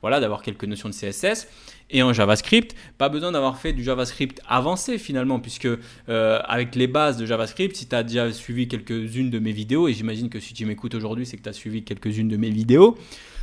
voilà, 0.00 0.20
d'avoir 0.20 0.42
quelques 0.42 0.64
notions 0.64 0.88
de 0.88 0.94
CSS. 0.94 1.46
Et 1.88 2.02
en 2.02 2.12
JavaScript, 2.12 2.74
pas 2.98 3.08
besoin 3.08 3.30
d'avoir 3.32 3.58
fait 3.58 3.72
du 3.72 3.84
JavaScript 3.84 4.40
avancé 4.48 4.98
finalement, 4.98 5.38
puisque 5.38 5.68
euh, 6.08 6.40
avec 6.44 6.74
les 6.74 6.88
bases 6.88 7.16
de 7.16 7.26
JavaScript, 7.26 7.76
si 7.76 7.86
tu 7.86 7.94
as 7.94 8.02
déjà 8.02 8.32
suivi 8.32 8.66
quelques-unes 8.66 9.30
de 9.30 9.38
mes 9.38 9.52
vidéos, 9.52 9.86
et 9.86 9.92
j'imagine 9.92 10.28
que 10.28 10.40
si 10.40 10.52
tu 10.52 10.66
m'écoutes 10.66 10.96
aujourd'hui, 10.96 11.26
c'est 11.26 11.36
que 11.36 11.42
tu 11.42 11.48
as 11.48 11.52
suivi 11.52 11.84
quelques-unes 11.84 12.28
de 12.28 12.36
mes 12.36 12.50
vidéos, 12.50 12.98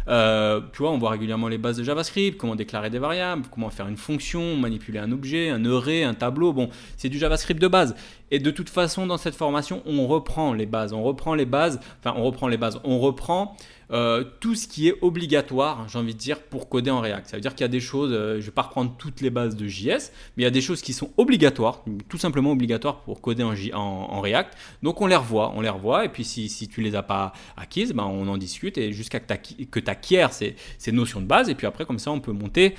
euh, 0.07 0.61
tu 0.73 0.79
vois, 0.79 0.91
on 0.91 0.97
voit 0.97 1.11
régulièrement 1.11 1.47
les 1.47 1.57
bases 1.57 1.77
de 1.77 1.83
JavaScript, 1.83 2.37
comment 2.37 2.55
déclarer 2.55 2.89
des 2.89 2.99
variables, 2.99 3.43
comment 3.51 3.69
faire 3.69 3.87
une 3.87 3.97
fonction, 3.97 4.55
manipuler 4.55 4.99
un 4.99 5.11
objet, 5.11 5.49
un 5.49 5.63
array, 5.65 6.03
un 6.03 6.13
tableau. 6.13 6.53
Bon, 6.53 6.69
c'est 6.97 7.09
du 7.09 7.17
JavaScript 7.17 7.61
de 7.61 7.67
base. 7.67 7.95
Et 8.33 8.39
de 8.39 8.49
toute 8.49 8.71
façon, 8.71 9.05
dans 9.05 9.17
cette 9.17 9.35
formation, 9.35 9.83
on 9.85 10.07
reprend 10.07 10.53
les 10.53 10.65
bases. 10.65 10.91
On 10.91 11.03
reprend 11.03 11.35
les 11.35 11.45
bases. 11.45 11.79
Enfin, 11.99 12.15
on 12.17 12.23
reprend 12.23 12.47
les 12.47 12.57
bases. 12.57 12.79
On 12.83 12.97
reprend 12.97 13.55
euh, 13.91 14.23
tout 14.39 14.55
ce 14.55 14.67
qui 14.67 14.87
est 14.87 14.95
obligatoire, 15.01 15.87
j'ai 15.87 15.99
envie 15.99 16.15
de 16.15 16.19
dire, 16.19 16.41
pour 16.41 16.67
coder 16.67 16.89
en 16.89 16.99
React. 16.99 17.27
Ça 17.27 17.37
veut 17.37 17.41
dire 17.41 17.53
qu'il 17.53 17.63
y 17.63 17.65
a 17.65 17.67
des 17.67 17.79
choses, 17.79 18.11
euh, 18.11 18.33
je 18.33 18.37
ne 18.37 18.41
vais 18.45 18.51
pas 18.51 18.63
reprendre 18.63 18.95
toutes 18.97 19.21
les 19.21 19.29
bases 19.29 19.55
de 19.55 19.67
JS, 19.67 20.09
mais 20.35 20.41
il 20.41 20.43
y 20.45 20.47
a 20.47 20.49
des 20.49 20.61
choses 20.61 20.81
qui 20.81 20.93
sont 20.93 21.11
obligatoires, 21.17 21.83
tout 22.09 22.17
simplement 22.17 22.51
obligatoires 22.53 23.01
pour 23.01 23.21
coder 23.21 23.43
en, 23.43 23.53
en, 23.75 24.19
React. 24.19 24.57
Donc 24.81 24.99
on 25.01 25.05
les 25.05 25.15
revoit, 25.15 25.53
on 25.55 25.61
les 25.61 25.69
revoit, 25.69 26.03
et 26.03 26.09
puis 26.09 26.23
si, 26.23 26.49
si 26.49 26.67
tu 26.67 26.81
les 26.81 26.95
as 26.95 27.03
pas 27.03 27.33
acquises, 27.55 27.93
ben 27.93 28.05
on 28.05 28.27
en 28.27 28.37
discute, 28.37 28.79
et 28.79 28.93
jusqu'à 28.93 29.19
que 29.19 29.79
tu 29.79 29.91
acquiers 29.91 30.25
ces, 30.31 30.55
ces 30.79 30.91
notions 30.91 31.21
de 31.21 31.27
base, 31.27 31.49
et 31.49 31.53
puis 31.53 31.67
après, 31.67 31.85
comme 31.85 31.99
ça, 31.99 32.09
on 32.09 32.19
peut 32.19 32.31
monter, 32.31 32.73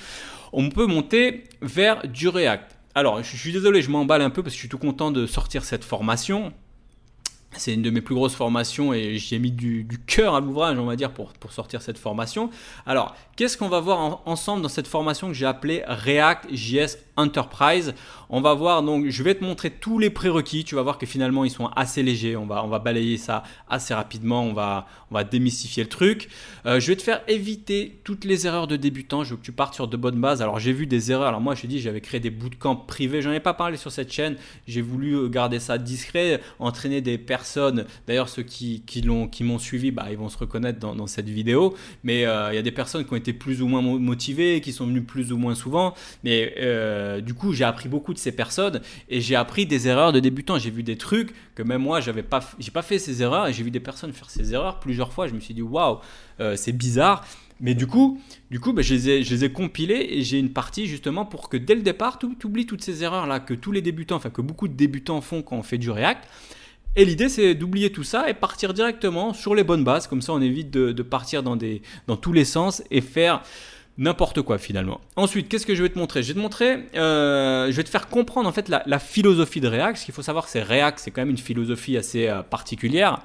on 0.51 0.67
peut 0.67 0.85
monter 0.85 1.45
vers 1.61 2.05
du 2.09 2.27
React. 2.27 2.74
Alors, 2.97 3.21
je 3.21 3.35
suis 3.35 3.51
désolé, 3.51 3.81
je 3.81 3.89
m'emballe 3.89 4.21
un 4.21 4.29
peu 4.29 4.41
parce 4.41 4.53
que 4.53 4.55
je 4.55 4.61
suis 4.61 4.69
tout 4.69 4.77
content 4.77 5.11
de 5.11 5.27
sortir 5.27 5.65
cette 5.65 5.83
formation. 5.83 6.53
C'est 7.57 7.73
une 7.73 7.81
de 7.81 7.89
mes 7.89 8.01
plus 8.01 8.15
grosses 8.15 8.35
formations 8.35 8.93
et 8.93 9.17
j'y 9.17 9.35
ai 9.35 9.39
mis 9.39 9.51
du, 9.51 9.87
cœur 10.07 10.35
à 10.35 10.41
l'ouvrage, 10.41 10.77
on 10.77 10.85
va 10.85 10.95
dire, 10.95 11.11
pour, 11.11 11.31
sortir 11.49 11.81
cette 11.81 11.97
formation. 11.97 12.49
Alors, 12.85 13.15
qu'est-ce 13.35 13.57
qu'on 13.57 13.69
va 13.69 13.79
voir 13.79 14.21
ensemble 14.25 14.61
dans 14.61 14.69
cette 14.69 14.87
formation 14.87 15.27
que 15.27 15.33
j'ai 15.33 15.45
appelée 15.45 15.83
React 15.87 16.53
JS 16.53 16.97
Enterprise? 17.15 17.93
On 18.29 18.41
va 18.41 18.53
voir, 18.53 18.83
donc, 18.83 19.07
je 19.07 19.23
vais 19.23 19.35
te 19.35 19.43
montrer 19.43 19.69
tous 19.69 19.99
les 19.99 20.09
prérequis. 20.09 20.63
Tu 20.63 20.75
vas 20.75 20.81
voir 20.81 20.97
que 20.97 21.05
finalement, 21.05 21.45
ils 21.45 21.51
sont 21.51 21.67
assez 21.67 22.03
légers. 22.03 22.35
On 22.35 22.45
va, 22.45 22.79
balayer 22.79 23.17
ça 23.17 23.43
assez 23.69 23.93
rapidement. 23.93 24.43
On 24.43 24.53
va, 24.53 24.87
on 25.11 25.15
va 25.15 25.23
démystifier 25.23 25.83
le 25.83 25.89
truc. 25.89 26.29
Euh, 26.65 26.79
je 26.79 26.87
vais 26.87 26.95
te 26.95 27.03
faire 27.03 27.21
éviter 27.27 28.01
toutes 28.03 28.25
les 28.25 28.47
erreurs 28.47 28.67
de 28.67 28.75
débutants. 28.75 29.23
Je 29.23 29.31
veux 29.31 29.37
que 29.37 29.45
tu 29.45 29.51
partes 29.51 29.75
sur 29.75 29.87
de 29.87 29.95
bonnes 29.95 30.19
bases. 30.19 30.41
Alors, 30.41 30.59
j'ai 30.59 30.73
vu 30.73 30.87
des 30.87 31.11
erreurs. 31.11 31.27
Alors, 31.27 31.41
moi, 31.41 31.55
je 31.55 31.61
te 31.61 31.67
dis, 31.67 31.79
j'avais 31.79 32.01
créé 32.01 32.19
des 32.19 32.31
bootcamps 32.31 32.75
privés. 32.75 33.21
J'en 33.21 33.31
ai 33.31 33.39
pas 33.39 33.53
parlé 33.53 33.77
sur 33.77 33.91
cette 33.91 34.11
chaîne. 34.11 34.35
J'ai 34.67 34.81
voulu 34.81 35.29
garder 35.29 35.59
ça 35.59 35.77
discret, 35.77 36.41
entraîner 36.59 37.01
des 37.01 37.17
personnes 37.17 37.44
D'ailleurs, 38.07 38.29
ceux 38.29 38.43
qui, 38.43 38.83
qui 38.85 39.03
m'ont 39.03 39.59
suivi, 39.59 39.91
bah, 39.91 40.07
ils 40.11 40.17
vont 40.17 40.29
se 40.29 40.37
reconnaître 40.37 40.79
dans, 40.79 41.07
cette 41.07 41.29
vidéo. 41.29 41.75
Mais 42.03 42.25
euh, 42.25 42.51
il 42.51 42.55
y 42.55 42.59
a 42.59 42.61
des 42.61 42.71
personnes 42.71 43.05
qui 43.05 43.13
ont 43.13 43.17
été 43.17 43.33
plus 43.33 43.61
ou 43.61 43.67
moins 43.67 43.81
motivées, 43.81 44.61
qui 44.61 44.73
sont 44.73 44.87
venues 44.87 45.03
plus 45.03 45.31
ou 45.31 45.37
moins 45.37 45.55
souvent. 45.55 45.93
Mais 46.23 46.55
euh, 46.57 47.21
du 47.21 47.33
coup, 47.33 47.53
j'ai 47.53 47.63
appris 47.63 47.89
beaucoup 47.89 48.13
de 48.13 48.19
ces 48.19 48.31
personnes 48.31 48.81
et 49.09 49.21
j'ai 49.21 49.35
appris 49.35 49.65
des 49.65 49.87
erreurs 49.87 50.13
de 50.13 50.19
débutants. 50.19 50.57
J'ai 50.57 50.71
vu 50.71 50.83
des 50.83 50.97
trucs 50.97 51.33
que 51.55 51.63
même 51.63 51.81
moi, 51.81 52.01
j'avais 52.01 52.23
pas, 52.23 52.39
j'ai 52.59 52.71
pas 52.71 52.81
fait 52.81 52.99
ces 52.99 53.21
erreurs 53.21 53.47
et 53.47 53.53
j'ai 53.53 53.63
vu 53.63 53.71
des 53.71 53.79
personnes 53.79 54.13
faire 54.13 54.29
ces 54.29 54.53
erreurs 54.53 54.79
plusieurs 54.79 55.13
fois. 55.13 55.27
Je 55.27 55.33
me 55.33 55.39
suis 55.39 55.53
dit, 55.53 55.61
waouh, 55.61 55.99
euh, 56.39 56.55
c'est 56.55 56.73
bizarre. 56.73 57.25
Mais 57.61 57.73
du 57.73 57.87
coup, 57.87 58.19
du 58.51 58.59
coup 58.59 58.73
bah, 58.73 58.81
je, 58.81 58.93
les 58.93 59.09
ai, 59.09 59.23
je, 59.23 59.33
les 59.33 59.45
ai, 59.45 59.51
compilés 59.51 60.07
et 60.09 60.21
j'ai 60.23 60.39
une 60.39 60.51
partie 60.51 60.87
justement 60.87 61.25
pour 61.25 61.47
que 61.47 61.55
dès 61.57 61.75
le 61.75 61.81
départ, 61.81 62.19
tu 62.19 62.27
oublies 62.45 62.65
toutes 62.65 62.83
ces 62.83 63.03
erreurs-là 63.03 63.39
que 63.39 63.53
tous 63.53 63.71
les 63.71 63.81
débutants, 63.81 64.17
enfin 64.17 64.29
que 64.29 64.41
beaucoup 64.41 64.67
de 64.67 64.73
débutants 64.73 65.21
font 65.21 65.41
quand 65.41 65.55
on 65.55 65.63
fait 65.63 65.77
du 65.77 65.89
React. 65.89 66.27
Et 66.95 67.03
l'idée, 67.03 67.27
c'est 67.27 67.55
d'oublier 67.55 67.91
tout 67.91 68.03
ça 68.03 68.29
et 68.29 68.33
partir 68.33 68.73
directement 68.73 69.33
sur 69.33 69.53
les 69.53 69.63
bonnes 69.63 69.83
bases. 69.83 70.07
Comme 70.07 70.21
ça, 70.21 70.33
on 70.33 70.41
évite 70.41 70.71
de, 70.71 71.03
partir 71.03 71.43
dans, 71.43 71.55
des, 71.55 71.81
dans 72.07 72.15
tous 72.15 72.31
les 72.31 72.45
sens 72.45 72.83
et 72.89 73.01
faire 73.01 73.41
n'importe 73.97 74.41
quoi 74.41 74.57
finalement. 74.57 75.01
Ensuite, 75.15 75.49
qu'est-ce 75.49 75.65
que 75.65 75.75
je 75.75 75.83
vais 75.83 75.89
te 75.89 75.97
montrer? 75.97 76.23
Je 76.23 76.29
vais 76.29 76.33
te 76.33 76.39
montrer, 76.39 76.85
euh, 76.95 77.67
je 77.71 77.75
vais 77.75 77.83
te 77.83 77.89
faire 77.89 78.07
comprendre 78.07 78.47
en 78.47 78.51
fait 78.51 78.69
la, 78.69 78.99
philosophie 78.99 79.61
de 79.61 79.67
React. 79.67 79.97
Ce 79.97 80.05
qu'il 80.05 80.13
faut 80.13 80.21
savoir, 80.21 80.47
c'est 80.47 80.61
React, 80.61 80.99
c'est 80.99 81.11
quand 81.11 81.21
même 81.21 81.29
une 81.29 81.37
philosophie 81.37 81.97
assez 81.97 82.27
euh, 82.27 82.41
particulière 82.41 83.19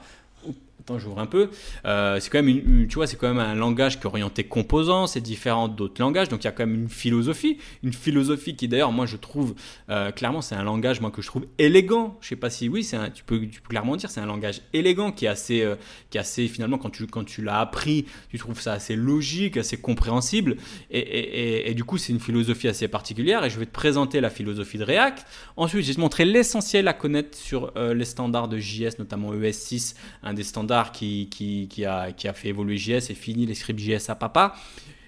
j'ouvre 0.99 1.19
un 1.19 1.27
peu. 1.27 1.51
Euh, 1.85 2.19
c'est 2.21 2.31
quand 2.31 2.43
même 2.43 2.87
tu 2.89 2.95
vois, 2.95 3.07
c'est 3.07 3.17
quand 3.17 3.29
même 3.29 3.39
un 3.39 3.55
langage 3.55 3.99
qui 3.99 4.03
est 4.03 4.07
orienté 4.07 4.45
composant, 4.45 5.07
c'est 5.07 5.21
différent 5.21 5.69
d'autres 5.69 6.01
langages, 6.01 6.29
donc 6.29 6.43
il 6.43 6.47
y 6.47 6.49
a 6.49 6.53
quand 6.53 6.67
même 6.67 6.75
une 6.75 6.89
philosophie, 6.89 7.59
une 7.83 7.93
philosophie 7.93 8.57
qui 8.57 8.69
d'ailleurs, 8.69 8.93
moi 8.93 9.07
je 9.07 9.17
trouve 9.17 9.55
euh, 9.89 10.11
clairement, 10.11 10.41
c'est 10.41 10.55
un 10.55 10.63
langage 10.63 11.01
moi 11.01 11.11
que 11.11 11.23
je 11.23 11.27
trouve 11.27 11.47
élégant. 11.59 12.19
Je 12.21 12.29
sais 12.29 12.37
pas 12.37 12.51
si 12.51 12.69
oui, 12.69 12.89
tu 13.15 13.25
peux, 13.25 13.41
clairement 13.69 13.97
dire, 13.97 14.11
c'est 14.11 14.21
un 14.21 14.27
langage 14.27 14.63
élégant 14.73 15.13
qui 15.13 15.27
est 15.27 15.29
assez, 15.29 15.63
euh, 15.63 15.77
qui 16.11 16.19
est 16.19 16.21
assez 16.21 16.49
finalement 16.49 16.79
quand 16.79 16.91
tu 16.91 17.07
quand 17.07 17.25
tu 17.25 17.43
l'as 17.43 17.61
appris, 17.61 18.07
tu 18.31 18.39
trouves 18.39 18.61
ça 18.61 18.73
assez 18.73 18.97
logique, 18.97 19.57
assez 19.57 19.77
compréhensible, 19.77 20.57
et, 20.91 21.73
du 21.75 21.85
coup 21.85 21.99
c'est 21.99 22.13
une 22.13 22.21
philosophie 22.21 22.69
assez 22.69 22.89
particulière. 22.89 23.45
Et 23.45 23.51
je 23.51 23.59
vais 23.59 23.67
te 23.67 23.73
présenter 23.73 24.21
la 24.21 24.31
philosophie 24.31 24.79
de 24.79 24.85
React. 24.85 25.27
Ensuite, 25.57 25.83
je 25.83 25.89
vais 25.89 25.95
te 25.95 26.01
montrer 26.01 26.25
l'essentiel 26.25 26.89
à 26.89 26.93
connaître 26.93 27.37
sur 27.37 27.73
les 27.77 28.05
standards 28.05 28.49
de 28.49 28.59
JS, 28.59 28.99
notamment 28.99 29.33
ES6, 29.35 29.95
un 30.23 30.35
des 30.35 30.43
standards 30.43 30.70
qui, 30.93 31.85
a, 31.87 32.13
fait 32.35 32.49
évoluer 32.49 32.77
JS 32.77 33.11
et 33.11 33.15
fini 33.15 33.47
les 33.47 33.55
scripts 33.55 33.81
JS 33.81 34.11
à 34.11 34.15
papa. 34.15 34.55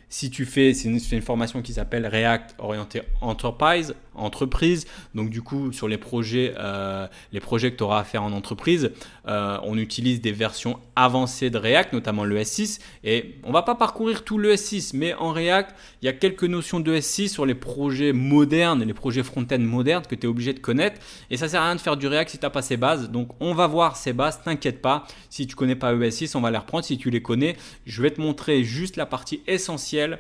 Si 0.09 0.31
tu 0.31 0.45
fais, 0.45 0.75
c'est 0.75 0.89
une, 0.89 1.23
formation 1.23 1.63
qui 1.63 1.73
s'appelle 1.73 2.07
React 2.07 2.57
orienté 2.59 3.01
enterprise, 3.23 3.95
entreprise. 4.15 4.87
Donc 5.15 5.31
du 5.31 5.43
coup, 5.43 5.73
sur 5.73 5.89
les 5.89 5.99
projets, 5.99 6.55
euh, 6.59 7.07
les 7.33 7.41
projets 7.41 7.73
que 7.73 7.77
tu 7.77 7.83
auras 7.83 8.01
à 8.01 8.05
faire 8.05 8.23
en 8.23 8.33
entreprise, 8.33 8.91
euh, 9.29 9.59
on 9.63 9.79
utilise 9.79 10.21
des 10.21 10.33
versions 10.33 10.79
avancées 10.97 11.51
de 11.51 11.59
React, 11.59 11.93
notamment 11.93 12.25
le 12.25 12.39
S6. 12.39 12.81
Et 13.05 13.37
on 13.45 13.53
va 13.53 13.63
pas 13.63 13.75
parcourir 13.75 14.25
tout 14.25 14.39
le 14.39 14.55
S6, 14.55 14.93
mais 14.95 15.15
en 15.15 15.33
React, 15.33 15.75
il 16.03 16.07
y 16.07 16.09
a 16.09 16.13
quelques 16.13 16.45
notions 16.45 16.81
de 16.81 16.95
S6 16.95 17.29
sur 17.29 17.47
les 17.47 17.55
projets 17.55 18.13
modernes, 18.13 18.85
les 18.85 18.95
projets 18.95 19.23
front-end 19.23 19.59
modernes 19.59 20.05
que 20.09 20.15
tu 20.15 20.27
es 20.27 20.29
obligé 20.29 20.53
de 20.53 20.61
connaître. 20.61 21.01
Et 21.31 21.37
ça 21.37 21.49
sert 21.49 21.63
à 21.63 21.67
rien 21.67 21.77
de 21.77 21.81
faire 21.81 21.97
du 21.97 22.07
React 22.07 22.31
si 22.31 22.39
tu 22.39 22.45
n'as 22.45 22.51
pas 22.51 22.63
ces 22.63 22.77
bases. 22.77 23.11
Donc 23.11 23.31
on 23.41 23.55
va 23.55 23.67
voir 23.67 23.97
ces 23.97 24.13
bases, 24.13 24.41
t'inquiète 24.43 24.83
pas. 24.83 25.05
Si 25.31 25.47
tu 25.47 25.57
connais 25.57 25.77
pas 25.77 25.95
ES6, 25.95 26.37
on 26.37 26.41
va 26.41 26.51
les 26.51 26.59
reprendre. 26.59 26.85
Si 26.85 26.99
tu 26.99 27.11
les 27.11 27.23
connais, 27.23 27.57
je 27.87 28.03
vais 28.03 28.11
te 28.11 28.21
montrer 28.21 28.65
juste 28.65 28.97
la 28.97 29.07
partie 29.07 29.43
essentielle 29.47 30.19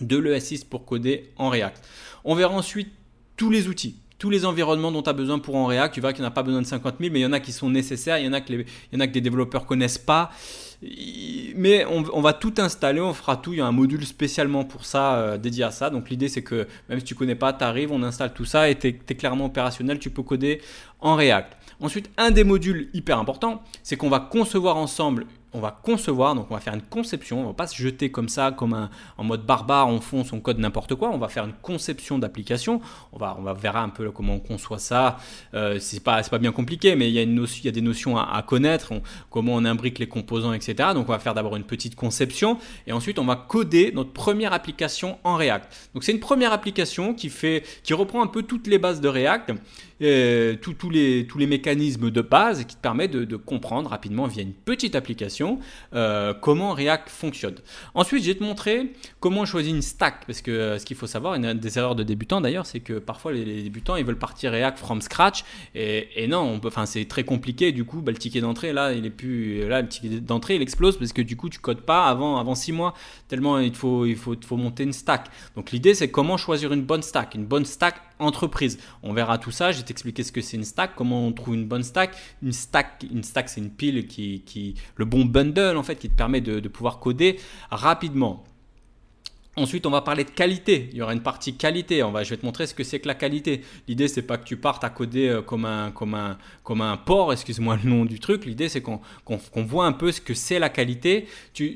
de 0.00 0.16
l'ES6 0.16 0.66
pour 0.66 0.84
coder 0.84 1.30
en 1.36 1.48
React. 1.48 1.82
On 2.30 2.34
verra 2.34 2.52
ensuite 2.52 2.92
tous 3.38 3.48
les 3.48 3.68
outils, 3.68 3.96
tous 4.18 4.28
les 4.28 4.44
environnements 4.44 4.92
dont 4.92 5.02
tu 5.02 5.08
as 5.08 5.14
besoin 5.14 5.38
pour 5.38 5.56
en 5.56 5.64
React. 5.64 5.94
Tu 5.94 6.02
verras 6.02 6.12
qu'il 6.12 6.20
n'y 6.20 6.26
en 6.26 6.30
a 6.30 6.34
pas 6.34 6.42
besoin 6.42 6.60
de 6.60 6.66
50 6.66 6.96
000, 7.00 7.10
mais 7.10 7.20
il 7.20 7.22
y 7.22 7.26
en 7.26 7.32
a 7.32 7.40
qui 7.40 7.52
sont 7.52 7.70
nécessaires, 7.70 8.18
il 8.18 8.26
y 8.26 8.28
en 8.28 8.34
a 8.34 8.42
que, 8.42 8.52
il 8.52 8.66
y 8.92 8.96
en 8.96 9.00
a 9.00 9.06
des 9.06 9.22
développeurs 9.22 9.64
connaissent 9.64 9.96
pas. 9.96 10.30
Mais 11.56 11.86
on, 11.86 12.20
va 12.20 12.34
tout 12.34 12.52
installer, 12.58 13.00
on 13.00 13.14
fera 13.14 13.38
tout. 13.38 13.54
Il 13.54 13.60
y 13.60 13.62
a 13.62 13.66
un 13.66 13.72
module 13.72 14.04
spécialement 14.04 14.64
pour 14.64 14.84
ça, 14.84 15.14
euh, 15.14 15.38
dédié 15.38 15.64
à 15.64 15.70
ça. 15.70 15.88
Donc 15.88 16.10
l'idée 16.10 16.28
c'est 16.28 16.42
que 16.42 16.68
même 16.90 16.98
si 16.98 17.06
tu 17.06 17.14
connais 17.14 17.34
pas, 17.34 17.54
tu 17.54 17.64
arrives, 17.64 17.92
on 17.92 18.02
installe 18.02 18.34
tout 18.34 18.44
ça 18.44 18.68
et 18.68 18.78
tu 18.78 18.88
es, 18.88 19.14
clairement 19.14 19.46
opérationnel, 19.46 19.98
tu 19.98 20.10
peux 20.10 20.22
coder 20.22 20.60
en 21.00 21.14
React. 21.14 21.56
Ensuite, 21.80 22.10
un 22.18 22.30
des 22.30 22.44
modules 22.44 22.90
hyper 22.92 23.18
important, 23.18 23.62
c'est 23.82 23.96
qu'on 23.96 24.10
va 24.10 24.20
concevoir 24.20 24.76
ensemble 24.76 25.24
on 25.52 25.60
va 25.60 25.78
concevoir, 25.82 26.34
donc 26.34 26.46
on 26.50 26.54
va 26.54 26.60
faire 26.60 26.74
une 26.74 26.82
conception, 26.82 27.42
on 27.42 27.46
va 27.46 27.54
pas 27.54 27.66
se 27.66 27.76
jeter 27.76 28.10
comme 28.10 28.28
ça, 28.28 28.52
comme 28.52 28.74
un, 28.74 28.90
en 29.16 29.24
mode 29.24 29.46
barbare, 29.46 29.88
on 29.88 30.00
fonce, 30.00 30.32
on 30.32 30.40
code 30.40 30.58
n'importe 30.58 30.94
quoi, 30.94 31.10
on 31.10 31.18
va 31.18 31.28
faire 31.28 31.44
une 31.44 31.54
conception 31.62 32.18
d'application, 32.18 32.80
on 33.12 33.18
va, 33.18 33.36
on 33.38 33.52
verra 33.54 33.82
un 33.82 33.88
peu 33.88 34.10
comment 34.10 34.34
on 34.34 34.40
conçoit 34.40 34.78
ça, 34.78 35.18
euh, 35.54 35.78
c'est 35.80 36.02
pas, 36.02 36.22
bien 36.38 36.52
compliqué, 36.52 36.96
mais 36.96 37.08
il 37.08 37.14
y 37.14 37.18
a, 37.18 37.22
y 37.22 37.72
des 37.72 37.80
notions 37.80 38.18
à, 38.18 38.42
connaître, 38.42 38.92
comment 39.30 39.54
on 39.54 39.64
imbrique 39.64 39.98
les 39.98 40.08
composants, 40.08 40.52
etc. 40.52 40.90
Donc 40.94 41.08
on 41.08 41.12
va 41.12 41.18
faire 41.18 41.34
d'abord 41.34 41.56
une 41.56 41.64
petite 41.64 41.94
conception, 41.94 42.58
et 42.86 42.92
ensuite 42.92 43.18
on 43.18 43.24
va 43.24 43.36
coder 43.36 43.92
notre 43.94 44.12
première 44.12 44.52
application 44.52 45.18
en 45.24 45.36
React. 45.36 45.90
Donc 45.94 46.04
c'est 46.04 46.12
une 46.12 46.20
première 46.20 46.52
application 46.52 47.14
qui, 47.14 47.30
fait, 47.30 47.64
qui 47.82 47.94
reprend 47.94 48.22
un 48.22 48.26
peu 48.26 48.42
toutes 48.42 48.66
les 48.66 48.78
bases 48.78 49.00
de 49.00 49.08
React, 49.08 49.52
euh, 50.00 50.54
tous 50.60 50.90
les, 50.90 51.26
mécanismes 51.46 52.10
de 52.10 52.20
base 52.20 52.64
qui 52.64 52.76
te 52.76 52.80
permettent 52.80 53.12
de, 53.12 53.36
comprendre 53.36 53.90
rapidement 53.90 54.26
via 54.26 54.42
une 54.42 54.52
petite 54.52 54.94
application 54.94 55.47
euh, 55.94 56.34
comment 56.34 56.72
React 56.72 57.08
fonctionne. 57.08 57.56
Ensuite, 57.94 58.22
je 58.22 58.28
vais 58.28 58.34
te 58.38 58.44
montrer 58.44 58.92
comment 59.20 59.44
choisir 59.44 59.74
une 59.74 59.82
stack 59.82 60.26
parce 60.26 60.42
que 60.42 60.50
euh, 60.50 60.78
ce 60.78 60.84
qu'il 60.84 60.96
faut 60.96 61.06
savoir, 61.06 61.34
une 61.34 61.54
des 61.54 61.78
erreurs 61.78 61.94
de 61.94 62.02
débutants 62.02 62.40
d'ailleurs, 62.40 62.66
c'est 62.66 62.80
que 62.80 62.94
parfois 62.94 63.32
les, 63.32 63.62
débutants 63.62 63.96
ils 63.96 64.04
veulent 64.04 64.18
partir 64.18 64.52
React 64.52 64.78
from 64.78 65.00
scratch 65.00 65.44
et, 65.74 66.26
non, 66.28 66.60
enfin 66.64 66.86
c'est 66.86 67.06
très 67.06 67.24
compliqué. 67.24 67.72
Du 67.72 67.84
coup, 67.84 68.00
bah, 68.00 68.12
le 68.12 68.18
ticket 68.18 68.40
d'entrée 68.40 68.72
là, 68.72 68.92
il 68.92 69.06
est 69.06 69.10
plus 69.10 69.68
là, 69.68 69.82
le 69.82 69.88
ticket 69.88 70.20
d'entrée 70.20 70.56
il 70.56 70.62
explose 70.62 70.98
parce 70.98 71.12
que 71.12 71.22
du 71.22 71.36
coup 71.36 71.48
tu 71.48 71.58
codes 71.58 71.82
pas 71.82 72.06
avant 72.06 72.38
avant 72.38 72.54
six 72.54 72.72
mois 72.72 72.94
tellement 73.28 73.58
il 73.58 73.74
faut 73.74 74.06
il 74.06 74.16
faut, 74.16 74.34
faut 74.44 74.56
monter 74.56 74.82
une 74.82 74.92
stack. 74.92 75.28
Donc 75.56 75.70
l'idée 75.70 75.94
c'est 75.94 76.10
comment 76.10 76.36
choisir 76.36 76.72
une 76.72 76.82
bonne 76.82 77.02
stack, 77.02 77.34
une 77.34 77.46
bonne 77.46 77.64
stack 77.64 77.96
entreprise. 78.18 78.78
On 79.02 79.12
verra 79.12 79.38
tout 79.38 79.50
ça. 79.50 79.72
Je 79.72 79.78
vais 79.78 79.84
t'expliquer 79.84 80.22
ce 80.22 80.32
que 80.32 80.40
c'est 80.40 80.56
une 80.56 80.64
stack, 80.64 80.94
comment 80.94 81.26
on 81.26 81.32
trouve 81.32 81.54
une 81.54 81.66
bonne 81.66 81.82
stack. 81.82 82.16
Une 82.42 82.52
stack, 82.52 83.04
une 83.10 83.22
stack 83.22 83.48
c'est 83.48 83.60
une 83.60 83.70
pile 83.70 84.06
qui, 84.06 84.42
qui, 84.44 84.74
le 84.96 85.04
bon 85.04 85.24
bundle 85.28 85.76
en 85.76 85.82
fait, 85.82 85.96
qui 85.96 86.08
te 86.08 86.14
permet 86.14 86.40
de, 86.40 86.66
pouvoir 86.68 86.98
coder 86.98 87.38
rapidement. 87.70 88.44
Ensuite, 89.56 89.86
on 89.86 89.90
va 89.90 90.02
parler 90.02 90.22
de 90.22 90.30
qualité. 90.30 90.88
Il 90.92 90.98
y 90.98 91.02
aura 91.02 91.12
une 91.12 91.22
partie 91.22 91.56
qualité. 91.56 92.02
On 92.04 92.12
va, 92.12 92.22
je 92.22 92.30
vais 92.30 92.36
te 92.36 92.46
montrer 92.46 92.66
ce 92.66 92.74
que 92.74 92.84
c'est 92.84 93.00
que 93.00 93.08
la 93.08 93.14
qualité. 93.14 93.62
L'idée, 93.88 94.06
c'est 94.06 94.22
pas 94.22 94.38
que 94.38 94.44
tu 94.44 94.56
partes 94.56 94.84
à 94.84 94.90
coder 94.90 95.28
euh, 95.28 95.42
comme 95.42 95.64
un, 95.64 95.90
comme 95.90 96.14
un, 96.14 96.38
comme 96.62 96.80
un 96.80 96.96
porc, 96.96 97.32
excuse-moi 97.32 97.78
le 97.82 97.90
nom 97.90 98.04
du 98.04 98.20
truc. 98.20 98.44
L'idée, 98.44 98.68
c'est 98.68 98.80
qu'on 98.80 99.00
voit 99.56 99.86
un 99.86 99.92
peu 99.92 100.12
ce 100.12 100.20
que 100.20 100.34
c'est 100.34 100.60
la 100.60 100.68
qualité. 100.68 101.26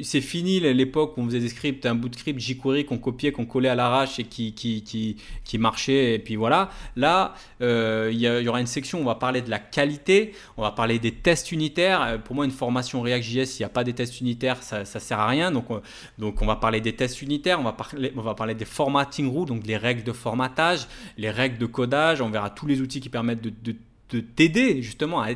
C'est 0.02 0.20
fini 0.20 0.60
l'époque 0.60 1.16
où 1.16 1.22
on 1.22 1.26
faisait 1.26 1.40
des 1.40 1.48
scripts, 1.48 1.84
un 1.84 1.96
bout 1.96 2.08
de 2.08 2.14
script 2.14 2.38
jQuery 2.38 2.84
qu'on 2.84 2.98
copiait, 2.98 3.32
qu'on 3.32 3.46
collait 3.46 3.68
à 3.68 3.74
l'arrache 3.74 4.20
et 4.20 4.24
qui, 4.24 4.54
qui, 4.54 4.84
qui, 4.84 5.16
qui, 5.42 5.58
marchait. 5.58 6.14
Et 6.14 6.18
puis 6.20 6.36
voilà. 6.36 6.70
Là, 6.94 7.34
euh, 7.62 8.10
il, 8.12 8.20
y 8.20 8.48
aura 8.48 8.60
une 8.60 8.66
section 8.66 8.98
où 8.98 9.02
on 9.02 9.06
va 9.06 9.16
parler 9.16 9.42
de 9.42 9.50
la 9.50 9.58
qualité. 9.58 10.34
On 10.56 10.62
va 10.62 10.70
parler 10.70 11.00
des 11.00 11.12
tests 11.12 11.50
unitaires. 11.50 12.02
Euh, 12.02 12.18
pour 12.18 12.36
moi, 12.36 12.44
une 12.44 12.52
formation 12.52 13.02
React.js, 13.02 13.46
s'il 13.46 13.64
n'y 13.64 13.66
a 13.66 13.70
pas 13.70 13.82
des 13.82 13.92
tests 13.92 14.20
unitaires, 14.20 14.62
ça, 14.62 14.84
ça 14.84 15.00
sert 15.00 15.18
à 15.18 15.26
rien. 15.26 15.50
Donc, 15.50 15.66
donc, 16.18 16.40
on 16.42 16.46
va 16.46 16.56
parler 16.56 16.80
des 16.80 16.92
tests 16.92 17.22
unitaires. 17.22 17.58
On 17.58 17.71
on 18.16 18.22
va 18.22 18.34
parler 18.34 18.54
des 18.54 18.64
formatting 18.64 19.32
rules, 19.32 19.46
donc 19.46 19.66
les 19.66 19.76
règles 19.76 20.02
de 20.02 20.12
formatage, 20.12 20.86
les 21.16 21.30
règles 21.30 21.58
de 21.58 21.66
codage. 21.66 22.20
On 22.20 22.30
verra 22.30 22.50
tous 22.50 22.66
les 22.66 22.80
outils 22.80 23.00
qui 23.00 23.08
permettent 23.08 23.42
de, 23.42 23.74
t'aider 24.20 24.82
justement 24.82 25.22
à 25.22 25.34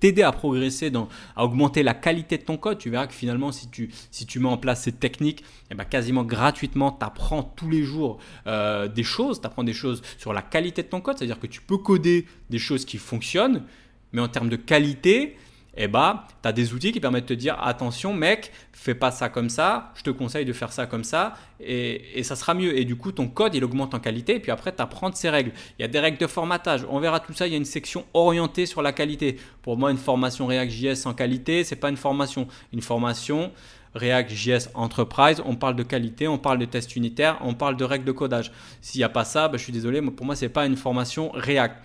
t'aider 0.00 0.22
à 0.22 0.32
progresser, 0.32 0.90
dans, 0.90 1.08
à 1.36 1.44
augmenter 1.44 1.84
la 1.84 1.94
qualité 1.94 2.38
de 2.38 2.42
ton 2.42 2.56
code. 2.56 2.78
Tu 2.78 2.90
verras 2.90 3.06
que 3.06 3.14
finalement, 3.14 3.52
si 3.52 3.68
tu, 3.68 3.90
mets 4.40 4.48
en 4.48 4.56
place 4.56 4.82
ces 4.82 4.92
techniques, 4.92 5.44
eh 5.70 5.74
ben 5.76 5.84
quasiment 5.84 6.24
gratuitement, 6.24 6.90
tu 6.90 7.04
apprends 7.04 7.44
tous 7.44 7.70
les 7.70 7.84
jours 7.84 8.18
euh, 8.48 8.88
des 8.88 9.04
choses. 9.04 9.40
Tu 9.40 9.46
apprends 9.46 9.62
des 9.62 9.72
choses 9.72 10.02
sur 10.18 10.32
la 10.32 10.42
qualité 10.42 10.82
de 10.82 10.88
ton 10.88 11.00
code, 11.00 11.18
c'est-à-dire 11.18 11.38
que 11.38 11.46
tu 11.46 11.60
peux 11.60 11.78
coder 11.78 12.26
des 12.50 12.58
choses 12.58 12.84
qui 12.84 12.98
fonctionnent, 12.98 13.62
mais 14.12 14.20
en 14.20 14.28
termes 14.28 14.48
de 14.48 14.56
qualité, 14.56 15.36
eh 15.76 15.88
bah, 15.88 16.26
tu 16.42 16.48
as 16.48 16.52
des 16.52 16.72
outils 16.72 16.92
qui 16.92 17.00
permettent 17.00 17.24
de 17.24 17.34
te 17.34 17.38
dire 17.38 17.56
attention 17.60 18.14
mec, 18.14 18.50
fais 18.72 18.94
pas 18.94 19.10
ça 19.10 19.28
comme 19.28 19.50
ça, 19.50 19.92
je 19.94 20.02
te 20.02 20.10
conseille 20.10 20.44
de 20.44 20.52
faire 20.52 20.72
ça 20.72 20.86
comme 20.86 21.04
ça 21.04 21.34
et, 21.60 22.22
ça 22.22 22.36
sera 22.36 22.54
mieux. 22.54 22.76
Et 22.78 22.84
du 22.84 22.96
coup, 22.96 23.12
ton 23.12 23.28
code, 23.28 23.54
il 23.54 23.64
augmente 23.64 23.94
en 23.94 24.00
qualité 24.00 24.36
et 24.36 24.40
puis 24.40 24.50
après, 24.50 24.74
tu 24.74 24.82
apprends 24.82 25.10
de 25.10 25.16
ces 25.16 25.28
règles. 25.28 25.52
Il 25.78 25.82
y 25.82 25.84
a 25.84 25.88
des 25.88 26.00
règles 26.00 26.18
de 26.18 26.26
formatage, 26.26 26.86
on 26.88 26.98
verra 26.98 27.20
tout 27.20 27.32
ça, 27.32 27.46
il 27.46 27.50
y 27.50 27.54
a 27.54 27.58
une 27.58 27.64
section 27.64 28.04
orientée 28.14 28.66
sur 28.66 28.80
la 28.82 28.92
qualité. 28.92 29.38
Pour 29.62 29.76
moi, 29.76 29.90
une 29.90 29.98
formation 29.98 30.46
React.js 30.46 31.06
en 31.06 31.14
qualité, 31.14 31.64
c'est 31.64 31.76
pas 31.76 31.90
une 31.90 31.96
formation. 31.96 32.48
Une 32.72 32.82
formation 32.82 33.52
React.js 33.94 34.68
Enterprise, 34.74 35.42
on 35.44 35.56
parle 35.56 35.76
de 35.76 35.82
qualité, 35.82 36.28
on 36.28 36.38
parle 36.38 36.58
de 36.58 36.64
tests 36.64 36.96
unitaires, 36.96 37.38
on 37.42 37.54
parle 37.54 37.76
de 37.76 37.84
règles 37.84 38.04
de 38.04 38.12
codage. 38.12 38.52
S'il 38.80 39.00
n'y 39.00 39.04
a 39.04 39.08
pas 39.08 39.24
ça, 39.24 39.48
bah, 39.48 39.58
je 39.58 39.62
suis 39.62 39.72
désolé, 39.72 40.00
pour 40.02 40.26
moi, 40.26 40.36
ce 40.36 40.44
n'est 40.44 40.50
pas 40.50 40.66
une 40.66 40.76
formation 40.76 41.30
React. 41.34 41.76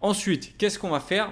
Ensuite, 0.00 0.56
qu'est-ce 0.58 0.78
qu'on 0.78 0.90
va 0.90 1.00
faire? 1.00 1.30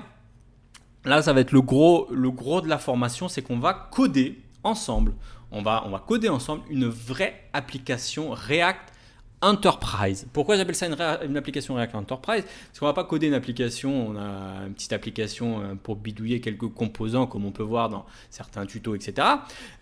Là, 1.04 1.20
ça 1.20 1.32
va 1.32 1.40
être 1.40 1.52
le 1.52 1.60
gros, 1.60 2.08
de 2.10 2.68
la 2.68 2.78
formation, 2.78 3.28
c'est 3.28 3.42
qu'on 3.42 3.58
va 3.58 3.74
coder 3.90 4.40
ensemble. 4.62 5.12
On 5.50 5.62
va, 5.62 6.02
coder 6.06 6.28
ensemble 6.28 6.62
une 6.68 6.86
vraie 6.86 7.44
application 7.52 8.30
React 8.30 8.92
Enterprise. 9.40 10.26
Pourquoi 10.32 10.56
j'appelle 10.56 10.74
ça 10.74 10.86
une, 10.86 11.36
application 11.36 11.74
React 11.74 11.94
Enterprise? 11.96 12.44
Parce 12.44 12.80
qu'on 12.80 12.86
va 12.86 12.94
pas 12.94 13.04
coder 13.04 13.26
une 13.26 13.34
application, 13.34 14.08
on 14.08 14.16
a 14.16 14.66
une 14.66 14.72
petite 14.72 14.94
application 14.94 15.60
euh, 15.60 15.74
pour 15.74 15.96
bidouiller 15.96 16.40
quelques 16.40 16.68
composants 16.68 17.26
comme 17.26 17.44
on 17.44 17.52
peut 17.52 17.62
voir 17.62 17.90
dans 17.90 18.06
certains 18.30 18.64
tutos, 18.64 18.94
etc. 18.94 19.28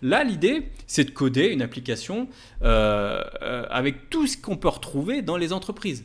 Là, 0.01 0.23
l'idée, 0.25 0.69
c'est 0.85 1.05
de 1.05 1.11
coder 1.11 1.47
une 1.47 1.61
application 1.61 2.27
euh, 2.61 3.23
euh, 3.41 3.65
avec 3.69 4.09
tout 4.09 4.27
ce 4.27 4.37
qu'on 4.37 4.57
peut 4.57 4.67
retrouver 4.67 5.21
dans 5.21 5.37
les 5.37 5.53
entreprises. 5.53 6.03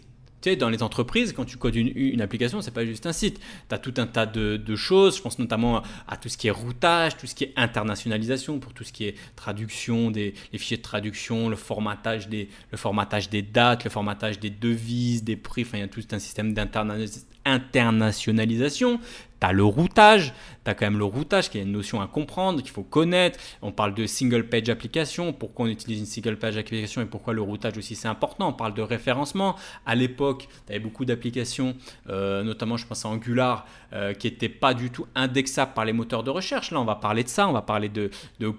Dans 0.59 0.71
les 0.71 0.85
entreprises, 0.85 1.33
quand 1.33 1.45
tu 1.45 1.57
codes 1.57 1.75
une, 1.75 1.91
une 1.97 2.21
application, 2.21 2.63
c'est 2.63 2.71
pas 2.71 2.87
juste 2.87 3.07
un 3.07 3.13
site. 3.13 3.41
Tu 3.69 3.75
as 3.75 3.79
tout 3.79 3.95
un 3.97 4.07
tas 4.07 4.25
de, 4.25 4.77
choses. 4.77 5.17
Je 5.17 5.23
pense 5.23 5.37
notamment 5.39 5.83
à 6.07 6.17
tout 6.17 6.29
ce 6.29 6.39
qui 6.39 6.47
est 6.47 6.53
routage, 6.53 7.17
tout 7.17 7.27
ce 7.27 7.35
qui 7.35 7.43
est 7.45 7.53
internationalisation, 7.57 8.61
pour 8.61 8.73
tout 8.73 8.85
ce 8.85 8.93
qui 8.93 9.05
est 9.05 9.17
traduction, 9.35 10.13
des, 10.13 10.35
les 10.53 10.59
fichiers 10.59 10.77
de 10.77 10.83
traduction, 10.83 11.49
le 11.49 11.57
formatage, 11.57 12.29
des, 12.29 12.49
le 12.71 12.79
formatage 12.79 13.31
des 13.31 13.43
dates, 13.43 13.83
le 13.85 13.91
formatage 13.91 14.39
des 14.39 14.51
devises, 14.51 15.25
des 15.25 15.37
prix. 15.37 15.63
Enfin, 15.63 15.79
il 15.79 15.81
y 15.81 15.85
a 15.85 15.89
tout 15.89 16.05
un 16.13 16.21
système 16.21 16.55
d'internationalisation. 16.55 19.01
Tu 19.41 19.47
as 19.47 19.53
le 19.53 19.65
routage, 19.65 20.35
tu 20.69 20.75
quand 20.75 20.87
même 20.87 20.99
le 20.99 21.05
routage 21.05 21.51
qui 21.51 21.59
est 21.59 21.63
une 21.63 21.73
notion 21.73 22.01
à 22.01 22.07
comprendre, 22.07 22.61
qu'il 22.61 22.71
faut 22.71 22.83
connaître. 22.83 23.39
On 23.63 23.73
parle 23.73 23.95
de 23.95 24.07
single 24.07 24.49
page 24.49 24.69
application, 24.69 25.33
pourquoi 25.33 25.67
on 25.67 25.69
utilise 25.69 26.01
une 26.01 26.07
single 26.07 26.37
page 26.37 26.57
application 26.57 27.03
et 27.03 27.07
pourquoi 27.07 27.35
le 27.35 27.43
routage 27.43 27.77
aussi 27.79 27.95
c'est 27.95 28.09
important. 28.09 28.49
On 28.49 28.53
parle 28.53 28.75
de 28.75 28.83
référencement. 28.83 29.57
À 29.87 29.95
l'époque, 29.95 30.49
tu 30.67 30.79
beaucoup 30.81 31.05
d'applications, 31.05 31.75
euh, 32.09 32.43
notamment 32.43 32.77
je 32.77 32.87
pense 32.87 33.05
à 33.05 33.09
Angular, 33.09 33.67
euh, 33.93 34.13
qui 34.15 34.31
n'étaient 34.31 34.49
pas 34.49 34.75
du 34.75 34.91
tout 34.91 35.07
indexables 35.15 35.73
par 35.75 35.85
les 35.85 35.93
moteurs 35.93 36.23
de 36.23 36.31
recherche. 36.31 36.71
Là, 36.71 36.81
on 36.81 36.85
va 36.85 36.95
parler 36.95 37.25
de 37.25 37.29
ça, 37.29 37.49
on 37.49 37.53
va 37.53 37.63
parler 37.63 37.89
de, 37.89 38.11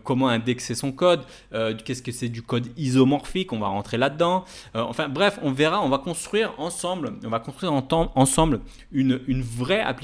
comment 0.04 0.28
indexer 0.28 0.76
son 0.76 0.92
code, 0.92 1.22
euh, 1.54 1.76
qu'est-ce 1.86 2.02
que 2.02 2.12
c'est 2.12 2.30
du 2.30 2.42
code 2.42 2.68
isomorphique, 2.78 3.54
on 3.54 3.60
va 3.60 3.68
rentrer 3.68 3.98
là-dedans. 3.98 4.46
enfin 4.74 5.08
bref, 5.08 5.40
on 5.42 5.52
verra, 5.52 5.82
on 5.82 5.90
va 5.90 6.00
construire 6.00 6.54
ensemble, 6.58 7.14
on 7.24 7.30
va 7.30 7.40
construire 7.40 7.72
ensemble 7.74 8.62
une, 8.92 9.22
une 9.28 9.42
vraie 9.42 9.82
application 9.82 10.00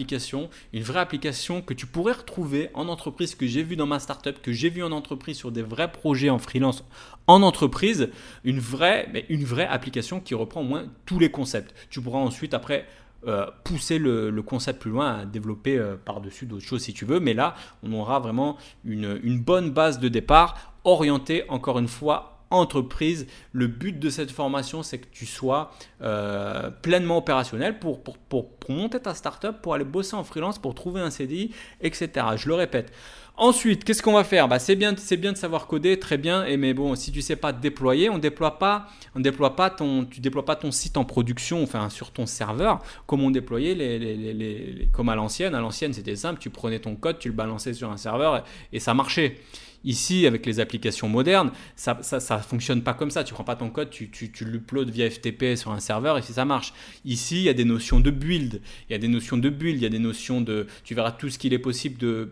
une 0.73 0.83
vraie 0.83 0.99
application 0.99 1.61
que 1.61 1.73
tu 1.73 1.85
pourrais 1.95 2.11
retrouver 2.11 2.69
en 2.73 2.89
entreprise, 2.89 3.35
que 3.35 3.47
j'ai 3.47 3.63
vu 3.63 3.77
dans 3.77 3.85
ma 3.85 3.99
startup, 3.99 4.41
que 4.41 4.51
j'ai 4.51 4.69
vu 4.69 4.83
en 4.83 4.91
entreprise 4.91 5.37
sur 5.37 5.49
des 5.49 5.61
vrais 5.61 5.89
projets 5.89 6.29
en 6.29 6.39
freelance 6.39 6.83
en 7.25 7.41
entreprise, 7.41 8.09
une 8.43 8.59
vraie, 8.59 9.07
mais 9.13 9.25
une 9.29 9.45
vraie 9.45 9.65
application 9.65 10.19
qui 10.19 10.35
reprend 10.35 10.59
au 10.59 10.65
moins 10.65 10.87
tous 11.05 11.19
les 11.19 11.31
concepts. 11.31 11.73
Tu 11.89 12.01
pourras 12.01 12.19
ensuite 12.19 12.53
après 12.53 12.85
euh, 13.27 13.45
pousser 13.63 13.97
le, 13.97 14.29
concept 14.41 14.81
plus 14.81 14.91
loin, 14.91 15.19
à 15.19 15.25
développer 15.25 15.77
euh, 15.77 15.95
par-dessus 15.95 16.45
d'autres 16.45 16.65
choses 16.65 16.81
si 16.81 16.91
tu 16.91 17.05
veux. 17.05 17.21
Mais 17.21 17.33
là, 17.33 17.55
on 17.81 17.93
aura 17.93 18.19
vraiment 18.19 18.57
une, 18.83 19.17
une 19.23 19.39
bonne 19.39 19.71
base 19.71 19.97
de 19.97 20.09
départ 20.09 20.73
orientée, 20.83 21.45
encore 21.47 21.79
une 21.79 21.87
fois, 21.87 22.34
entreprise. 22.49 23.27
Le 23.51 23.67
but 23.67 23.99
de 23.99 24.09
cette 24.09 24.31
formation, 24.31 24.83
c'est 24.83 24.99
que 24.99 25.07
tu 25.11 25.25
sois 25.25 25.71
euh, 26.01 26.69
pleinement 26.81 27.17
opérationnel 27.17 27.79
pour, 27.79 28.01
pour, 28.03 28.17
pour, 28.17 28.49
monter 28.69 28.99
ta 28.99 29.13
startup, 29.13 29.61
pour 29.61 29.73
aller 29.73 29.85
bosser 29.85 30.15
en 30.15 30.23
freelance, 30.23 30.59
pour 30.59 30.73
trouver 30.75 31.01
un 31.01 31.09
CDI, 31.09 31.51
etc. 31.81 32.25
Je 32.35 32.47
le 32.47 32.55
répète. 32.55 32.91
Ensuite, 33.37 33.83
qu'est-ce 33.83 34.01
qu'on 34.01 34.13
va 34.13 34.23
faire? 34.23 34.47
Bah, 34.47 34.59
C'est 34.59 34.77
bien, 34.77 34.93
bien 34.93 35.33
de 35.33 35.37
savoir 35.37 35.67
coder, 35.67 35.99
très 35.99 36.17
bien. 36.17 36.45
Et 36.45 36.55
mais 36.55 36.73
bon, 36.73 36.95
si 36.95 37.11
tu 37.11 37.21
sais 37.21 37.35
pas 37.35 37.51
déployer, 37.51 38.09
on 38.09 38.17
déploie 38.17 38.59
pas, 38.59 38.87
on 39.13 39.19
déploie 39.19 39.57
pas 39.57 39.69
ton, 39.69 40.05
tu 40.05 40.21
déploies 40.21 40.45
pas 40.45 40.55
ton 40.55 40.71
site 40.71 40.95
en 40.95 41.03
production, 41.03 41.61
enfin 41.61 41.89
sur 41.89 42.11
ton 42.11 42.25
serveur, 42.25 42.81
comme 43.05 43.23
on 43.23 43.31
déployait 43.31 43.75
les, 43.75 44.87
comme 44.93 45.09
à 45.09 45.15
l'ancienne. 45.15 45.53
À 45.53 45.59
l'ancienne, 45.59 45.91
c'était 45.91 46.15
simple. 46.15 46.39
Tu 46.39 46.49
prenais 46.49 46.79
ton 46.79 46.95
code, 46.95 47.19
tu 47.19 47.27
le 47.27 47.35
balançais 47.35 47.73
sur 47.73 47.91
un 47.91 47.97
serveur 47.97 48.45
et 48.71 48.79
ça 48.79 48.93
marchait. 48.93 49.37
Ici, 49.85 50.27
avec 50.27 50.45
les 50.45 50.59
applications 50.59 51.07
modernes, 51.07 51.51
ça 51.75 51.97
ne 51.97 52.39
fonctionne 52.39 52.81
pas 52.81 52.93
comme 52.93 53.11
ça. 53.11 53.23
Tu 53.23 53.33
prends 53.33 53.43
pas 53.43 53.55
ton 53.55 53.69
code, 53.69 53.89
tu, 53.89 54.09
tu, 54.09 54.31
tu 54.31 54.43
l'uploades 54.43 54.89
via 54.89 55.09
FTP 55.09 55.55
sur 55.55 55.71
un 55.71 55.79
serveur 55.79 56.17
et 56.17 56.21
si 56.21 56.33
ça 56.33 56.43
marche. 56.43 56.73
Ici, 57.05 57.37
il 57.37 57.43
y 57.43 57.49
a 57.49 57.53
des 57.53 57.65
notions 57.65 57.99
de 57.99 58.11
build. 58.11 58.61
Il 58.89 58.93
y 58.93 58.95
a 58.95 58.99
des 58.99 59.07
notions 59.07 59.37
de 59.37 59.49
build, 59.49 59.77
il 59.77 59.83
y 59.83 59.85
a 59.85 59.89
des 59.89 59.99
notions 59.99 60.41
de... 60.41 60.67
Tu 60.83 60.95
verras 60.95 61.11
tout 61.11 61.29
ce 61.29 61.37
qu'il 61.37 61.53
est 61.53 61.59
possible 61.59 61.97
de 61.97 62.31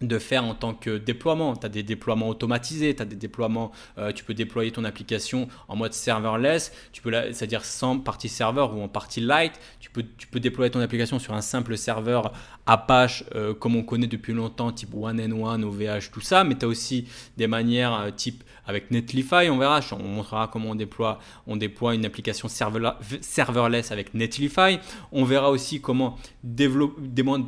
de 0.00 0.18
faire 0.18 0.44
en 0.44 0.54
tant 0.54 0.74
que 0.74 0.98
déploiement. 0.98 1.56
Tu 1.56 1.66
as 1.66 1.68
des 1.68 1.82
déploiements 1.82 2.28
automatisés, 2.28 2.94
tu 2.94 3.04
des 3.04 3.16
déploiements, 3.16 3.72
euh, 3.98 4.12
tu 4.12 4.24
peux 4.24 4.34
déployer 4.34 4.70
ton 4.70 4.84
application 4.84 5.48
en 5.68 5.76
mode 5.76 5.92
serverless, 5.92 6.72
tu 6.92 7.02
peux 7.02 7.12
c'est-à-dire 7.32 7.64
sans 7.64 7.98
partie 7.98 8.28
serveur 8.28 8.76
ou 8.76 8.82
en 8.82 8.88
partie 8.88 9.20
light, 9.20 9.52
tu 9.80 9.90
peux, 9.90 10.04
tu 10.18 10.40
déployer 10.40 10.70
ton 10.70 10.80
application 10.80 11.18
sur 11.18 11.34
un 11.34 11.40
simple 11.40 11.76
serveur 11.76 12.32
Apache 12.66 13.24
euh, 13.34 13.54
comme 13.54 13.76
on 13.76 13.84
connaît 13.84 14.08
depuis 14.08 14.32
longtemps, 14.32 14.72
type 14.72 14.92
One-N1, 14.92 15.62
OVH, 15.62 16.10
tout 16.10 16.20
ça, 16.20 16.42
mais 16.42 16.56
tu 16.56 16.64
as 16.64 16.68
aussi 16.68 17.06
des 17.36 17.46
manières 17.46 17.94
euh, 17.94 18.10
type 18.10 18.42
avec 18.66 18.90
Netlify, 18.90 19.48
on 19.50 19.58
verra, 19.58 19.80
on 19.92 20.02
montrera 20.02 20.48
comment 20.48 20.70
on 20.70 20.74
déploie, 20.74 21.18
on 21.46 21.56
déploie 21.56 21.94
une 21.94 22.04
application 22.04 22.48
serverless 22.48 23.92
avec 23.92 24.14
Netlify. 24.14 24.78
On 25.12 25.24
verra 25.24 25.50
aussi 25.50 25.80
comment, 25.80 26.16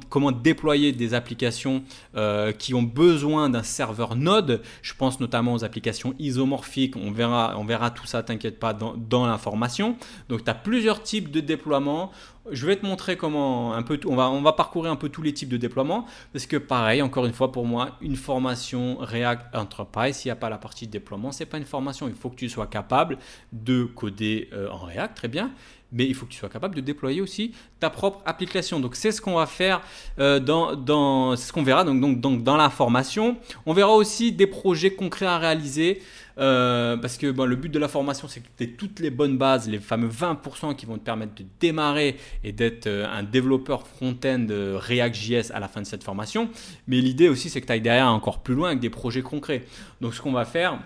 comment 0.08 0.32
déployer 0.32 0.92
des 0.92 1.14
applications 1.14 1.82
euh, 2.16 2.52
qui 2.52 2.74
ont 2.74 2.82
besoin 2.82 3.50
d'un 3.50 3.62
serveur 3.62 4.16
Node. 4.16 4.62
Je 4.82 4.94
pense 4.94 5.20
notamment 5.20 5.54
aux 5.54 5.64
applications 5.64 6.14
isomorphiques. 6.18 6.96
On 6.96 7.10
verra, 7.10 7.54
on 7.56 7.64
verra 7.64 7.90
tout 7.90 8.06
ça, 8.06 8.22
t'inquiète 8.22 8.58
pas, 8.58 8.72
dans, 8.72 8.94
dans 8.96 9.26
l'information. 9.26 9.96
Donc 10.28 10.44
tu 10.44 10.50
as 10.50 10.54
plusieurs 10.54 11.02
types 11.02 11.30
de 11.30 11.40
déploiement 11.40 12.12
je 12.50 12.66
vais 12.66 12.76
te 12.76 12.86
montrer 12.86 13.16
comment 13.16 13.74
un 13.74 13.82
peu 13.82 13.98
on 14.06 14.16
va 14.16 14.30
on 14.30 14.42
va 14.42 14.52
parcourir 14.52 14.90
un 14.92 14.96
peu 14.96 15.08
tous 15.08 15.22
les 15.22 15.32
types 15.32 15.48
de 15.48 15.56
déploiement 15.56 16.06
parce 16.32 16.46
que 16.46 16.56
pareil 16.56 17.02
encore 17.02 17.26
une 17.26 17.32
fois 17.32 17.52
pour 17.52 17.66
moi 17.66 17.96
une 18.00 18.16
formation 18.16 18.98
React 19.00 19.54
Enterprise 19.54 20.16
s'il 20.16 20.28
n'y 20.28 20.32
a 20.32 20.36
pas 20.36 20.50
la 20.50 20.58
partie 20.58 20.86
de 20.86 20.92
déploiement 20.92 21.32
c'est 21.32 21.46
pas 21.46 21.58
une 21.58 21.66
formation 21.66 22.08
il 22.08 22.14
faut 22.14 22.30
que 22.30 22.36
tu 22.36 22.48
sois 22.48 22.66
capable 22.66 23.18
de 23.52 23.84
coder 23.84 24.48
euh, 24.52 24.68
en 24.70 24.78
React 24.78 25.16
très 25.16 25.28
bien 25.28 25.52
mais 25.92 26.06
il 26.06 26.14
faut 26.14 26.26
que 26.26 26.32
tu 26.32 26.38
sois 26.38 26.48
capable 26.48 26.74
de 26.74 26.80
déployer 26.80 27.20
aussi 27.20 27.52
ta 27.80 27.90
propre 27.90 28.20
application. 28.26 28.80
Donc 28.80 28.94
c'est 28.94 29.12
ce 29.12 29.20
qu'on 29.20 29.34
va 29.34 29.46
faire 29.46 29.80
euh, 30.18 30.38
dans, 30.40 30.76
dans 30.76 31.36
ce 31.36 31.52
qu'on 31.52 31.62
verra 31.62 31.84
donc, 31.84 32.20
dans 32.42 32.56
la 32.56 32.70
formation. 32.70 33.36
On 33.66 33.72
verra 33.72 33.92
aussi 33.92 34.32
des 34.32 34.46
projets 34.46 34.92
concrets 34.92 35.26
à 35.26 35.38
réaliser. 35.38 36.02
Euh, 36.38 36.96
parce 36.96 37.16
que 37.16 37.26
le 37.26 37.56
but 37.56 37.70
de 37.70 37.78
la 37.78 37.88
formation, 37.88 38.28
c'est 38.28 38.40
que 38.40 38.48
tu 38.56 38.64
aies 38.64 38.68
toutes 38.68 39.00
les 39.00 39.10
bonnes 39.10 39.36
bases, 39.36 39.68
les 39.68 39.78
fameux 39.78 40.08
20% 40.08 40.76
qui 40.76 40.86
vont 40.86 40.96
te 40.96 41.04
permettre 41.04 41.34
de 41.34 41.44
démarrer 41.60 42.16
et 42.44 42.52
d'être 42.52 42.86
euh, 42.86 43.06
un 43.08 43.22
développeur 43.22 43.86
front-end 43.86 44.46
React.js 44.48 45.52
à 45.52 45.60
la 45.60 45.68
fin 45.68 45.80
de 45.80 45.86
cette 45.86 46.04
formation. 46.04 46.48
Mais 46.86 47.00
l'idée 47.00 47.28
aussi, 47.28 47.50
c'est 47.50 47.60
que 47.60 47.66
tu 47.66 47.72
ailles 47.72 47.80
derrière 47.80 48.08
encore 48.08 48.40
plus 48.42 48.54
loin 48.54 48.68
avec 48.68 48.80
des 48.80 48.90
projets 48.90 49.22
concrets. 49.22 49.64
Donc 50.00 50.14
ce 50.14 50.20
qu'on 50.20 50.32
va 50.32 50.44
faire, 50.44 50.78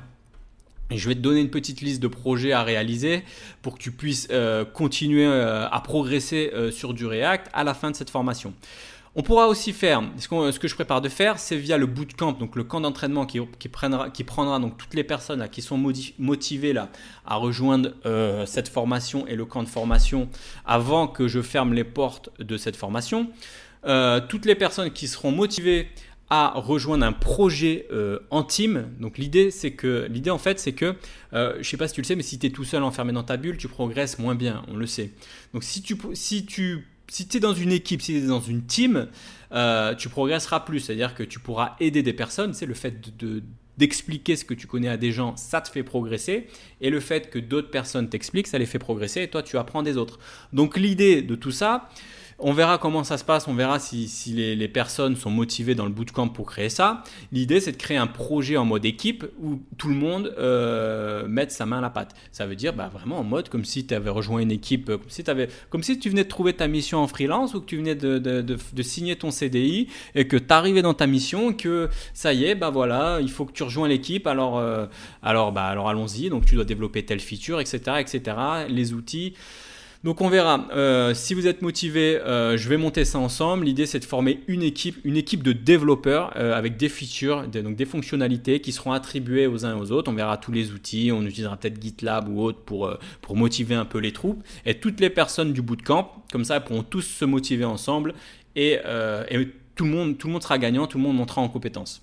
je 0.91 1.09
vais 1.09 1.15
te 1.15 1.21
donner 1.21 1.41
une 1.41 1.51
petite 1.51 1.81
liste 1.81 2.03
de 2.03 2.09
projets 2.09 2.53
à 2.53 2.63
réaliser 2.63 3.23
pour 3.61 3.75
que 3.77 3.83
tu 3.83 3.93
puisses 3.93 4.29
euh, 4.31 4.65
continuer 4.65 5.27
à 5.27 5.81
progresser 5.85 6.51
sur 6.71 6.95
du 6.95 7.07
React 7.07 7.49
à 7.53 7.65
la 7.65 7.75
fin 7.75 7.91
de 7.91 7.97
cette 7.97 8.11
formation. 8.11 8.55
On 9.15 9.23
pourra 9.23 9.47
aussi 9.49 9.75
faire, 9.75 10.03
ce, 10.17 10.59
que 10.59 10.69
je 10.69 10.75
prépare 10.75 11.03
de 11.03 11.11
faire, 11.11 11.39
c'est 11.39 11.57
via 11.57 11.77
le 11.77 11.85
bootcamp, 11.85 12.33
donc 12.33 12.57
le 12.57 12.65
camp 12.65 12.81
d'entraînement 12.81 13.27
qui, 13.27 13.41
prendra, 13.69 14.59
donc 14.59 14.79
toutes 14.79 14.95
les 14.95 15.05
personnes 15.05 15.47
qui 15.51 15.61
sont 15.61 15.77
motivées 16.19 16.73
là, 16.73 16.89
à 17.27 17.37
rejoindre 17.37 17.91
euh, 18.07 18.47
cette 18.47 18.69
formation 18.69 19.27
et 19.27 19.37
le 19.37 19.45
camp 19.45 19.63
de 19.63 19.69
formation 19.69 20.31
avant 20.65 21.09
que 21.09 21.29
je 21.29 21.43
ferme 21.43 21.75
les 21.75 21.85
portes 21.85 22.31
de 22.39 22.57
cette 22.57 22.77
formation. 22.77 23.29
Euh, 23.85 24.19
toutes 24.27 24.47
les 24.47 24.55
personnes 24.55 24.91
qui 24.91 25.09
seront 25.09 25.31
motivées 25.31 25.89
à 26.31 26.53
rejoindre 26.55 27.05
un 27.05 27.13
projet 27.13 27.87
euh, 27.93 28.21
en 28.31 28.43
team. 28.43 28.89
Donc 28.99 29.19
l'idée 29.19 29.51
c'est 29.51 29.73
que 29.73 30.07
l'idée 30.09 30.31
en 30.31 30.39
fait 30.39 30.59
c'est 30.59 30.73
que 30.73 30.95
je 31.33 31.59
je 31.61 31.69
sais 31.69 31.77
pas 31.77 31.87
si 31.87 31.95
tu 31.95 32.01
le 32.01 32.07
sais 32.07 32.17
mais 32.17 32.23
si 32.23 32.39
tu 32.39 32.47
es 32.47 32.51
tout 32.51 32.65
seul 32.65 32.83
enfermé 32.83 33.13
dans 33.13 33.25
ta 33.25 33.37
bulle, 33.37 33.59
tu 33.59 33.69
progresses 33.69 34.19
moins 34.19 34.35
bien, 34.35 34.63
on 34.69 34.77
le 34.77 34.87
sait. 34.87 35.11
Donc 35.53 35.65
si 35.65 35.83
tu 35.83 36.87
si 37.13 37.29
tu 37.29 37.37
es 37.37 37.41
dans 37.41 37.53
une 37.53 37.73
équipe, 37.73 38.01
si 38.01 38.13
tu 38.13 38.19
es 38.19 38.27
dans 38.27 38.41
une 38.41 38.63
team, 38.63 39.09
euh, 39.53 39.95
tu 39.95 40.09
progresseras 40.09 40.61
plus. 40.61 40.81
C'est-à-dire 40.81 41.15
que 41.15 41.23
tu 41.23 41.41
pourras 41.41 41.77
aider 41.79 42.03
des 42.03 42.15
personnes. 42.15 42.55
C'est 42.55 42.65
le 42.65 42.73
fait 42.73 43.19
de, 43.19 43.43
d'expliquer 43.77 44.35
ce 44.35 44.47
que 44.47 44.55
tu 44.55 44.67
connais 44.67 44.89
à 44.89 44.97
des 44.97 45.13
gens, 45.13 45.37
ça 45.37 45.61
te 45.61 45.69
fait 45.69 45.83
progresser. 45.83 46.47
Et 46.81 46.89
le 46.89 47.01
fait 47.01 47.29
que 47.29 47.39
d'autres 47.39 47.71
personnes 47.71 48.09
t'expliquent, 48.09 48.47
ça 48.47 48.57
les 48.57 48.65
fait 48.65 48.79
progresser. 48.79 49.23
Et 49.23 49.29
toi, 49.29 49.43
tu 49.43 49.59
apprends 49.59 49.83
des 49.83 49.99
autres. 49.99 50.19
Donc 50.55 50.79
l'idée 50.79 51.21
de 51.21 51.35
tout 51.35 51.51
ça, 51.51 51.91
On 52.45 52.53
verra 52.53 52.77
comment 52.77 53.05
ça 53.05 53.19
se 53.19 53.25
passe, 53.25 53.47
on 53.47 53.55
verra 53.55 53.79
si, 53.79 54.09
les, 54.35 54.69
personnes 54.69 55.15
sont 55.15 55.31
motivées 55.31 55.77
dans 55.77 55.85
le 55.85 55.93
bootcamp 55.93 56.29
pour 56.29 56.47
créer 56.47 56.69
ça. 56.69 57.05
L'idée, 57.31 57.61
c'est 57.61 57.71
de 57.71 57.77
créer 57.77 57.97
un 57.97 58.09
projet 58.09 58.57
en 58.57 58.65
mode 58.65 58.85
équipe 58.85 59.25
où 59.41 59.61
tout 59.79 59.89
le 59.89 59.95
monde 59.95 60.35
euh, 60.39 61.25
mette 61.29 61.53
sa 61.53 61.67
main 61.67 61.79
à 61.79 61.81
la 61.81 61.91
pâte. 61.91 62.17
Ça 62.33 62.47
veut 62.47 62.57
dire 62.57 62.73
bah, 62.73 62.91
vraiment 62.93 63.21
en 63.21 63.23
mode 63.23 63.49
comme 63.49 63.65
si 63.65 63.87
tu 63.87 63.95
avais 63.95 64.11
rejoint 64.11 64.41
une 64.41 64.51
équipe, 64.51 64.87
comme 64.87 65.09
si, 65.09 65.23
avais, 65.31 65.49
comme 65.71 65.85
si 65.85 66.01
tu 66.01 66.11
venais 66.11 66.25
de 66.25 66.29
trouver 66.29 66.53
ta 66.53 66.67
mission 66.67 66.99
en 66.99 67.07
freelance 67.07 67.55
ou 67.55 67.61
que 67.61 67.67
tu 67.67 67.77
venais 67.77 67.95
de, 67.95 68.57
signer 68.83 69.15
ton 69.15 69.31
CDI 69.31 69.87
et 70.17 70.27
que 70.27 70.37
tu 70.37 70.53
arrivais 70.53 70.83
dans 70.83 70.95
ta 70.95 71.07
mission, 71.07 71.53
que 71.53 71.91
ça 72.13 72.33
y 72.33 72.45
est, 72.45 72.57
bah 72.57 72.71
voilà, 72.71 73.21
il 73.21 73.31
faut 73.31 73.45
que 73.45 73.53
tu 73.53 73.63
rejoins 73.63 73.87
l'équipe, 73.87 74.27
alors, 74.27 74.59
euh, 74.59 74.87
alors, 75.23 75.53
bah, 75.53 75.67
alors 75.67 75.89
allons-y, 75.89 76.29
donc 76.29 76.47
tu 76.47 76.57
dois 76.57 76.65
développer 76.65 77.05
telle 77.05 77.21
feature, 77.21 77.61
etc., 77.61 77.99
etc., 78.01 78.37
les 78.69 78.95
outils. 78.95 79.35
Donc 80.05 80.21
on 80.21 80.29
verra. 80.29 80.67
Euh, 80.73 81.15
si 81.15 81.33
vous 81.33 81.47
êtes 81.47 81.63
motivé, 81.63 82.17
euh, 82.17 82.57
je 82.57 82.69
vais 82.69 82.77
monter 82.77 83.05
ça 83.05 83.21
ensemble. 83.21 83.67
L'idée 83.67 83.87
c'est 83.87 84.01
de 84.01 84.05
former 84.05 84.41
une 84.49 84.63
équipe, 84.63 84.99
une 85.05 85.17
équipe 85.17 85.45
de 85.45 85.53
développeurs 85.53 86.33
euh, 86.37 86.55
avec 86.55 86.77
des 86.77 86.89
features, 86.89 87.47
donc 87.47 87.77
des 87.77 87.85
fonctionnalités 87.85 88.61
qui 88.61 88.73
seront 88.73 88.93
attribuées 88.93 89.47
aux 89.47 89.65
uns 89.65 89.77
et 89.77 89.81
aux 89.81 89.93
autres. 89.93 90.11
On 90.11 90.15
verra 90.15 90.39
tous 90.39 90.51
les 90.51 90.73
outils. 90.73 91.13
On 91.13 91.23
utilisera 91.23 91.57
peut-être 91.57 91.81
GitLab 91.81 92.29
ou 92.29 92.43
autre 92.43 92.59
pour, 92.59 92.93
pour 93.21 93.37
motiver 93.37 93.77
un 93.77 93.85
peu 93.85 93.99
les 93.99 94.13
troupes. 94.13 94.43
Et 94.67 94.75
toutes 94.75 94.99
les 94.99 95.11
personnes 95.11 95.53
du 95.53 95.63
bootcamp, 95.63 96.11
comme 96.33 96.45
ça, 96.45 96.59
pourront 96.59 96.83
tous 96.83 97.03
se 97.03 97.25
motiver 97.25 97.65
ensemble 97.65 98.15
et, 98.57 98.79
tout, 99.75 99.85
le 99.85 99.91
monde, 99.91 100.19
tout 100.19 100.27
le 100.27 100.33
monde 100.33 100.43
sera 100.43 100.59
gagnant, 100.59 100.87
tout 100.87 100.99
le 100.99 101.05
monde 101.05 101.17
montera 101.17 101.41
en 101.41 101.49
compétence. 101.49 102.03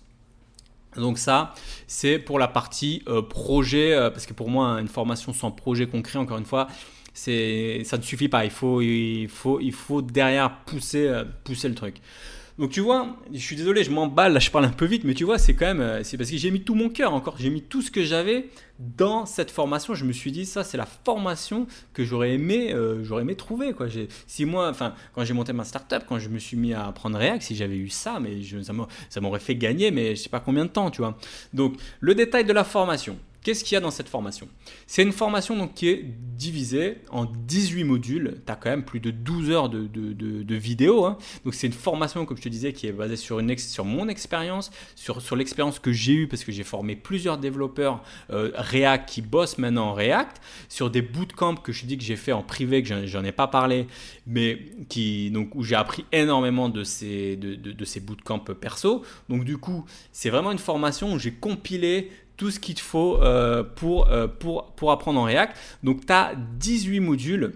Donc 0.96 1.20
ça, 1.20 1.54
c'est 1.86 2.18
pour 2.18 2.40
la 2.40 2.48
partie 2.48 3.04
projet, 3.30 3.96
parce 4.12 4.26
que 4.26 4.34
pour 4.34 4.50
moi, 4.50 4.80
une 4.80 4.88
formation 4.88 5.34
sans 5.34 5.52
projet 5.52 5.86
concret, 5.86 6.18
encore 6.18 6.40
une 6.40 6.46
fois, 6.46 6.68
ça 7.84 7.98
ne 7.98 8.02
suffit 8.02 8.30
pas. 8.30 8.46
Il 8.46 8.52
faut, 8.52 10.02
derrière 10.02 10.64
pousser, 10.66 11.08
euh, 11.08 11.26
pousser 11.44 11.68
le 11.68 11.76
truc. 11.76 11.98
Donc 12.58 12.72
tu 12.72 12.82
vois, 12.82 13.16
je 13.32 13.40
suis 13.40 13.56
désolé, 13.56 13.86
je 13.86 13.90
m'emballe, 13.90 14.34
là 14.34 14.40
je 14.40 14.52
parle 14.52 14.66
un 14.66 14.70
peu 14.70 14.84
vite, 14.84 15.06
mais 15.06 15.14
tu 15.14 15.24
vois, 15.24 15.38
c'est 15.38 15.54
quand 15.54 15.66
même, 15.66 15.80
euh, 15.80 16.04
parce 16.18 16.30
que 16.30 16.36
j'ai 16.36 16.52
mis 16.52 16.60
tout 16.60 16.76
mon 16.76 16.90
cœur 16.90 17.14
encore, 17.14 17.38
j'ai 17.40 17.50
mis 17.50 17.62
tout 17.62 17.82
ce 17.82 17.90
que 17.90 18.04
j'avais 18.04 18.50
dans 18.78 19.26
cette 19.26 19.50
formation. 19.50 19.94
Je 19.94 20.04
me 20.04 20.12
suis 20.12 20.30
dit, 20.30 20.46
ça 20.46 20.66
c'est 20.66 20.76
la 20.76 20.86
formation 20.86 21.68
que 21.94 22.04
j'aurais 22.04 22.34
aimé, 22.34 22.74
euh, 22.74 23.02
trouver. 23.36 23.74
Si 24.28 24.44
moi, 24.44 24.74
quand 25.16 25.24
j'ai 25.24 25.34
monté 25.34 25.54
ma 25.54 25.64
startup, 25.64 26.04
quand 26.06 26.20
je 26.20 26.28
me 26.28 26.38
suis 26.38 26.58
mis 26.58 26.74
à 26.74 26.86
apprendre 26.86 27.18
React, 27.18 27.44
si 27.44 27.56
j'avais 27.56 27.78
eu 27.78 27.88
ça, 27.88 28.20
ça 29.10 29.22
m'aurait 29.22 29.40
fait 29.40 29.56
gagner, 29.56 29.92
mais 29.92 30.18
je 30.18 30.24
sais 30.24 30.30
pas 30.30 30.42
combien 30.42 30.66
de 30.66 30.70
temps, 30.70 30.92
tu 30.92 31.00
vois. 31.00 31.18
Donc 31.54 31.78
le 32.02 32.14
détail 32.14 32.44
de 32.44 32.52
la 32.52 32.66
formation. 32.66 33.18
Qu'est-ce 33.44 33.64
qu'il 33.64 33.76
y 33.76 33.78
a 33.78 33.80
dans 33.80 33.92
cette 33.92 34.10
formation? 34.10 34.50
C'est 34.86 35.02
une 35.02 35.14
formation 35.14 35.56
donc, 35.56 35.74
qui 35.74 35.88
est 35.88 36.04
divisée 36.04 36.98
en 37.10 37.26
18 37.26 37.86
modules. 37.86 38.42
Tu 38.46 38.52
as 38.52 38.56
quand 38.56 38.70
même 38.70 38.84
plus 38.84 39.00
de 39.00 39.12
12 39.12 39.50
heures 39.50 39.70
de, 39.70 39.88
de, 39.88 40.56
vidéos. 40.56 41.06
Hein. 41.06 41.18
Donc 41.46 41.54
c'est 41.54 41.68
une 41.68 41.74
formation, 41.74 42.26
comme 42.26 42.36
je 42.36 42.42
te 42.42 42.50
disais, 42.50 42.74
qui 42.74 42.88
est 42.88 42.92
basée 42.92 43.16
sur, 43.16 43.40
une 43.40 43.58
sur 43.58 43.86
mon 43.86 44.10
expérience, 44.10 44.72
sur, 44.96 45.22
sur 45.22 45.38
l'expérience 45.38 45.80
que 45.80 45.94
j'ai 45.94 46.14
eue, 46.14 46.28
parce 46.28 46.44
que 46.44 46.52
j'ai 46.52 46.64
formé 46.64 46.98
plusieurs 46.98 47.38
développeurs 47.38 48.04
euh, 48.30 48.52
React 48.56 49.08
qui 49.08 49.22
bossent 49.22 49.58
maintenant 49.58 49.88
en 49.88 49.94
React, 49.94 50.42
sur 50.68 50.90
des 50.90 51.02
bootcamps 51.02 51.56
que 51.56 51.72
je 51.72 51.86
dis 51.86 51.98
que 51.98 52.04
j'ai 52.04 52.18
fait 52.18 52.34
en 52.34 52.44
privé, 52.44 52.84
que 52.84 53.06
j'en 53.06 53.24
ai 53.24 53.32
pas 53.32 53.48
parlé, 53.48 53.88
mais 54.28 54.60
qui, 54.90 55.32
donc, 55.32 55.56
où 55.56 55.64
j'ai 55.64 55.76
appris 55.76 56.04
énormément 56.12 56.68
de 56.68 56.84
ces, 56.84 57.38
de, 57.38 57.56
de 57.56 57.86
ces 57.86 58.02
bootcamps 58.02 58.40
perso. 58.54 59.04
Donc 59.30 59.44
du 59.44 59.58
coup, 59.58 59.86
c'est 60.12 60.30
vraiment 60.30 60.52
une 60.52 60.60
formation 60.60 61.14
où 61.14 61.20
j'ai 61.20 61.32
compilé 61.34 62.12
tout 62.40 62.52
ce 62.52 62.60
qu'il 62.60 62.74
te 62.74 62.82
faut 62.82 63.22
euh, 63.22 63.64
pour, 63.64 64.10
euh, 64.10 64.28
pour, 64.28 64.92
apprendre 64.92 65.20
en 65.20 65.26
React. 65.26 65.56
Donc 65.84 66.06
tu 66.06 66.14
as 66.14 66.34
18 66.58 67.02
modules. 67.02 67.54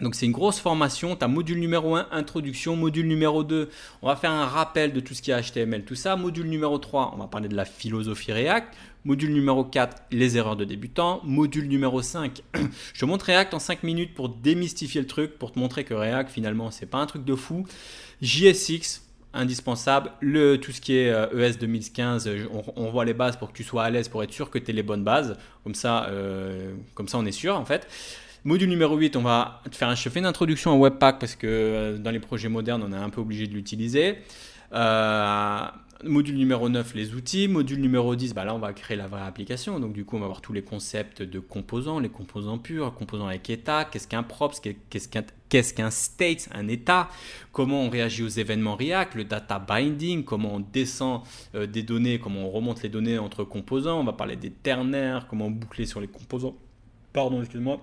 Donc 0.00 0.14
c'est 0.14 0.24
une 0.24 0.32
grosse 0.32 0.60
formation, 0.60 1.16
tu 1.16 1.24
as 1.24 1.28
module 1.28 1.58
numéro 1.58 1.96
1, 1.96 2.06
introduction, 2.12 2.74
module 2.74 3.06
numéro 3.06 3.44
2, 3.44 3.68
on 4.00 4.06
va 4.06 4.16
faire 4.16 4.30
un 4.30 4.46
rappel 4.46 4.94
de 4.94 5.00
tout 5.00 5.12
ce 5.12 5.20
qui 5.20 5.30
est 5.30 5.38
HTML, 5.38 5.84
tout 5.84 5.94
ça, 5.94 6.16
module 6.16 6.46
numéro 6.46 6.78
3, 6.78 7.12
on 7.14 7.18
va 7.18 7.26
parler 7.26 7.48
de 7.48 7.54
la 7.54 7.66
philosophie 7.66 8.32
React, 8.32 8.74
module 9.04 9.30
numéro 9.34 9.62
4, 9.62 10.04
les 10.10 10.38
erreurs 10.38 10.56
de 10.56 10.64
débutant, 10.64 11.20
module 11.22 11.68
numéro 11.68 12.00
5, 12.00 12.40
je 12.94 13.04
montre 13.04 13.26
React 13.26 13.52
en 13.52 13.58
5 13.58 13.82
minutes 13.82 14.14
pour 14.14 14.30
démystifier 14.30 15.02
le 15.02 15.06
truc, 15.06 15.38
pour 15.38 15.52
te 15.52 15.58
montrer 15.58 15.84
que 15.84 15.92
React 15.92 16.30
finalement 16.30 16.70
c'est 16.70 16.86
pas 16.86 16.96
un 16.96 17.06
truc 17.06 17.26
de 17.26 17.34
fou, 17.34 17.66
JSX, 18.22 19.02
indispensable. 19.32 20.12
Le, 20.20 20.56
tout 20.56 20.72
ce 20.72 20.80
qui 20.80 20.96
est 20.96 21.08
ES 21.08 21.58
2015, 21.58 22.30
on, 22.76 22.90
voit 22.90 23.04
les 23.04 23.14
bases 23.14 23.36
pour 23.36 23.52
que 23.52 23.56
tu 23.56 23.64
sois 23.64 23.84
à 23.84 23.90
l'aise, 23.90 24.08
pour 24.08 24.22
être 24.22 24.32
sûr 24.32 24.50
que 24.50 24.58
tu 24.58 24.70
aies 24.70 24.74
les 24.74 24.82
bonnes 24.82 25.04
bases. 25.04 25.36
Comme 25.64 25.74
ça, 25.74 26.06
euh, 26.06 26.74
comme 26.94 27.08
ça, 27.08 27.18
on 27.18 27.26
est 27.26 27.32
sûr 27.32 27.56
en 27.56 27.64
fait. 27.64 27.86
Module 28.44 28.68
numéro 28.68 28.96
8, 28.96 29.16
on 29.16 29.22
va 29.22 29.62
te 29.70 29.76
faire 29.76 29.88
un, 29.88 29.96
fais 29.96 30.18
une 30.18 30.26
introduction 30.26 30.72
à 30.72 30.76
Webpack 30.76 31.18
parce 31.18 31.36
que 31.36 31.46
euh, 31.46 31.98
dans 31.98 32.10
les 32.10 32.20
projets 32.20 32.48
modernes, 32.48 32.82
on 32.86 32.92
est 32.92 32.96
un 32.96 33.10
peu 33.10 33.20
obligé 33.20 33.46
de 33.46 33.52
l'utiliser. 33.52 34.18
Euh, 34.72 35.64
Module 36.04 36.36
numéro 36.36 36.68
9, 36.68 36.94
les 36.94 37.14
outils. 37.14 37.48
Module 37.48 37.80
numéro 37.80 38.16
10, 38.16 38.32
bah 38.34 38.44
là, 38.44 38.54
on 38.54 38.58
va 38.58 38.72
créer 38.72 38.96
la 38.96 39.06
vraie 39.06 39.20
application. 39.20 39.78
Donc, 39.80 39.92
du 39.92 40.04
coup, 40.04 40.16
on 40.16 40.20
va 40.20 40.26
avoir 40.26 40.40
tous 40.40 40.52
les 40.52 40.62
concepts 40.62 41.22
de 41.22 41.38
composants, 41.40 41.98
les 41.98 42.08
composants 42.08 42.58
purs, 42.58 42.94
composants 42.94 43.26
avec 43.26 43.50
état, 43.50 43.84
qu'est-ce 43.84 44.08
qu'un 44.08 44.22
props, 44.22 44.60
qu'est-ce 44.60 45.08
qu'un 45.08 45.24
qu'est-ce 45.50 45.74
qu'un 45.74 45.90
state, 45.90 46.48
un 46.54 46.68
état, 46.68 47.08
comment 47.52 47.82
on 47.82 47.90
réagit 47.90 48.22
aux 48.22 48.28
événements 48.28 48.76
React, 48.76 49.16
le 49.16 49.24
data 49.24 49.58
binding, 49.58 50.24
comment 50.24 50.54
on 50.54 50.60
descend 50.60 51.22
euh, 51.56 51.66
des 51.66 51.82
données, 51.82 52.20
comment 52.20 52.46
on 52.46 52.50
remonte 52.50 52.82
les 52.82 52.88
données 52.88 53.18
entre 53.18 53.42
composants? 53.44 54.00
On 54.00 54.04
va 54.04 54.12
parler 54.12 54.36
des 54.36 54.50
ternaires, 54.50 55.26
comment 55.28 55.50
boucler 55.50 55.86
sur 55.86 56.00
les 56.00 56.06
composants. 56.06 56.56
Pardon, 57.12 57.40
excuse-moi 57.40 57.80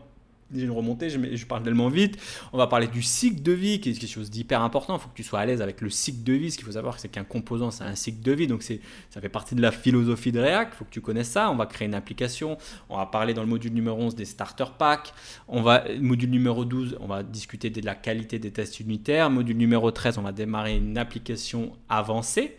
j'ai 0.55 0.63
une 0.63 0.71
remontée, 0.71 1.09
je, 1.09 1.35
je, 1.35 1.45
parle 1.45 1.63
tellement 1.63 1.89
vite. 1.89 2.17
On 2.53 2.57
va 2.57 2.67
parler 2.67 2.87
du 2.87 3.01
cycle 3.01 3.41
de 3.41 3.51
vie, 3.51 3.79
qui 3.79 3.89
est 3.89 3.93
quelque 3.93 4.09
chose 4.09 4.29
d'hyper 4.29 4.61
important. 4.61 4.95
Il 4.95 5.01
faut 5.01 5.09
que 5.09 5.15
tu 5.15 5.23
sois 5.23 5.39
à 5.39 5.45
l'aise 5.45 5.61
avec 5.61 5.81
le 5.81 5.89
cycle 5.89 6.23
de 6.23 6.33
vie. 6.33 6.51
Ce 6.51 6.57
qu'il 6.57 6.65
faut 6.65 6.71
savoir, 6.71 6.99
c'est 6.99 7.09
qu'un 7.09 7.23
composant, 7.23 7.71
c'est 7.71 7.83
un 7.83 7.95
cycle 7.95 8.21
de 8.21 8.31
vie. 8.31 8.47
Donc, 8.47 8.63
ça 8.63 9.21
fait 9.21 9.29
partie 9.29 9.55
de 9.55 9.61
la 9.61 9.71
philosophie 9.71 10.31
de 10.31 10.39
React. 10.39 10.73
Il 10.73 10.77
faut 10.77 10.85
que 10.85 10.91
tu 10.91 11.01
connaisses 11.01 11.29
ça. 11.29 11.51
On 11.51 11.55
va 11.55 11.65
créer 11.65 11.87
une 11.87 11.95
application. 11.95 12.57
On 12.89 12.97
va 12.97 13.05
parler 13.05 13.33
dans 13.33 13.41
le 13.41 13.49
module 13.49 13.73
numéro 13.73 13.99
11 13.99 14.15
des 14.15 14.25
starter 14.25 14.65
packs. 14.77 15.13
On 15.47 15.61
va, 15.61 15.83
module 15.99 16.29
numéro 16.29 16.65
12, 16.65 16.97
on 17.01 17.07
va 17.07 17.23
discuter 17.23 17.69
de 17.69 17.85
la 17.85 17.95
qualité 17.95 18.39
des 18.39 18.51
tests 18.51 18.79
unitaires. 18.79 19.29
Module 19.29 19.57
numéro 19.57 19.91
13, 19.91 20.17
on 20.17 20.21
va 20.21 20.31
démarrer 20.31 20.77
une 20.77 20.97
application 20.97 21.73
avancée 21.89 22.57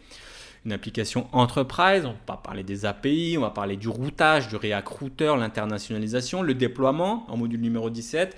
une 0.69 0.75
application 0.75 1.29
enterprise, 1.33 2.05
on 2.05 2.15
va 2.31 2.37
parler 2.37 2.63
des 2.63 2.85
API, 2.85 3.37
on 3.39 3.41
va 3.41 3.49
parler 3.49 3.77
du 3.77 3.89
routage, 3.89 4.49
du 4.49 4.57
React 4.57 5.23
l'internationalisation, 5.39 6.43
le 6.43 6.53
déploiement 6.53 7.25
en 7.29 7.39
module 7.39 7.61
numéro 7.61 7.89
17. 7.89 8.37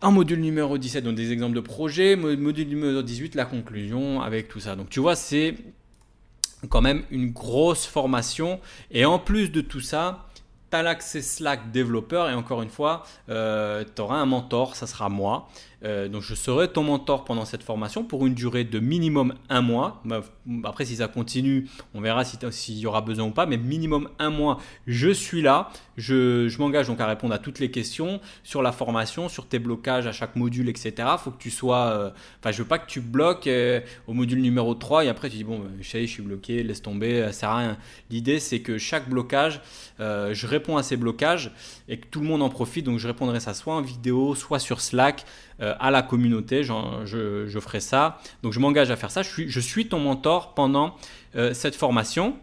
En 0.00 0.12
module 0.12 0.40
numéro 0.40 0.78
17, 0.78 1.04
donc 1.04 1.14
des 1.14 1.32
exemples 1.32 1.54
de 1.54 1.60
projets, 1.60 2.16
module 2.16 2.68
numéro 2.68 3.02
18, 3.02 3.34
la 3.34 3.44
conclusion 3.44 4.22
avec 4.22 4.48
tout 4.48 4.60
ça. 4.60 4.76
Donc 4.76 4.88
tu 4.88 4.98
vois, 4.98 5.14
c'est 5.14 5.56
quand 6.70 6.80
même 6.80 7.02
une 7.10 7.32
grosse 7.32 7.84
formation. 7.84 8.58
Et 8.90 9.04
en 9.04 9.18
plus 9.18 9.52
de 9.52 9.60
tout 9.60 9.80
ça, 9.80 10.24
tu 10.70 10.76
as 10.76 10.82
l'accès 10.82 11.20
Slack 11.20 11.70
développeur 11.70 12.30
et 12.30 12.34
encore 12.34 12.62
une 12.62 12.70
fois, 12.70 13.04
euh, 13.28 13.84
tu 13.94 14.00
auras 14.00 14.16
un 14.16 14.26
mentor, 14.26 14.74
ça 14.74 14.86
sera 14.86 15.10
moi. 15.10 15.48
Euh, 15.84 16.08
donc 16.08 16.22
je 16.22 16.34
serai 16.34 16.68
ton 16.68 16.82
mentor 16.82 17.24
pendant 17.24 17.44
cette 17.44 17.62
formation 17.62 18.02
pour 18.02 18.26
une 18.26 18.34
durée 18.34 18.64
de 18.64 18.78
minimum 18.78 19.34
un 19.48 19.60
mois. 19.60 20.00
Bah, 20.04 20.22
après 20.64 20.84
si 20.84 20.96
ça 20.96 21.08
continue, 21.08 21.68
on 21.94 22.00
verra 22.00 22.24
s'il 22.24 22.78
y 22.78 22.86
aura 22.86 23.00
besoin 23.02 23.26
ou 23.26 23.30
pas, 23.30 23.46
mais 23.46 23.56
minimum 23.56 24.08
un 24.18 24.30
mois, 24.30 24.58
je 24.86 25.10
suis 25.10 25.42
là. 25.42 25.70
Je, 25.96 26.56
m'engage 26.58 26.86
donc 26.86 27.00
à 27.00 27.06
répondre 27.06 27.34
à 27.34 27.38
toutes 27.38 27.58
les 27.58 27.70
questions 27.70 28.20
sur 28.42 28.62
la 28.62 28.72
formation, 28.72 29.28
sur 29.28 29.46
tes 29.46 29.58
blocages 29.58 30.06
à 30.06 30.12
chaque 30.12 30.36
module, 30.36 30.68
etc. 30.68 30.94
Faut 31.18 31.30
que 31.30 31.38
tu 31.38 31.50
sois... 31.50 31.86
Euh, 31.86 32.10
je 32.50 32.62
veux 32.62 32.68
pas 32.68 32.78
que 32.78 32.86
tu 32.86 33.00
bloques 33.00 33.46
euh, 33.46 33.80
au 34.06 34.12
module 34.12 34.40
numéro 34.40 34.74
3 34.74 35.04
et 35.04 35.08
après 35.08 35.28
tu 35.28 35.36
dis 35.36 35.44
bon, 35.44 35.62
je 35.80 35.88
sais, 35.88 36.06
je 36.06 36.10
suis 36.10 36.22
bloqué, 36.22 36.62
laisse 36.62 36.82
tomber, 36.82 37.22
ça 37.26 37.32
sert 37.32 37.50
à 37.50 37.58
rien. 37.58 37.76
L'idée 38.10 38.40
c'est 38.40 38.60
que 38.60 38.78
chaque 38.78 39.08
blocage, 39.08 39.60
je 39.98 40.46
réponds 40.46 40.76
à 40.76 40.82
ces 40.82 40.96
blocages 40.96 41.52
et 41.88 41.98
que 41.98 42.06
tout 42.06 42.20
le 42.20 42.26
monde 42.26 42.42
en 42.42 42.48
profite. 42.48 42.86
Donc 42.86 42.98
je 42.98 43.06
répondrai 43.06 43.40
ça 43.40 43.54
soit 43.54 43.74
en 43.74 43.82
vidéo, 43.82 44.34
soit 44.34 44.58
sur 44.58 44.80
Slack. 44.80 45.24
Euh, 45.66 45.74
à 45.80 45.90
la 45.90 46.02
communauté, 46.02 46.62
je, 46.62 47.58
ferai 47.60 47.80
ça. 47.80 48.18
Donc 48.42 48.52
je 48.52 48.60
m'engage 48.60 48.90
à 48.90 48.96
faire 48.96 49.10
ça. 49.10 49.22
Je 49.22 49.60
suis, 49.60 49.88
ton 49.88 49.98
mentor 49.98 50.54
pendant 50.54 50.94
euh, 51.34 51.54
cette 51.54 51.74
formation. 51.74 52.36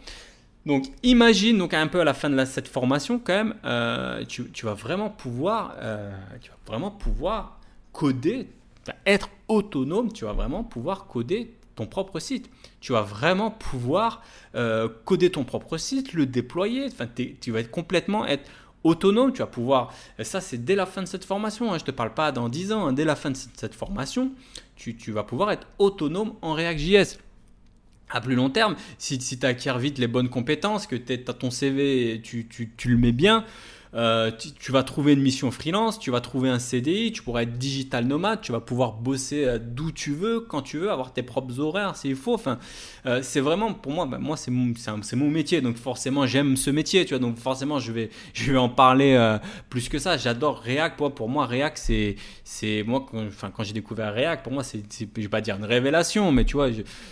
Donc 0.66 0.86
imagine 1.04 1.58
donc 1.58 1.74
un 1.74 1.88
peu 1.88 2.02
à 2.02 2.04
la 2.04 2.14
fin 2.14 2.30
de 2.30 2.46
cette 2.46 2.70
formation 2.70 3.20
quand 3.20 3.34
même, 3.34 3.56
euh, 3.66 4.24
tu, 4.26 4.50
tu, 4.52 4.66
vas 4.66 4.74
vraiment 4.74 5.10
pouvoir, 5.10 5.76
tu 6.42 6.50
vas 6.50 6.58
vraiment 6.66 6.92
pouvoir 6.92 7.60
coder, 7.92 8.48
être 9.06 9.30
autonome. 9.48 10.12
Tu 10.12 10.26
vas 10.26 10.34
vraiment 10.34 10.64
pouvoir 10.64 11.08
coder 11.08 11.54
ton 11.76 11.86
propre 11.86 12.20
site. 12.20 12.50
Tu 12.80 12.94
vas 12.94 13.02
vraiment 13.02 13.52
pouvoir 13.52 14.24
coder 15.06 15.32
ton 15.32 15.44
propre 15.44 15.78
site, 15.78 16.14
le 16.14 16.26
déployer. 16.26 16.88
Enfin, 16.88 17.08
tu 17.42 17.52
vas 17.52 17.60
être 17.60 17.72
complètement 17.72 18.26
être 18.26 18.50
autonome, 18.84 19.34
tu 19.34 19.40
vas 19.40 19.48
pouvoir, 19.48 19.94
ça 20.22 20.42
c'est 20.42 20.58
dès 20.58 20.76
la 20.76 20.86
fin 20.86 21.02
de 21.02 21.08
cette 21.08 21.26
formation, 21.26 21.72
hein, 21.72 21.78
je 21.78 21.84
ne 21.84 21.88
te 21.88 21.92
parle 21.92 22.14
pas 22.14 22.32
dans 22.32 22.50
10 22.50 22.72
ans, 22.74 22.88
hein, 22.88 22.94
dès 22.94 23.06
la 23.06 23.16
fin 23.16 23.32
de 23.32 23.38
cette 23.38 23.76
formation, 23.76 24.32
tu, 24.76 25.12
vas 25.12 25.24
pouvoir 25.24 25.52
être 25.52 25.68
autonome 25.80 26.34
en 26.42 26.54
React.js. 26.54 27.20
À 28.10 28.22
plus 28.22 28.36
long 28.36 28.50
terme, 28.50 28.76
si, 28.98 29.18
tu 29.18 29.46
acquiers 29.46 29.78
vite 29.80 29.98
les 29.98 30.08
bonnes 30.08 30.30
compétences, 30.30 30.86
que 30.86 30.96
tu 30.96 31.14
as 31.14 31.34
ton 31.34 31.50
CV, 31.50 32.22
tu, 32.24 32.48
tu, 32.48 32.72
tu 32.76 32.90
le 32.90 32.98
mets 32.98 33.12
bien, 33.12 33.46
euh, 33.96 34.32
tu, 34.60 34.72
vas 34.72 34.82
trouver 34.82 35.14
une 35.14 35.22
mission 35.22 35.52
freelance, 35.52 36.00
tu 36.00 36.10
vas 36.10 36.20
trouver 36.20 36.50
un 36.50 36.58
CDI, 36.58 37.12
tu 37.12 37.22
pourras 37.22 37.44
être 37.44 37.58
digital 37.60 38.06
nomade, 38.06 38.42
tu 38.42 38.52
vas 38.52 38.60
pouvoir 38.60 38.94
bosser 38.94 39.46
euh, 39.46 39.60
d'où 39.62 39.92
tu 39.92 40.14
veux, 40.14 40.40
quand 40.40 40.64
tu 40.64 40.80
veux, 40.80 40.90
avoir 40.90 41.14
tes 41.14 41.22
propres 41.22 41.60
horaires 41.60 41.96
s'il 41.96 42.16
faut. 42.16 42.34
Enfin, 42.34 42.58
euh, 43.06 43.20
c'est 43.22 43.40
vraiment 43.40 43.74
pour 43.74 43.92
moi, 43.92 44.08
bah, 44.08 44.18
moi 44.18 44.36
c'est 44.36 44.50
mon, 44.50 44.74
mon, 45.14 45.30
métier, 45.30 45.62
donc 45.62 45.78
forcément 45.78 46.26
j'aime 46.26 46.58
ce 46.58 46.72
métier, 46.72 47.06
tu 47.06 47.14
vois, 47.14 47.20
donc 47.20 47.38
forcément 47.38 47.80
je 47.80 47.92
vais, 47.92 48.10
je 48.34 48.52
vais 48.52 48.58
en 48.58 48.70
parler 48.70 49.38
plus 49.70 49.90
que 49.90 50.00
ça. 50.00 50.18
J'adore 50.18 50.60
React, 50.60 50.98
pour, 50.98 51.14
pour 51.14 51.30
moi 51.30 51.46
React 51.46 51.78
c'est, 51.78 52.16
c'est 52.44 52.84
moi, 52.88 53.06
quand, 53.10 53.28
enfin, 53.28 53.52
quand 53.56 53.64
j'ai 53.64 53.74
découvert 53.74 54.14
React, 54.14 54.44
pour 54.44 54.54
moi 54.54 54.64
c'est, 54.64 54.82
je 55.00 55.22
vais 55.22 55.28
pas 55.28 55.42
dire 55.42 55.56
une 55.56 55.66
révélation, 55.66 56.32
mais 56.32 56.46
tu 56.46 56.54
vois, 56.54 56.70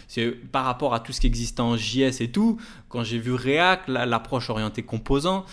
c'est 0.07 0.31
par 0.51 0.65
rapport 0.65 0.95
à 0.95 0.99
tout 0.99 1.11
ce 1.11 1.21
qui 1.21 1.27
existe 1.27 1.59
en 1.59 1.77
JS 1.77 2.21
et 2.21 2.31
tout, 2.31 2.59
quand 2.89 3.03
j'ai 3.03 3.19
vu 3.19 3.33
React, 3.33 3.87
l'approche 3.87 4.49
orientée 4.49 4.83
composant, 4.83 5.45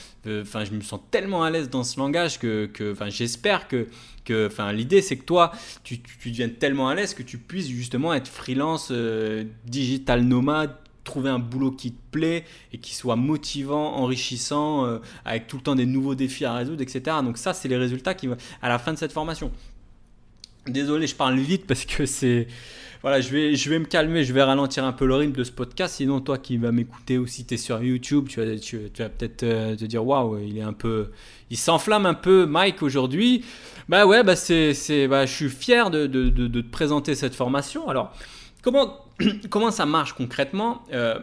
enfin, 0.43 0.65
je 0.65 0.73
me 0.73 0.81
sens 0.81 1.01
tellement 1.11 1.43
à 1.43 1.51
l'aise 1.51 1.71
dans 1.71 1.85
ce 1.85 1.99
langage 1.99 2.39
que, 2.39 2.71
enfin, 2.93 3.09
j'espère 3.09 3.69
que, 3.69 3.87
que, 4.25 4.47
enfin, 4.47 4.73
l'idée 4.73 5.03
c'est 5.03 5.17
que 5.17 5.25
toi, 5.25 5.53
tu, 5.85 6.01
tu, 6.01 6.31
deviennes 6.31 6.55
tellement 6.55 6.89
à 6.89 6.95
l'aise 6.95 7.15
que 7.15 7.23
tu 7.23 7.39
puisses 7.39 7.69
justement 7.69 8.15
être 8.15 8.29
freelance, 8.29 8.89
euh, 8.91 9.45
digital 9.67 10.23
nomade, 10.23 10.75
trouver 11.05 11.31
un 11.31 11.39
boulot 11.39 11.71
qui 11.71 11.93
te 11.93 12.11
plaît 12.11 12.45
et 12.73 12.79
qui 12.79 12.95
soit 12.95 13.17
motivant, 13.17 13.97
enrichissant, 13.97 14.85
euh, 14.85 14.99
avec 15.25 15.47
tout 15.47 15.57
le 15.57 15.63
temps 15.63 15.75
des 15.75 15.87
nouveaux 15.87 16.15
défis 16.15 16.45
à 16.45 16.55
résoudre, 16.55 16.83
etc. 16.83 17.17
Donc 17.23 17.39
ça, 17.39 17.55
c'est 17.55 17.69
les 17.69 17.79
résultats 17.79 18.15
qui 18.15 18.29
à 18.63 18.69
la 18.69 18.79
fin 18.79 18.93
de 18.93 18.99
cette 18.99 19.13
formation. 19.13 19.51
Désolé, 20.67 21.07
je 21.07 21.15
parle 21.15 21.39
vite 21.39 21.67
parce 21.67 21.87
que 21.87 22.05
c'est 22.05 22.47
voilà, 23.03 23.21
je 23.21 23.31
vais, 23.31 23.55
je 23.55 23.71
vais 23.71 23.79
me 23.79 23.85
calmer, 23.85 24.25
je 24.25 24.33
vais 24.33 24.43
ralentir 24.43 24.85
un 24.85 24.93
peu 24.93 25.07
le 25.07 25.15
rythme 25.15 25.33
de 25.33 25.45
ce 25.45 25.53
podcast. 25.53 25.97
Sinon, 25.97 26.21
toi 26.21 26.39
qui 26.39 26.57
vas 26.57 26.73
m'écouter 26.73 27.17
aussi, 27.17 27.45
tu 27.47 27.55
es 27.55 27.57
sur 27.57 27.83
YouTube, 27.83 28.29
tu 28.29 28.41
vas, 28.41 29.09
peut-être 29.09 29.43
euh, 29.45 29.77
te 29.77 29.85
dire 29.85 30.05
waouh, 30.05 30.39
il 30.39 30.59
est 30.59 30.63
un 30.63 30.73
peu, 30.73 31.11
il 31.51 31.57
s'enflamme 31.57 32.07
un 32.07 32.15
peu, 32.15 32.47
Mike 32.47 32.83
aujourd'hui. 32.83 33.45
Bah 33.89 34.07
ouais, 34.07 34.25
bah 34.25 34.37
c'est, 34.37 34.75
c'est, 34.75 35.07
bah, 35.07 35.27
je 35.27 35.33
suis 35.33 35.49
fier 35.49 35.91
de, 35.91 36.07
de, 36.07 36.29
de, 36.29 36.61
te 36.61 36.71
présenter 36.71 37.15
cette 37.15 37.35
formation. 37.35 37.89
Alors, 37.89 38.13
comment, 38.63 39.07
comment 39.51 39.71
ça 39.71 39.87
marche 39.87 40.13
concrètement? 40.15 40.83
Euh, 40.93 41.19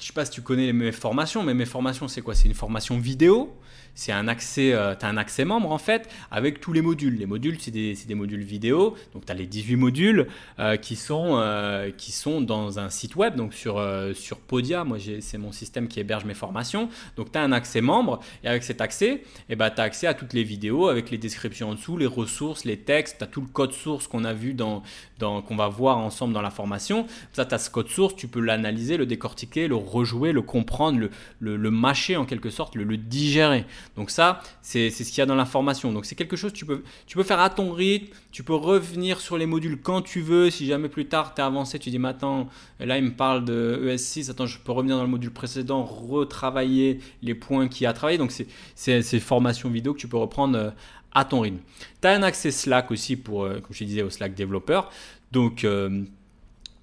Je 0.00 0.06
sais 0.06 0.12
pas 0.12 0.24
si 0.24 0.30
tu 0.30 0.42
connais 0.42 0.72
mes 0.72 0.92
formations, 0.92 1.42
mais 1.42 1.54
mes 1.54 1.66
formations, 1.66 2.08
c'est 2.08 2.22
quoi? 2.22 2.34
C'est 2.34 2.48
une 2.48 2.54
formation 2.54 2.98
vidéo 2.98 3.54
c'est 3.98 4.12
un 4.12 4.28
accès, 4.28 4.74
euh, 4.74 4.94
un 5.02 5.16
accès 5.16 5.44
membre 5.44 5.72
en 5.72 5.78
fait 5.78 6.08
avec 6.30 6.60
tous 6.60 6.72
les 6.72 6.82
modules. 6.82 7.18
Les 7.18 7.26
modules, 7.26 7.56
c'est 7.58 7.72
des, 7.72 7.94
des, 7.94 8.14
modules 8.14 8.44
vidéo. 8.44 8.94
Donc 9.12 9.26
tu 9.26 9.32
as 9.32 9.34
les 9.34 9.46
18 9.46 9.74
modules 9.74 10.28
euh, 10.60 10.76
qui, 10.76 10.94
sont, 10.94 11.30
euh, 11.32 11.90
qui 11.90 12.12
sont 12.12 12.40
dans 12.40 12.78
un 12.78 12.90
site 12.90 13.16
web, 13.16 13.34
donc 13.34 13.54
sur, 13.54 13.84
sur 14.14 14.38
Podia. 14.38 14.84
Moi, 14.84 14.98
c'est 15.18 15.36
mon 15.36 15.50
système 15.50 15.88
qui 15.88 15.98
héberge 15.98 16.24
mes 16.26 16.34
formations. 16.34 16.88
Donc 17.16 17.32
tu 17.32 17.38
as 17.38 17.42
un 17.42 17.50
accès 17.50 17.80
membre 17.80 18.20
et 18.44 18.48
avec 18.48 18.62
cet 18.62 18.80
accès, 18.80 19.24
eh 19.48 19.56
ben, 19.56 19.68
tu 19.68 19.80
as 19.80 19.84
accès 19.84 20.06
à 20.06 20.14
toutes 20.14 20.32
les 20.32 20.44
vidéos 20.44 20.86
avec 20.86 21.10
les 21.10 21.18
descriptions 21.18 21.70
en 21.70 21.74
dessous, 21.74 21.96
les 21.96 22.06
ressources, 22.06 22.64
les 22.64 22.76
textes. 22.76 23.18
Tu 23.18 23.24
as 23.24 23.26
tout 23.26 23.40
le 23.40 23.48
code 23.48 23.72
source 23.72 24.06
qu'on 24.06 24.22
a 24.22 24.32
vu 24.32 24.54
dans, 24.54 24.84
dans 25.18 25.42
qu'on 25.42 25.56
va 25.56 25.66
voir 25.66 25.98
ensemble 25.98 26.34
dans 26.34 26.42
la 26.42 26.50
formation. 26.50 27.08
Ça, 27.32 27.44
tu 27.44 27.52
as 27.52 27.58
ce 27.58 27.68
code 27.68 27.88
source, 27.88 28.14
tu 28.14 28.28
peux 28.28 28.40
l'analyser, 28.40 28.96
le 28.96 29.06
décortiquer, 29.06 29.66
le 29.66 29.74
rejouer, 29.74 30.30
le 30.30 30.42
comprendre, 30.42 31.00
le, 31.40 31.56
le, 31.56 31.70
mâcher 31.72 32.16
en 32.16 32.26
quelque 32.26 32.50
sorte, 32.50 32.76
le 32.76 32.96
digérer. 32.96 33.66
Donc 33.96 34.10
ça, 34.10 34.40
c'est 34.62 34.90
ce 34.90 35.02
qu'il 35.02 35.18
y 35.18 35.20
a 35.20 35.26
dans 35.26 35.34
l'information. 35.34 35.92
Donc 35.92 36.04
c'est 36.04 36.14
quelque 36.14 36.36
chose 36.36 36.52
que 36.52 36.56
tu 36.56 36.66
peux, 36.66 37.22
faire 37.22 37.40
à 37.40 37.50
ton 37.50 37.72
rythme, 37.72 38.14
tu 38.30 38.42
peux 38.42 38.54
revenir 38.54 39.20
sur 39.20 39.38
les 39.38 39.46
modules 39.46 39.80
quand 39.80 40.02
tu 40.02 40.20
veux. 40.20 40.50
Si 40.50 40.66
jamais 40.66 40.88
plus 40.88 41.06
tard 41.06 41.34
tu 41.34 41.40
es 41.40 41.44
avancé, 41.44 41.78
tu 41.78 41.90
dis 41.90 41.98
maintenant, 41.98 42.48
là 42.80 42.98
il 42.98 43.04
me 43.04 43.12
parle 43.12 43.44
de 43.44 43.80
ES6, 43.84 44.30
attends, 44.30 44.46
je 44.46 44.58
peux 44.58 44.72
revenir 44.72 44.96
dans 44.96 45.02
le 45.02 45.08
module 45.08 45.32
précédent, 45.32 45.84
retravailler 45.84 47.00
les 47.22 47.34
points 47.34 47.68
qu'il 47.68 47.86
a 47.86 47.90
à 47.90 47.92
travailler. 47.92 48.18
Donc 48.18 48.32
c'est 48.32 49.02
ces 49.02 49.20
formations 49.20 49.68
vidéo 49.70 49.94
que 49.94 49.98
tu 49.98 50.08
peux 50.08 50.16
reprendre 50.16 50.58
euh, 50.58 50.70
à 51.12 51.24
ton 51.24 51.40
rythme. 51.40 51.58
Tu 52.00 52.08
as 52.08 52.12
un 52.12 52.22
accès 52.22 52.50
Slack 52.50 52.90
aussi 52.90 53.16
pour, 53.16 53.44
euh, 53.44 53.60
comme 53.60 53.72
je 53.72 53.84
disais, 53.84 54.02
au 54.02 54.10
Slack 54.10 54.34
développeur. 54.34 54.90
Donc 55.32 55.64
euh, 55.64 56.04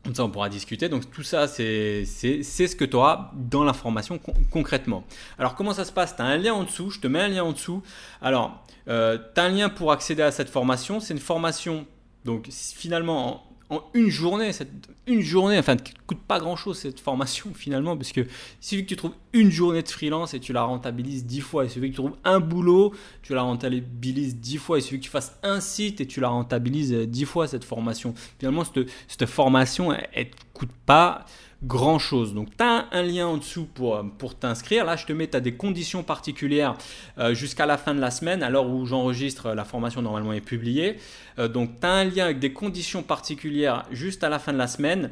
comme 0.05 0.13
ça, 0.13 0.23
on 0.23 0.29
pourra 0.29 0.49
discuter. 0.49 0.87
Donc, 0.87 1.09
tout 1.11 1.23
ça, 1.23 1.47
c'est 1.47 2.05
ce 2.05 2.75
que 2.75 2.85
tu 2.85 2.95
auras 2.95 3.31
dans 3.33 3.63
l'information 3.63 4.19
concrètement. 4.51 5.03
Alors, 5.39 5.55
comment 5.55 5.73
ça 5.73 5.83
se 5.83 5.91
passe? 5.91 6.15
Tu 6.15 6.21
as 6.21 6.25
un 6.25 6.37
lien 6.37 6.53
en 6.53 6.63
dessous. 6.63 6.91
Je 6.91 6.99
te 6.99 7.07
mets 7.07 7.21
un 7.21 7.27
lien 7.27 7.43
en 7.43 7.51
dessous. 7.51 7.81
Alors, 8.21 8.63
euh, 8.87 9.17
tu 9.33 9.41
as 9.41 9.43
un 9.45 9.49
lien 9.49 9.67
pour 9.67 9.91
accéder 9.91 10.21
à 10.21 10.31
cette 10.31 10.49
formation. 10.49 10.99
C'est 10.99 11.15
une 11.15 11.19
formation, 11.19 11.87
donc 12.23 12.49
finalement, 12.51 13.43
en 13.69 13.81
une 13.93 14.09
journée, 14.09 14.53
cette, 14.53 14.69
une 15.07 15.21
journée, 15.21 15.57
enfin, 15.57 15.75
qui 15.75 15.93
ne 15.93 15.99
coûte 16.05 16.19
pas 16.19 16.39
grand 16.39 16.55
chose 16.55 16.77
cette 16.77 16.99
formation 16.99 17.51
finalement, 17.55 17.97
parce 17.97 18.11
que 18.11 18.21
il 18.21 18.27
suffit 18.59 18.83
que 18.83 18.89
tu 18.89 18.95
trouves 18.95 19.15
une 19.33 19.51
journée 19.51 19.81
de 19.81 19.89
freelance 19.89 20.33
et 20.33 20.39
tu 20.39 20.53
la 20.53 20.63
rentabilises 20.63 21.25
dix 21.25 21.41
fois. 21.41 21.65
Il 21.65 21.69
suffit 21.69 21.87
que 21.89 21.95
tu 21.95 22.01
trouves 22.01 22.17
un 22.23 22.39
boulot, 22.39 22.93
tu 23.21 23.33
la 23.33 23.41
rentabilises 23.41 24.37
dix 24.37 24.57
fois. 24.57 24.79
Il 24.79 24.81
suffit 24.81 24.99
que 24.99 25.05
tu 25.05 25.09
fasses 25.09 25.37
un 25.43 25.59
site 25.59 26.01
et 26.01 26.05
tu 26.05 26.19
la 26.19 26.29
rentabilises 26.29 26.91
dix 26.91 27.25
fois 27.25 27.47
cette 27.47 27.63
formation. 27.63 28.13
Finalement, 28.39 28.63
cette, 28.63 28.89
cette 29.07 29.25
formation, 29.25 29.91
elle 29.91 30.27
ne 30.27 30.31
coûte 30.53 30.71
pas 30.85 31.25
grand 31.63 31.99
chose. 31.99 32.33
Donc 32.33 32.49
tu 32.57 32.63
as 32.63 32.87
un 32.91 33.01
lien 33.01 33.27
en 33.27 33.37
dessous 33.37 33.65
pour, 33.65 34.03
pour 34.17 34.35
t'inscrire. 34.35 34.85
Là, 34.85 34.95
je 34.95 35.05
te 35.05 35.13
mets, 35.13 35.27
tu 35.27 35.37
as 35.37 35.41
des 35.41 35.55
conditions 35.55 36.03
particulières 36.03 36.75
euh, 37.17 37.33
jusqu'à 37.33 37.65
la 37.65 37.77
fin 37.77 37.95
de 37.95 37.99
la 37.99 38.11
semaine, 38.11 38.43
à 38.43 38.49
l'heure 38.49 38.69
où 38.69 38.85
j'enregistre, 38.85 39.53
la 39.53 39.65
formation 39.65 40.01
normalement 40.01 40.33
est 40.33 40.41
publiée. 40.41 40.97
Euh, 41.39 41.47
donc 41.47 41.79
tu 41.79 41.87
as 41.87 41.91
un 41.91 42.03
lien 42.05 42.25
avec 42.25 42.39
des 42.39 42.53
conditions 42.53 43.03
particulières 43.03 43.85
juste 43.91 44.23
à 44.23 44.29
la 44.29 44.39
fin 44.39 44.53
de 44.53 44.57
la 44.57 44.67
semaine. 44.67 45.11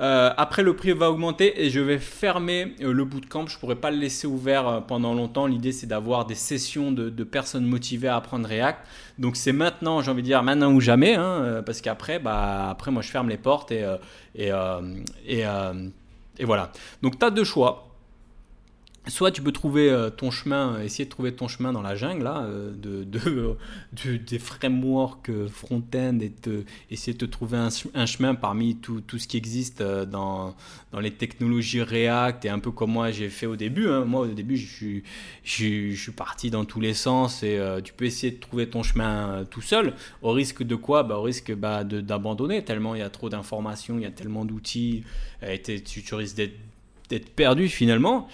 Euh, 0.00 0.30
après, 0.36 0.62
le 0.62 0.74
prix 0.74 0.92
va 0.92 1.10
augmenter 1.10 1.64
et 1.64 1.70
je 1.70 1.80
vais 1.80 1.98
fermer 1.98 2.74
le 2.80 3.04
bootcamp. 3.04 3.46
Je 3.46 3.56
ne 3.56 3.60
pourrai 3.60 3.76
pas 3.76 3.90
le 3.90 3.98
laisser 3.98 4.26
ouvert 4.26 4.84
pendant 4.86 5.14
longtemps. 5.14 5.46
L'idée, 5.46 5.72
c'est 5.72 5.86
d'avoir 5.86 6.26
des 6.26 6.34
sessions 6.34 6.92
de, 6.92 7.24
personnes 7.24 7.66
motivées 7.66 8.08
à 8.08 8.16
apprendre 8.16 8.48
React. 8.48 8.80
Donc, 9.18 9.36
c'est 9.36 9.52
maintenant, 9.52 10.00
j'ai 10.00 10.10
envie 10.10 10.22
de 10.22 10.26
dire 10.26 10.42
maintenant 10.42 10.72
ou 10.72 10.80
jamais, 10.80 11.14
hein, 11.14 11.62
parce 11.64 11.80
qu'après, 11.80 12.18
bah, 12.18 12.70
après, 12.70 12.90
moi, 12.90 13.02
je 13.02 13.10
ferme 13.10 13.28
les 13.28 13.36
portes 13.36 13.72
et, 13.72 13.86
et, 14.34 14.50
et 15.26 15.44
et 16.38 16.44
voilà. 16.44 16.72
Donc 17.02 17.18
tu 17.18 17.24
as 17.24 17.30
deux 17.30 17.44
choix. 17.44 17.88
Soit 19.08 19.32
tu 19.32 19.42
peux 19.42 19.50
trouver 19.50 19.90
euh, 19.90 20.10
ton 20.10 20.30
chemin, 20.30 20.80
essayer 20.80 21.06
de 21.06 21.10
trouver 21.10 21.34
ton 21.34 21.48
chemin 21.48 21.72
dans 21.72 21.82
la 21.82 21.96
jungle 21.96 22.22
là, 22.22 22.44
euh, 22.44 22.70
de, 22.72 23.02
de, 23.02 24.16
des 24.16 24.38
frameworks 24.38 25.28
euh, 25.28 25.48
front-end 25.48 26.20
et 26.20 26.32
essayer 26.88 27.12
de 27.12 27.18
te 27.18 27.24
trouver 27.24 27.58
un, 27.58 28.06
chemin 28.06 28.36
parmi 28.36 28.76
tout, 28.76 29.00
tout, 29.00 29.18
ce 29.18 29.26
qui 29.26 29.36
existe 29.36 29.82
dans, 29.82 30.54
dans, 30.92 31.00
les 31.00 31.10
technologies 31.10 31.82
React 31.82 32.44
et 32.44 32.48
un 32.48 32.60
peu 32.60 32.70
comme 32.70 32.92
moi 32.92 33.10
j'ai 33.10 33.28
fait 33.28 33.46
au 33.46 33.56
début. 33.56 33.88
Hein. 33.88 34.04
Moi 34.04 34.20
au 34.20 34.26
début 34.28 34.56
je 34.56 34.72
suis, 34.72 35.02
je, 35.42 35.96
suis 35.96 36.12
parti 36.12 36.50
dans 36.50 36.64
tous 36.64 36.80
les 36.80 36.94
sens 36.94 37.42
et 37.42 37.60
tu 37.82 37.92
peux 37.92 38.04
essayer 38.04 38.32
de 38.32 38.38
trouver 38.38 38.68
ton 38.68 38.84
chemin 38.84 39.44
tout 39.50 39.62
seul 39.62 39.94
au 40.22 40.30
risque 40.30 40.62
de 40.62 40.76
quoi? 40.76 41.02
Bah, 41.02 41.18
Au 41.18 41.22
risque 41.22 41.52
bah, 41.52 41.82
d'abandonner 41.82 42.64
tellement 42.64 42.94
il 42.94 43.00
y 43.00 43.02
a 43.02 43.10
trop 43.10 43.28
d'informations, 43.28 43.98
il 43.98 44.02
y 44.02 44.06
a 44.06 44.12
tellement 44.12 44.44
d'outils 44.44 45.02
et 45.44 45.60
tu, 45.60 45.82
tu 45.82 46.14
risques 46.14 46.36
d'être 46.36 46.54
perdu 47.20 47.68
finalement 47.68 48.28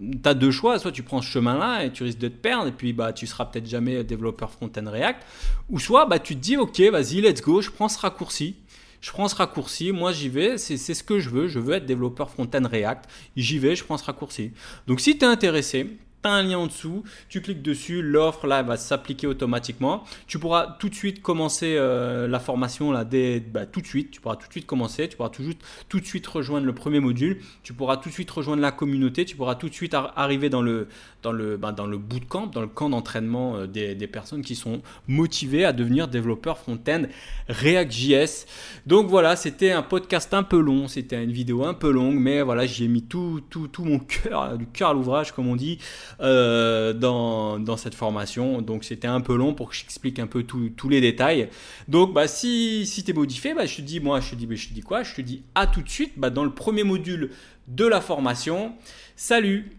tu 0.00 0.28
as 0.28 0.34
deux 0.34 0.50
choix, 0.50 0.78
soit 0.78 0.92
tu 0.92 1.02
prends 1.02 1.20
ce 1.20 1.28
chemin-là 1.28 1.84
et 1.84 1.92
tu 1.92 2.02
risques 2.02 2.18
de 2.18 2.28
te 2.28 2.36
perdre 2.36 2.68
et 2.68 2.72
puis 2.72 2.92
bah 2.92 3.12
tu 3.12 3.26
seras 3.26 3.44
peut-être 3.44 3.66
jamais 3.66 4.02
développeur 4.04 4.50
front-end 4.50 4.90
React, 4.90 5.22
ou 5.68 5.78
soit 5.78 6.06
bah 6.06 6.18
tu 6.18 6.34
te 6.34 6.40
dis 6.40 6.56
ok 6.56 6.80
vas-y 6.80 7.20
let's 7.20 7.42
go, 7.42 7.60
je 7.60 7.70
prends 7.70 7.88
ce 7.88 7.98
raccourci, 7.98 8.56
je 9.00 9.10
prends 9.10 9.28
ce 9.28 9.34
raccourci, 9.34 9.92
moi 9.92 10.12
j'y 10.12 10.28
vais, 10.28 10.58
c'est 10.58 10.76
ce 10.76 11.02
que 11.02 11.18
je 11.18 11.30
veux, 11.30 11.48
je 11.48 11.58
veux 11.58 11.74
être 11.74 11.86
développeur 11.86 12.30
front-end 12.30 12.66
React, 12.66 13.04
j'y 13.36 13.58
vais, 13.58 13.76
je 13.76 13.84
prends 13.84 13.98
ce 13.98 14.04
raccourci. 14.04 14.52
Donc 14.86 15.00
si 15.00 15.18
tu 15.18 15.24
es 15.24 15.28
intéressé, 15.28 15.98
un 16.30 16.42
lien 16.42 16.58
en 16.58 16.66
dessous, 16.66 17.04
tu 17.28 17.40
cliques 17.40 17.62
dessus, 17.62 18.02
l'offre 18.02 18.46
là 18.46 18.62
va 18.62 18.76
s'appliquer 18.76 19.26
automatiquement. 19.26 20.04
Tu 20.26 20.38
pourras 20.38 20.76
tout 20.78 20.88
de 20.88 20.94
suite 20.94 21.22
commencer 21.22 21.74
euh, 21.76 22.28
la 22.28 22.38
formation 22.38 22.92
là 22.92 23.04
dès 23.04 23.40
bah, 23.40 23.66
tout 23.66 23.80
de 23.80 23.86
suite, 23.86 24.10
tu 24.10 24.20
pourras 24.20 24.36
tout 24.36 24.46
de 24.46 24.52
suite 24.52 24.66
commencer, 24.66 25.08
tu 25.08 25.16
pourras 25.16 25.30
tout, 25.30 25.42
tout 25.88 26.00
de 26.00 26.06
suite 26.06 26.26
rejoindre 26.26 26.66
le 26.66 26.74
premier 26.74 27.00
module, 27.00 27.40
tu 27.62 27.72
pourras 27.72 27.96
tout 27.96 28.08
de 28.08 28.14
suite 28.14 28.30
rejoindre 28.30 28.62
la 28.62 28.72
communauté, 28.72 29.24
tu 29.24 29.36
pourras 29.36 29.54
tout 29.54 29.68
de 29.68 29.74
suite 29.74 29.94
arriver 30.16 30.48
dans 30.48 30.62
le 30.62 30.88
dans 31.22 31.32
le 31.32 31.56
bah, 31.56 31.72
dans 31.72 31.86
le 31.86 31.98
bootcamp, 31.98 32.46
dans 32.46 32.60
le 32.60 32.66
camp 32.66 32.90
d'entraînement 32.90 33.56
euh, 33.56 33.66
des, 33.66 33.94
des, 33.94 34.06
personnes 34.06 34.42
qui 34.42 34.54
sont 34.54 34.82
motivées 35.08 35.64
à 35.64 35.72
devenir 35.72 36.08
développeurs 36.08 36.58
front-end 36.58 37.04
React.js. 37.48 38.46
Donc 38.86 39.08
voilà, 39.08 39.36
c'était 39.36 39.72
un 39.72 39.82
podcast 39.82 40.34
un 40.34 40.42
peu 40.42 40.60
long, 40.60 40.88
c'était 40.88 41.22
une 41.22 41.32
vidéo 41.32 41.64
un 41.64 41.74
peu 41.74 41.90
longue, 41.90 42.16
mais 42.16 42.42
voilà, 42.42 42.66
j'ai 42.66 42.88
mis 42.88 43.02
tout, 43.02 43.42
tout, 43.50 43.68
tout 43.68 43.84
mon 43.84 43.98
cœur, 43.98 44.58
du 44.58 44.66
cœur 44.66 44.90
à 44.90 44.94
l'ouvrage 44.94 45.32
comme 45.32 45.48
on 45.48 45.56
dit. 45.56 45.78
Euh, 46.20 46.92
dans, 46.92 47.76
cette 47.76 47.94
formation. 47.94 48.62
Donc 48.62 48.84
c'était 48.84 49.08
un 49.08 49.20
peu 49.20 49.36
long 49.36 49.52
pour 49.54 49.70
que 49.70 49.74
j'explique 49.74 50.18
un 50.18 50.26
peu 50.26 50.44
tous 50.44 50.88
les 50.88 51.00
détails. 51.00 51.48
Donc 51.88 52.12
bah, 52.12 52.28
si, 52.28 52.86
si 52.86 53.02
tu 53.02 53.10
es 53.10 53.14
modifié, 53.14 53.54
bah, 53.54 53.66
je 53.66 53.76
te 53.76 53.82
dis, 53.82 54.00
moi 54.00 54.20
je 54.20 54.30
te 54.30 54.34
dis, 54.36 54.46
bah, 54.46 54.54
je 54.54 54.68
te 54.68 54.74
dis 54.74 54.80
quoi? 54.80 55.02
Je 55.02 55.14
te 55.14 55.20
dis 55.20 55.42
à 55.54 55.66
tout 55.66 55.82
de 55.82 55.88
suite 55.88 56.12
bah, 56.16 56.30
dans 56.30 56.44
le 56.44 56.50
premier 56.50 56.84
module 56.84 57.30
de 57.68 57.86
la 57.86 58.00
formation. 58.00 58.74
Salut 59.16 59.72